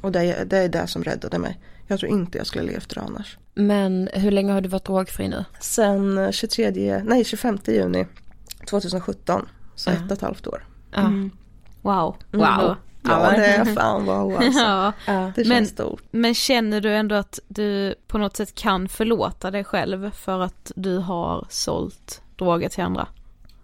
Och 0.00 0.12
det, 0.12 0.20
är- 0.22 0.44
det 0.44 0.58
är 0.58 0.68
det 0.68 0.86
som 0.86 1.04
räddade 1.04 1.38
mig. 1.38 1.60
Jag 1.86 1.98
tror 2.00 2.12
inte 2.12 2.38
jag 2.38 2.46
skulle 2.46 2.64
levt 2.64 2.94
det 2.94 3.00
annars. 3.00 3.38
Men 3.54 4.08
hur 4.12 4.30
länge 4.30 4.52
har 4.52 4.60
du 4.60 4.68
varit 4.68 4.84
drogfri 4.84 5.28
nu? 5.28 5.44
Sen 5.60 6.18
eh, 6.18 6.30
23, 6.30 7.02
nej 7.04 7.24
25 7.24 7.58
juni 7.66 8.06
2017. 8.70 9.48
Så 9.74 9.90
Ja. 9.90 9.94
ett 9.94 10.02
och 10.04 10.12
ett 10.12 10.20
halvt 10.20 10.46
år. 10.46 10.66
Ja. 10.92 10.98
Mm. 11.00 11.30
Wow. 11.86 12.16
Wow. 12.32 12.42
Ja, 12.42 12.76
Ja, 13.08 13.30
det 13.30 13.46
är 13.46 13.64
fan 13.64 14.06
wow 14.06 14.36
alltså. 14.38 14.60
Ja. 14.60 14.92
Ja. 15.06 15.32
Det 15.36 15.44
känns 15.44 15.48
Men- 15.48 15.66
stort. 15.66 16.02
Men 16.10 16.34
känner 16.34 16.80
du 16.80 16.94
ändå 16.96 17.14
att 17.14 17.38
du 17.48 17.94
på 18.06 18.18
något 18.18 18.36
sätt 18.36 18.54
kan 18.54 18.88
förlåta 18.88 19.50
dig 19.50 19.64
själv 19.64 20.10
för 20.10 20.40
att 20.40 20.72
du 20.76 20.98
har 20.98 21.46
sålt 21.50 22.22
droger 22.36 22.68
till 22.68 22.84
andra? 22.84 23.08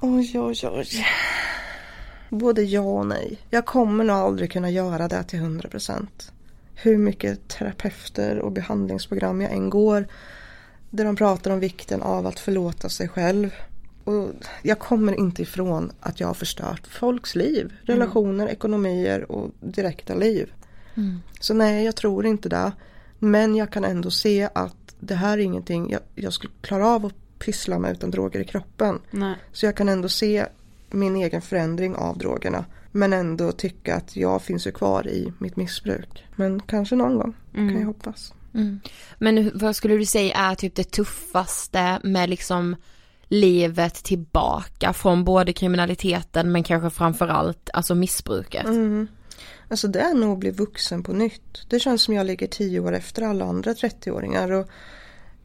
Oj, 0.01 0.39
oj, 0.39 0.55
oj. 0.63 1.07
Både 2.29 2.63
ja 2.63 2.81
och 2.81 3.07
nej. 3.07 3.39
Jag 3.51 3.67
kommer 3.67 4.05
nog 4.05 4.17
aldrig 4.17 4.53
kunna 4.53 4.71
göra 4.71 5.09
det 5.09 5.23
till 5.23 5.39
100%. 5.41 6.07
Hur 6.75 6.99
mycket 6.99 7.49
terapeuter 7.49 8.39
och 8.39 8.53
behandlingsprogram 8.53 9.41
jag 9.41 9.53
än 9.53 9.71
går. 9.71 10.07
Där 10.91 11.05
de 11.05 11.17
pratar 11.17 11.51
om 11.51 11.61
vikten 11.61 12.03
av 12.03 12.27
att 12.27 12.41
förlåta 12.41 12.89
sig 12.89 13.09
själv. 13.09 13.51
Och 14.05 14.31
jag 14.63 14.79
kommer 14.79 15.19
inte 15.19 15.43
ifrån 15.43 15.93
att 16.01 16.21
jag 16.21 16.27
har 16.27 16.35
förstört 16.35 16.87
folks 16.87 17.35
liv. 17.35 17.73
Relationer, 17.83 18.47
ekonomier 18.49 19.33
och 19.33 19.51
direkta 19.61 20.15
liv. 20.15 20.53
Så 21.41 21.55
nej, 21.55 21.85
jag 21.85 21.97
tror 21.97 22.27
inte 22.27 22.49
det. 22.49 22.73
Men 23.19 23.57
jag 23.57 23.73
kan 23.73 23.85
ändå 23.85 24.11
se 24.11 24.49
att 24.55 24.77
det 25.01 25.15
här 25.15 25.39
är 25.39 25.43
ingenting 25.43 25.91
jag, 25.91 26.01
jag 26.15 26.33
skulle 26.33 26.53
klara 26.61 26.89
av 26.89 27.07
att 27.07 27.15
pyssla 27.39 27.79
med 27.79 27.93
utan 27.93 28.11
droger 28.11 28.41
i 28.41 28.45
kroppen. 28.45 28.99
Nej. 29.11 29.35
Så 29.53 29.67
jag 29.67 29.77
kan 29.77 29.89
ändå 29.89 30.09
se 30.09 30.47
min 30.91 31.17
egen 31.17 31.43
förändring 31.43 31.95
av 31.95 32.19
drogerna. 32.19 32.65
Men 32.93 33.13
ändå 33.13 33.53
tycka 33.53 33.97
att 33.97 34.17
jag 34.17 34.43
finns 34.43 34.67
ju 34.67 34.71
kvar 34.73 35.09
i 35.09 35.33
mitt 35.39 35.57
missbruk. 35.57 36.25
Men 36.37 36.61
kanske 36.63 36.97
någon 36.97 37.17
gång, 37.17 37.35
kan 37.53 37.79
jag 37.81 37.87
hoppas. 37.87 38.35
Men 39.19 39.37
hur- 39.37 39.53
vad 39.55 39.77
skulle 39.77 39.97
du 39.97 40.05
säga 40.07 40.37
är 40.37 40.55
typ 40.55 40.75
det 40.75 40.91
tuffaste 40.91 42.01
med 42.03 42.31
liksom 42.31 42.77
livet 43.33 43.95
tillbaka 43.95 44.93
från 44.93 45.25
både 45.25 45.53
kriminaliteten 45.53 46.53
men 46.53 46.63
kanske 46.63 46.91
framförallt 46.91 47.71
alltså 47.73 47.95
missbruket? 47.95 48.65
Mm. 48.65 49.09
Alltså 49.69 49.89
det 49.89 50.01
är 50.01 50.15
nog 50.15 50.33
att 50.33 50.39
bli 50.39 50.51
vuxen 50.51 51.03
på 51.03 51.13
nytt. 51.13 51.71
Det 51.71 51.81
känns 51.81 52.03
som 52.03 52.15
jag 52.15 52.27
ligger 52.27 52.47
tio 52.47 52.81
år 52.81 52.93
efter 52.93 53.23
alla 53.23 53.45
andra 53.45 53.73
30-åringar. 53.73 54.53
Och 54.53 54.69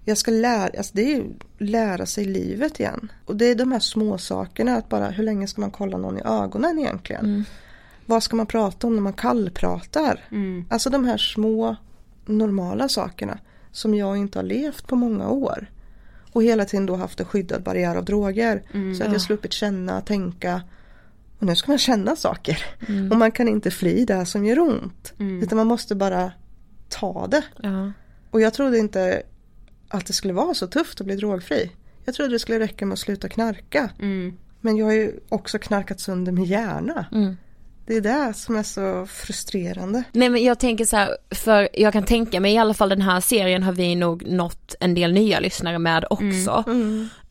jag 0.04 0.18
ska 0.18 0.32
lära, 0.32 0.78
alltså 0.78 0.92
det 0.96 1.02
är 1.02 1.16
ju 1.16 1.24
lära 1.58 2.06
sig 2.06 2.26
livet 2.26 2.80
igen. 2.80 3.12
Och 3.26 3.36
det 3.36 3.46
är 3.46 3.56
de 3.56 3.72
här 3.72 3.80
små 3.80 4.18
sakerna 4.18 4.76
att 4.76 4.90
bara 4.90 5.10
hur 5.10 5.24
länge 5.24 5.48
ska 5.48 5.62
man 5.62 5.72
kolla 5.72 5.98
någon 5.98 6.18
i 6.18 6.22
ögonen 6.26 6.80
egentligen? 6.80 7.46
Vad 8.06 8.24
ska 8.24 8.36
man 8.36 8.46
prata 8.46 8.88
om 8.88 8.96
när 8.96 9.02
man 9.02 9.14
kallpratar? 9.14 10.26
Alltså 10.70 10.90
de 10.90 11.06
här 11.06 11.18
små 11.18 11.76
normala 12.26 12.90
sakerna 12.90 13.40
som 13.72 13.94
jag 13.94 14.18
inte 14.18 14.40
har 14.40 14.44
levt 14.44 14.88
på 14.88 14.96
många 14.96 15.30
år. 15.30 15.68
Och 16.38 16.44
hela 16.44 16.66
tiden 16.66 16.86
då 16.86 16.96
haft 16.96 17.20
en 17.20 17.26
skyddad 17.26 17.64
barriär 17.64 17.96
av 17.96 18.06
droger. 18.06 18.64
så 18.98 19.04
att 19.04 19.12
jag 19.12 19.22
sluppit 19.22 19.54
känna, 19.54 20.02
tänka. 20.02 20.62
Och 21.40 21.46
nu 21.48 21.56
ska 21.56 21.72
man 21.72 21.78
känna 21.78 22.16
saker. 22.16 22.66
Och 23.12 23.18
man 23.18 23.32
kan 23.32 23.48
inte 23.48 23.72
fly 23.72 24.06
det 24.06 24.26
som 24.26 24.46
gör 24.46 24.60
ont. 24.60 25.14
Utan 25.44 25.58
man 25.58 25.68
måste 25.68 25.96
bara 25.96 26.32
ta 26.90 27.28
det. 27.28 27.44
Ja. 27.64 27.92
Och 28.32 28.42
jag 28.42 28.54
trodde 28.54 28.78
inte 28.78 29.24
att 29.88 30.06
det 30.06 30.14
skulle 30.14 30.34
vara 30.34 30.54
så 30.54 30.68
tufft 30.68 31.02
att 31.02 31.06
bli 31.08 31.16
drogfri. 31.16 31.72
Jag 32.06 32.16
trodde 32.16 32.32
det 32.32 32.40
skulle 32.40 32.60
räcka 32.60 32.86
med 32.86 32.94
att 32.94 33.00
sluta 33.00 33.30
knarka. 33.30 33.90
Men 34.62 34.78
jag 34.78 34.86
har 34.86 34.94
ju 34.94 35.20
också 35.30 35.60
knarkat 35.60 36.00
sönder 36.00 36.32
min 36.32 36.46
hjärna. 36.46 37.06
Det 37.88 37.96
är 37.96 38.02
det 38.02 38.34
som 38.34 38.56
är 38.56 38.64
så 38.64 39.06
frustrerande. 39.06 40.04
Nej 40.12 40.30
men 40.30 40.44
jag 40.44 40.60
tänker 40.60 40.86
så 40.86 40.96
här, 40.96 41.18
för 41.32 41.70
jag 41.74 41.94
kan 41.94 42.04
tänka 42.04 42.40
mig 42.40 42.54
i 42.54 42.58
alla 42.58 42.74
fall 42.74 42.90
den 42.90 43.02
här 43.02 43.20
serien 43.20 43.64
har 43.64 43.72
vi 43.72 43.96
nog 43.96 44.28
nått 44.28 44.76
en 44.80 44.94
del 44.94 45.14
nya 45.14 45.40
lyssnare 45.40 45.80
med 45.80 46.06
också. 46.10 46.64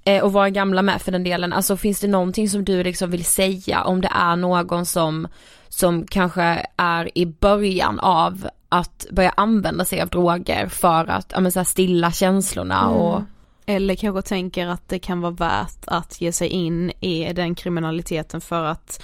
Eh, 0.04 0.24
och 0.24 0.32
våra 0.32 0.50
gamla 0.50 0.82
med 0.82 1.02
för 1.02 1.12
den 1.12 1.24
delen. 1.24 1.52
Alltså 1.52 1.76
finns 1.76 2.00
det 2.00 2.08
någonting 2.08 2.48
som 2.48 2.64
du 2.64 2.82
liksom 2.82 3.10
vill 3.10 3.24
säga 3.24 3.84
om 3.84 4.00
det 4.00 4.10
är 4.14 4.36
någon 4.36 4.86
som, 4.86 5.28
som 5.68 6.06
kanske 6.06 6.66
är 6.76 7.18
i 7.18 7.26
början 7.26 8.00
av 8.00 8.48
att 8.68 9.06
börja 9.10 9.30
använda 9.36 9.84
sig 9.84 10.00
av 10.00 10.08
droger 10.08 10.68
för 10.68 11.10
att 11.10 11.32
ja, 11.34 11.40
men 11.40 11.52
så 11.52 11.58
här, 11.58 11.64
stilla 11.64 12.12
känslorna 12.12 12.88
och 12.88 13.22
Eller 13.66 13.94
kanske 13.94 14.22
tänker 14.28 14.66
att 14.66 14.88
det 14.88 14.98
kan 14.98 15.20
vara 15.20 15.32
värt 15.32 15.84
att 15.86 16.20
ge 16.20 16.32
sig 16.32 16.48
in 16.48 16.90
i 16.90 17.32
den 17.32 17.54
kriminaliteten 17.54 18.40
för 18.40 18.64
att 18.64 19.02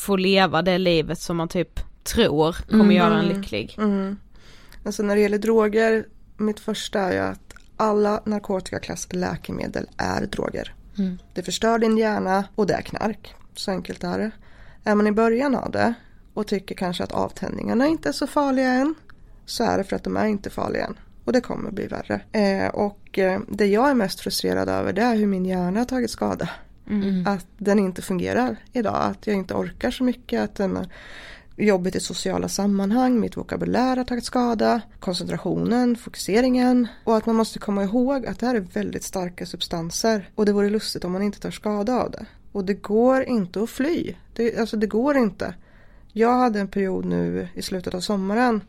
få 0.00 0.16
leva 0.16 0.62
det 0.62 0.78
livet 0.78 1.18
som 1.18 1.36
man 1.36 1.48
typ 1.48 1.80
tror 2.02 2.52
kommer 2.52 2.94
göra 2.94 3.18
en 3.18 3.28
lycklig. 3.28 3.74
Mm. 3.78 4.16
Alltså 4.84 5.02
när 5.02 5.16
det 5.16 5.22
gäller 5.22 5.38
droger, 5.38 6.06
mitt 6.36 6.60
första 6.60 7.00
är 7.00 7.12
ju 7.12 7.18
att 7.18 7.54
alla 7.76 8.22
narkotikaklassade 8.24 9.18
läkemedel 9.18 9.88
är 9.96 10.26
droger. 10.26 10.74
Det 11.34 11.42
förstör 11.42 11.78
din 11.78 11.98
hjärna 11.98 12.44
och 12.54 12.66
det 12.66 12.74
är 12.74 12.82
knark. 12.82 13.34
Så 13.54 13.70
enkelt 13.70 14.04
är 14.04 14.18
det. 14.18 14.30
Är 14.84 14.94
man 14.94 15.06
i 15.06 15.12
början 15.12 15.54
av 15.54 15.70
det 15.70 15.94
och 16.34 16.46
tycker 16.46 16.74
kanske 16.74 17.04
att 17.04 17.12
avtändningarna 17.12 17.86
inte 17.86 18.08
är 18.08 18.12
så 18.12 18.26
farliga 18.26 18.68
än 18.68 18.94
så 19.46 19.64
är 19.64 19.78
det 19.78 19.84
för 19.84 19.96
att 19.96 20.04
de 20.04 20.16
är 20.16 20.26
inte 20.26 20.50
farliga 20.50 20.86
än. 20.86 20.98
Och 21.24 21.32
det 21.32 21.40
kommer 21.40 21.70
bli 21.70 21.86
värre. 21.86 22.20
Eh, 22.32 22.68
och 22.68 23.18
eh, 23.18 23.40
det 23.48 23.66
jag 23.66 23.90
är 23.90 23.94
mest 23.94 24.20
frustrerad 24.20 24.68
över 24.68 24.92
det 24.92 25.02
är 25.02 25.16
hur 25.16 25.26
min 25.26 25.46
hjärna 25.46 25.80
har 25.80 25.84
tagit 25.84 26.10
skada. 26.10 26.48
Mm. 26.90 27.26
Att 27.26 27.46
den 27.58 27.78
inte 27.78 28.02
fungerar 28.02 28.56
idag. 28.72 28.96
Att 28.96 29.26
jag 29.26 29.36
inte 29.36 29.54
orkar 29.54 29.90
så 29.90 30.04
mycket. 30.04 30.40
Att 30.40 30.54
den 30.54 30.86
jobbet 31.56 31.96
i 31.96 32.00
sociala 32.00 32.48
sammanhang, 32.48 33.20
mitt 33.20 33.36
vokabulär 33.36 33.96
har 33.96 34.04
tagit 34.04 34.24
skada, 34.24 34.80
koncentrationen, 35.00 35.96
fokuseringen 35.96 36.88
och 37.04 37.16
att 37.16 37.26
man 37.26 37.36
måste 37.36 37.58
komma 37.58 37.84
ihåg 37.84 38.26
att 38.26 38.38
det 38.38 38.46
här 38.46 38.54
är 38.54 38.60
väldigt 38.60 39.02
starka 39.02 39.46
substanser 39.46 40.30
och 40.34 40.46
det 40.46 40.52
vore 40.52 40.70
lustigt 40.70 41.04
om 41.04 41.12
man 41.12 41.22
inte 41.22 41.40
tar 41.40 41.50
skada 41.50 41.94
av 41.94 42.10
det. 42.10 42.26
Och 42.52 42.64
det 42.64 42.74
går 42.74 43.22
inte 43.22 43.62
att 43.62 43.70
fly. 43.70 44.14
Det, 44.34 44.58
alltså 44.58 44.76
det 44.76 44.86
går 44.86 45.16
inte. 45.16 45.54
Jag 46.12 46.38
hade 46.38 46.60
en 46.60 46.68
period 46.68 47.04
nu 47.04 47.48
i 47.54 47.62
slutet 47.62 47.94
av 47.94 48.00
sommaren 48.00 48.60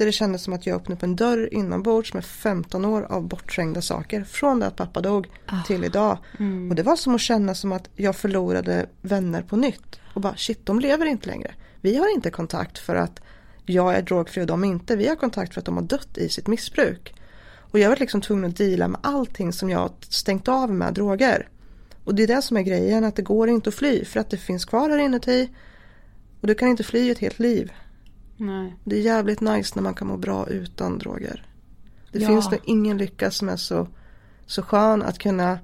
där 0.00 0.06
det 0.06 0.12
kändes 0.12 0.42
som 0.42 0.52
att 0.52 0.66
jag 0.66 0.76
öppnade 0.76 0.96
upp 0.96 1.02
en 1.02 1.16
dörr 1.16 1.54
inombords 1.54 2.14
med 2.14 2.24
15 2.24 2.84
år 2.84 3.02
av 3.02 3.28
bortträngda 3.28 3.82
saker. 3.82 4.24
Från 4.24 4.60
det 4.60 4.66
att 4.66 4.76
pappa 4.76 5.00
dog 5.00 5.26
till 5.66 5.84
idag. 5.84 6.18
Och 6.70 6.76
det 6.76 6.82
var 6.82 6.96
som 6.96 7.14
att 7.14 7.20
känna 7.20 7.54
som 7.54 7.72
att 7.72 7.88
jag 7.96 8.16
förlorade 8.16 8.86
vänner 9.02 9.42
på 9.42 9.56
nytt. 9.56 10.00
Och 10.14 10.20
bara 10.20 10.36
shit, 10.36 10.66
de 10.66 10.80
lever 10.80 11.06
inte 11.06 11.26
längre. 11.26 11.54
Vi 11.80 11.96
har 11.96 12.14
inte 12.14 12.30
kontakt 12.30 12.78
för 12.78 12.94
att 12.94 13.20
jag 13.66 13.94
är 13.94 14.02
drogfri 14.02 14.42
och 14.42 14.46
de 14.46 14.64
inte. 14.64 14.96
Vi 14.96 15.08
har 15.08 15.16
kontakt 15.16 15.54
för 15.54 15.60
att 15.60 15.64
de 15.64 15.76
har 15.76 15.84
dött 15.84 16.18
i 16.18 16.28
sitt 16.28 16.46
missbruk. 16.46 17.14
Och 17.58 17.78
jag 17.78 17.88
var 17.88 17.96
liksom 17.96 18.20
tvungen 18.20 18.50
att 18.50 18.56
deala 18.56 18.88
med 18.88 19.00
allting 19.02 19.52
som 19.52 19.70
jag 19.70 19.90
stängt 20.00 20.48
av 20.48 20.70
med 20.70 20.94
droger. 20.94 21.48
Och 22.04 22.14
det 22.14 22.22
är 22.22 22.26
det 22.26 22.42
som 22.42 22.56
är 22.56 22.62
grejen, 22.62 23.04
att 23.04 23.16
det 23.16 23.22
går 23.22 23.48
inte 23.48 23.68
att 23.68 23.74
fly 23.74 24.04
för 24.04 24.20
att 24.20 24.30
det 24.30 24.36
finns 24.36 24.64
kvar 24.64 24.90
här 24.90 24.98
inuti. 24.98 25.48
Och 26.40 26.46
du 26.46 26.54
kan 26.54 26.68
inte 26.68 26.84
fly 26.84 27.10
ett 27.10 27.18
helt 27.18 27.38
liv. 27.38 27.72
Nej. 28.40 28.76
Det 28.84 28.96
är 28.96 29.00
jävligt 29.00 29.40
nice 29.40 29.72
när 29.74 29.82
man 29.82 29.94
kan 29.94 30.06
må 30.08 30.16
bra 30.16 30.48
utan 30.48 30.98
droger. 30.98 31.46
Det 32.12 32.18
Ja. 32.18 32.28
finns 32.28 32.50
nog 32.50 32.60
ingen 32.64 32.98
lycka 32.98 33.30
som 33.30 33.48
är 33.48 33.56
så 33.56 33.88
så 34.46 34.62
skön 34.62 35.02
att 35.02 35.18
kunna 35.18 35.58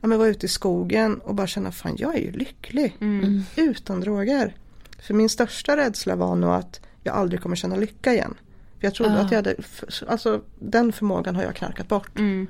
ja, 0.00 0.08
men 0.08 0.18
vara 0.18 0.28
ute 0.28 0.46
i 0.46 0.48
skogen 0.48 1.18
och 1.18 1.34
bara 1.34 1.46
känna 1.46 1.72
fan 1.72 1.96
jag 1.98 2.14
är 2.14 2.20
ju 2.20 2.32
lycklig. 2.32 2.96
Mm. 3.00 3.42
Utan 3.56 4.00
droger. 4.00 4.56
För 5.02 5.14
min 5.14 5.28
största 5.28 5.76
rädsla 5.76 6.16
var 6.16 6.36
nog 6.36 6.50
att 6.50 6.80
jag 7.02 7.14
aldrig 7.16 7.40
kommer 7.42 7.56
känna 7.56 7.76
lycka 7.76 8.12
igen. 8.12 8.34
För 8.78 8.86
jag 8.86 8.94
trodde 8.94 9.12
Ah. 9.18 9.20
att 9.24 9.30
jag 9.30 9.38
hade, 9.38 9.56
alltså 10.08 10.42
den 10.58 10.92
förmågan 10.92 11.36
har 11.36 11.42
jag 11.42 11.56
knarkat 11.56 11.88
bort. 11.88 12.18
Mm. 12.18 12.46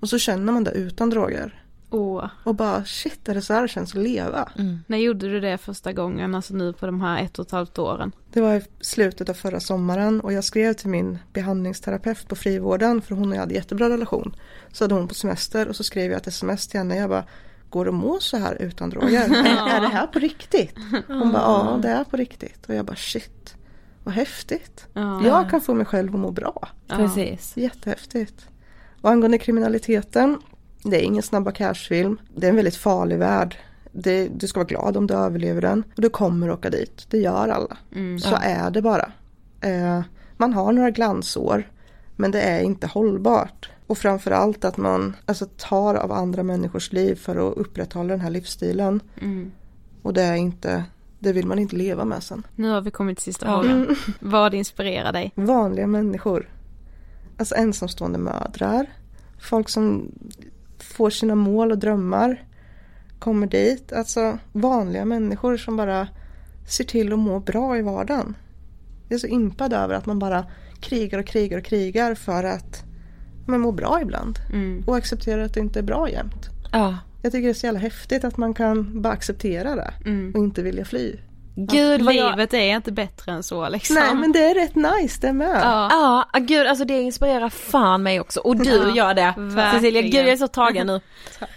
Och 0.00 0.08
så 0.08 0.18
känner 0.18 0.52
man 0.52 0.64
det 0.64 0.70
utan 0.70 1.10
droger. 1.10 1.61
Åh. 1.92 2.24
Och 2.44 2.54
bara 2.54 2.84
shit 2.84 3.28
är 3.28 3.34
det 3.34 3.42
så 3.42 3.52
här 3.52 3.62
det 3.62 3.68
känns 3.68 3.94
att 3.94 4.02
leva? 4.02 4.48
När 4.86 4.98
gjorde 4.98 5.28
du 5.28 5.40
det 5.40 5.58
första 5.58 5.92
gången, 5.92 6.34
alltså 6.34 6.54
nu 6.54 6.72
på 6.72 6.86
de 6.86 7.00
här 7.00 7.22
ett 7.22 7.38
och 7.38 7.46
ett 7.46 7.52
halvt 7.52 7.78
åren? 7.78 8.12
Det 8.32 8.40
var 8.40 8.54
i 8.54 8.62
slutet 8.80 9.28
av 9.28 9.34
förra 9.34 9.60
sommaren 9.60 10.20
och 10.20 10.32
jag 10.32 10.44
skrev 10.44 10.72
till 10.72 10.88
min 10.88 11.18
behandlingsterapeut 11.32 12.28
på 12.28 12.36
frivården 12.36 13.02
för 13.02 13.14
hon 13.14 13.28
och 13.28 13.34
jag 13.34 13.40
hade 13.40 13.54
jättebra 13.54 13.88
relation. 13.88 14.36
Så 14.72 14.84
hade 14.84 14.94
hon 14.94 15.08
på 15.08 15.14
semester 15.14 15.68
och 15.68 15.76
så 15.76 15.84
skrev 15.84 16.10
jag 16.10 16.16
ett 16.16 16.26
sms 16.26 16.68
till 16.68 16.78
henne. 16.78 16.96
Jag 16.96 17.10
bara, 17.10 17.24
går 17.70 17.84
det 17.84 17.88
att 17.88 17.94
må 17.94 18.20
så 18.20 18.36
här 18.36 18.62
utan 18.62 18.90
droger? 18.90 19.22
är, 19.24 19.76
är 19.76 19.80
det 19.80 19.88
här 19.88 20.06
på 20.06 20.18
riktigt? 20.18 20.74
Hon 21.06 21.32
bara, 21.32 21.42
ja 21.42 21.78
det 21.82 21.88
är 21.88 22.04
på 22.04 22.16
riktigt. 22.16 22.66
Och 22.68 22.74
jag 22.74 22.84
bara, 22.84 22.96
shit, 22.96 23.56
vad 24.04 24.14
häftigt. 24.14 24.86
Ja. 24.92 25.26
Jag 25.26 25.50
kan 25.50 25.60
få 25.60 25.74
mig 25.74 25.86
själv 25.86 26.14
att 26.14 26.20
må 26.20 26.30
bra. 26.30 26.68
Precis. 26.88 27.56
Jättehäftigt. 27.56 28.46
Och 29.00 29.10
angående 29.10 29.38
kriminaliteten, 29.38 30.38
det 30.82 30.96
är 31.00 31.02
ingen 31.04 31.22
snabba 31.22 31.52
cashfilm. 31.52 32.20
Det 32.36 32.46
är 32.46 32.50
en 32.50 32.56
väldigt 32.56 32.76
farlig 32.76 33.18
värld. 33.18 33.56
Det, 33.92 34.28
du 34.28 34.46
ska 34.46 34.60
vara 34.60 34.66
glad 34.68 34.96
om 34.96 35.06
du 35.06 35.14
överlever 35.14 35.60
den. 35.60 35.84
Och 35.96 36.02
du 36.02 36.08
kommer 36.08 36.50
åka 36.50 36.70
dit. 36.70 37.06
Det 37.10 37.18
gör 37.18 37.48
alla. 37.48 37.76
Så 38.20 38.36
är 38.42 38.70
det 38.70 38.82
bara. 38.82 39.12
Eh, 39.60 40.00
man 40.36 40.52
har 40.52 40.72
några 40.72 40.90
glansår. 40.90 41.68
Men 42.16 42.30
det 42.30 42.40
är 42.40 42.60
inte 42.60 42.86
hållbart. 42.86 43.70
Och 43.86 43.98
framförallt 43.98 44.64
att 44.64 44.76
man 44.76 45.16
alltså, 45.26 45.46
tar 45.56 45.94
av 45.94 46.12
andra 46.12 46.42
människors 46.42 46.92
liv 46.92 47.14
för 47.14 47.36
att 47.52 47.56
upprätthålla 47.58 48.08
den 48.08 48.20
här 48.20 48.30
livsstilen. 48.30 49.00
Mm. 49.20 49.52
Och 50.02 50.14
det 50.14 50.22
är 50.22 50.34
inte, 50.34 50.84
det 51.18 51.32
vill 51.32 51.46
man 51.46 51.58
inte 51.58 51.76
leva 51.76 52.04
med 52.04 52.22
sen. 52.22 52.42
Nu 52.56 52.70
har 52.70 52.80
vi 52.80 52.90
kommit 52.90 53.18
till 53.18 53.24
sista 53.24 53.46
Ja. 53.46 53.62
frågan. 53.62 53.96
Vad 54.20 54.54
inspirerar 54.54 55.12
dig? 55.12 55.32
vanliga 55.34 55.86
människor. 55.86 56.48
Alltså 57.38 57.54
ensamstående 57.54 58.18
mödrar. 58.18 58.86
Folk 59.40 59.68
som 59.68 60.12
får 60.92 61.10
sina 61.10 61.34
mål 61.34 61.70
och 61.70 61.78
drömmar. 61.78 62.44
Kommer 63.18 63.46
dit. 63.46 63.92
Alltså 63.92 64.38
vanliga 64.52 65.04
människor 65.04 65.56
som 65.56 65.76
bara 65.76 66.08
ser 66.68 66.84
till 66.84 67.12
att 67.12 67.18
må 67.18 67.40
bra 67.40 67.78
i 67.78 67.82
vardagen. 67.82 68.34
Jag 69.08 69.14
är 69.14 69.18
så 69.18 69.26
impad 69.26 69.72
över 69.72 69.94
att 69.94 70.06
man 70.06 70.18
bara 70.18 70.46
krigar 70.80 71.18
och 71.18 71.26
krigar 71.26 71.58
och 71.58 71.64
krigar 71.64 72.14
för 72.14 72.44
att 72.44 72.84
man 73.46 73.60
mår 73.60 73.72
bra 73.72 73.98
ibland. 74.02 74.38
Mm. 74.52 74.82
Och 74.86 74.96
accepterar 74.96 75.42
att 75.42 75.54
det 75.54 75.60
inte 75.60 75.78
är 75.78 75.82
bra 75.82 76.10
jämt. 76.10 76.50
Ja. 76.72 76.98
Jag 77.22 77.32
tycker 77.32 77.44
det 77.44 77.52
är 77.52 77.54
så 77.54 77.66
jävla 77.66 77.80
häftigt 77.80 78.24
att 78.24 78.36
man 78.36 78.54
kan 78.54 79.02
bara 79.02 79.12
acceptera 79.12 79.76
det. 79.76 79.94
Mm. 80.04 80.32
Och 80.34 80.38
inte 80.38 80.62
vilja 80.62 80.84
fly. 80.84 81.16
Gud 81.54 82.02
vad 82.02 82.14
jag... 82.14 82.30
Livet 82.30 82.54
är 82.54 82.76
inte 82.76 82.92
bättre 82.92 83.32
än 83.32 83.42
så 83.42 83.68
liksom. 83.68 83.94
Nej 83.96 84.14
men 84.14 84.32
det 84.32 84.50
är 84.50 84.54
rätt 84.54 84.74
nice 84.74 85.18
det 85.20 85.32
med. 85.32 85.60
Ja. 85.62 85.88
Ja, 85.90 86.28
ah, 86.32 86.38
gud 86.38 86.66
alltså 86.66 86.84
det 86.84 87.00
inspirerar 87.00 87.48
fan 87.48 88.02
mig 88.02 88.20
också. 88.20 88.40
Och 88.40 88.56
du 88.56 88.70
Ja, 88.70 88.94
gör 88.96 89.14
det. 89.14 89.34
verkligen. 89.36 89.72
Cecilia, 89.72 90.02
gud 90.02 90.14
jag 90.14 90.28
är 90.28 90.36
så 90.36 90.48
tagen 90.48 90.86
nu. 90.86 91.00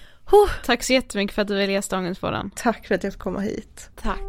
Tack 0.66 0.84
så 0.84 0.94
jättemycket 0.94 1.36
för 1.36 1.42
att 1.42 1.48
du 1.48 1.56
ville 1.56 1.74
gästa 1.74 1.98
Ångestpodden. 1.98 2.52
Tack 2.56 2.88
för 2.88 2.96
att 2.96 3.04
jag 3.04 3.14
fick 3.14 3.22
komma 3.22 3.40
hit. 3.40 3.90
Tack. 4.02 4.20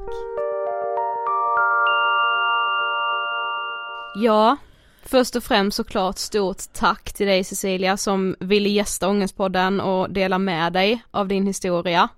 Ja, 4.14 4.56
först 5.05 5.36
och 5.36 5.44
främst 5.44 5.76
såklart 5.76 6.18
stort 6.18 6.62
tack 6.72 7.12
till 7.12 7.26
dig 7.26 7.44
Cecilia 7.44 7.97
som 7.97 8.36
ville 8.40 8.68
gästa 8.68 9.09
Ångestpodden 9.09 9.80
och 9.80 10.10
dela 10.10 10.38
med 10.38 10.72
dig 10.72 11.02
av 11.10 11.28
din 11.28 11.47
historia. 11.47 12.09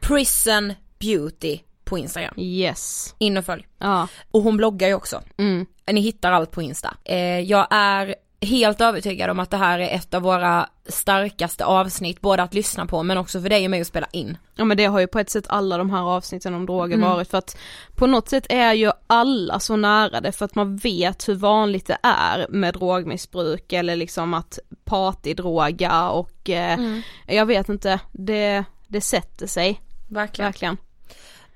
Prison 0.00 0.72
Beauty 0.98 1.58
på 1.90 1.98
Instagram. 1.98 2.34
Yes. 2.36 3.14
In 3.18 3.36
och 3.36 3.44
följ. 3.44 3.66
Ja. 3.78 4.08
Och 4.30 4.42
hon 4.42 4.56
bloggar 4.56 4.88
ju 4.88 4.94
också. 4.94 5.22
Mm. 5.38 5.66
Ni 5.92 6.00
hittar 6.00 6.32
allt 6.32 6.50
på 6.50 6.62
Insta. 6.62 6.94
Eh, 7.04 7.40
jag 7.40 7.66
är 7.70 8.14
helt 8.42 8.80
övertygad 8.80 9.30
om 9.30 9.40
att 9.40 9.50
det 9.50 9.56
här 9.56 9.78
är 9.78 9.96
ett 9.96 10.14
av 10.14 10.22
våra 10.22 10.68
starkaste 10.88 11.64
avsnitt, 11.64 12.20
både 12.20 12.42
att 12.42 12.54
lyssna 12.54 12.86
på 12.86 13.02
men 13.02 13.18
också 13.18 13.40
för 13.42 13.48
dig 13.48 13.64
och 13.64 13.70
mig 13.70 13.80
att 13.80 13.86
spela 13.86 14.06
in. 14.12 14.38
Ja 14.54 14.64
men 14.64 14.76
det 14.76 14.84
har 14.84 15.00
ju 15.00 15.06
på 15.06 15.18
ett 15.18 15.30
sätt 15.30 15.44
alla 15.48 15.78
de 15.78 15.90
här 15.90 16.02
avsnitten 16.02 16.54
om 16.54 16.66
droger 16.66 16.94
Mm. 16.96 17.10
varit 17.10 17.30
för 17.30 17.38
att 17.38 17.56
på 17.96 18.06
något 18.06 18.28
sätt 18.28 18.46
är 18.48 18.72
ju 18.72 18.90
alla 19.06 19.60
så 19.60 19.76
nära 19.76 20.20
det 20.20 20.32
för 20.32 20.44
att 20.44 20.54
man 20.54 20.76
vet 20.76 21.28
hur 21.28 21.34
vanligt 21.34 21.86
det 21.86 21.98
är 22.02 22.46
med 22.48 22.74
drogmissbruk 22.74 23.72
eller 23.72 23.96
liksom 23.96 24.34
att 24.34 24.58
partydroga 24.84 26.08
och 26.10 26.50
eh, 26.50 26.78
Mm. 26.78 27.02
jag 27.26 27.46
vet 27.46 27.68
inte, 27.68 28.00
det, 28.12 28.64
det 28.88 29.00
sätter 29.00 29.46
sig 29.46 29.80
Verkligen. 30.08 30.46
verkligen. 30.48 30.76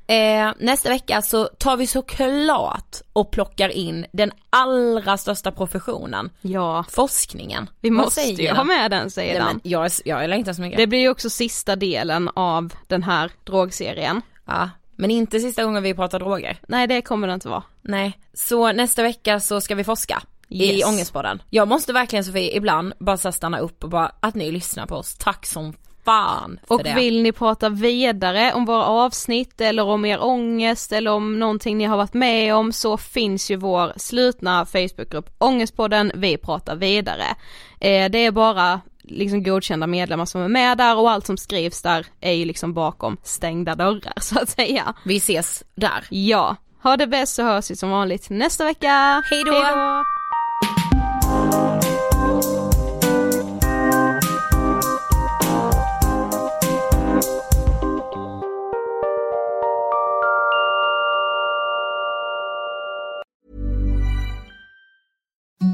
Eh, 0.06 0.50
nästa 0.58 0.88
vecka 0.88 1.22
så 1.22 1.44
tar 1.46 1.76
vi 1.76 1.86
såklart 1.86 2.96
och 3.12 3.30
plockar 3.30 3.68
in 3.68 4.06
den 4.12 4.32
allra 4.50 5.16
största 5.16 5.50
professionen, 5.50 6.30
Ja, 6.40 6.84
forskningen. 6.90 7.70
vi 7.80 7.90
Vad 7.90 8.04
måste 8.04 8.20
ju 8.22 8.46
den? 8.46 8.56
ha 8.56 8.64
med 8.64 8.90
den 8.90 9.10
säger 9.10 9.40
den. 9.44 9.60
jag, 9.62 9.90
jag 10.04 10.30
längtar 10.30 10.52
så 10.52 10.60
mycket. 10.62 10.76
Det 10.78 10.86
blir 10.86 10.98
ju 10.98 11.08
också 11.08 11.30
sista 11.30 11.76
delen 11.76 12.30
av 12.34 12.72
den 12.86 13.02
här 13.02 13.30
drogserien. 13.44 14.22
Ja, 14.44 14.70
men 14.96 15.10
inte 15.10 15.40
sista 15.40 15.64
gången 15.64 15.82
vi 15.82 15.94
pratar 15.94 16.18
droger. 16.18 16.58
Nej 16.68 16.86
det 16.86 17.02
kommer 17.02 17.28
det 17.28 17.34
inte 17.34 17.48
vara. 17.48 17.62
Nej, 17.82 18.18
så 18.34 18.72
nästa 18.72 19.02
vecka 19.02 19.40
så 19.40 19.60
ska 19.60 19.74
vi 19.74 19.84
forska 19.84 20.22
i 20.48 20.72
Yes. 20.76 20.86
Ångestpodden. 20.88 21.42
Jag 21.50 21.68
måste 21.68 21.92
verkligen 21.92 22.24
Sofie 22.24 22.56
ibland 22.56 22.92
bara 22.98 23.32
stanna 23.32 23.58
upp 23.58 23.84
och 23.84 23.90
bara 23.90 24.12
att 24.20 24.34
ni 24.34 24.50
lyssnar 24.52 24.86
på 24.86 24.94
oss. 24.96 25.14
Tack 25.14 25.46
som 25.46 25.74
fan 26.04 26.58
för 26.68 26.74
Och 26.74 26.82
det. 26.82 26.94
vill 26.94 27.22
ni 27.22 27.32
prata 27.32 27.68
vidare 27.68 28.52
om 28.52 28.64
våra 28.64 28.84
avsnitt 28.86 29.60
eller 29.60 29.84
om 29.84 30.04
er 30.04 30.22
ångest 30.24 30.92
eller 30.92 31.10
om 31.10 31.38
någonting 31.38 31.78
ni 31.78 31.84
har 31.84 31.96
varit 31.96 32.14
med 32.14 32.54
om 32.54 32.72
så 32.72 32.96
finns 32.96 33.50
ju 33.50 33.56
vår 33.56 33.92
slutna 33.96 34.66
Facebookgrupp 34.66 35.30
Ångestpodden 35.38 36.12
Vi 36.14 36.36
pratar 36.36 36.76
vidare. 36.76 37.24
Eh, 37.80 38.10
det 38.10 38.18
är 38.18 38.30
bara 38.30 38.80
liksom 39.02 39.42
godkända 39.42 39.86
medlemmar 39.86 40.24
som 40.24 40.40
är 40.40 40.48
med 40.48 40.78
där 40.78 40.96
och 40.98 41.10
allt 41.10 41.26
som 41.26 41.36
skrivs 41.36 41.82
där 41.82 42.06
är 42.20 42.32
ju 42.32 42.44
liksom 42.44 42.74
bakom 42.74 43.16
stängda 43.22 43.74
dörrar 43.74 44.14
så 44.20 44.38
att 44.40 44.48
säga. 44.48 44.94
Vi 45.04 45.16
ses 45.16 45.62
där. 45.74 46.04
Ja, 46.10 46.56
ha 46.82 46.96
det 46.96 47.06
bäst 47.06 47.34
så 47.34 47.42
hörs 47.42 47.70
vi 47.70 47.76
som 47.76 47.90
vanligt 47.90 48.30
nästa 48.30 48.64
vecka. 48.64 49.22
Hej 49.30 49.42
då. 49.46 49.52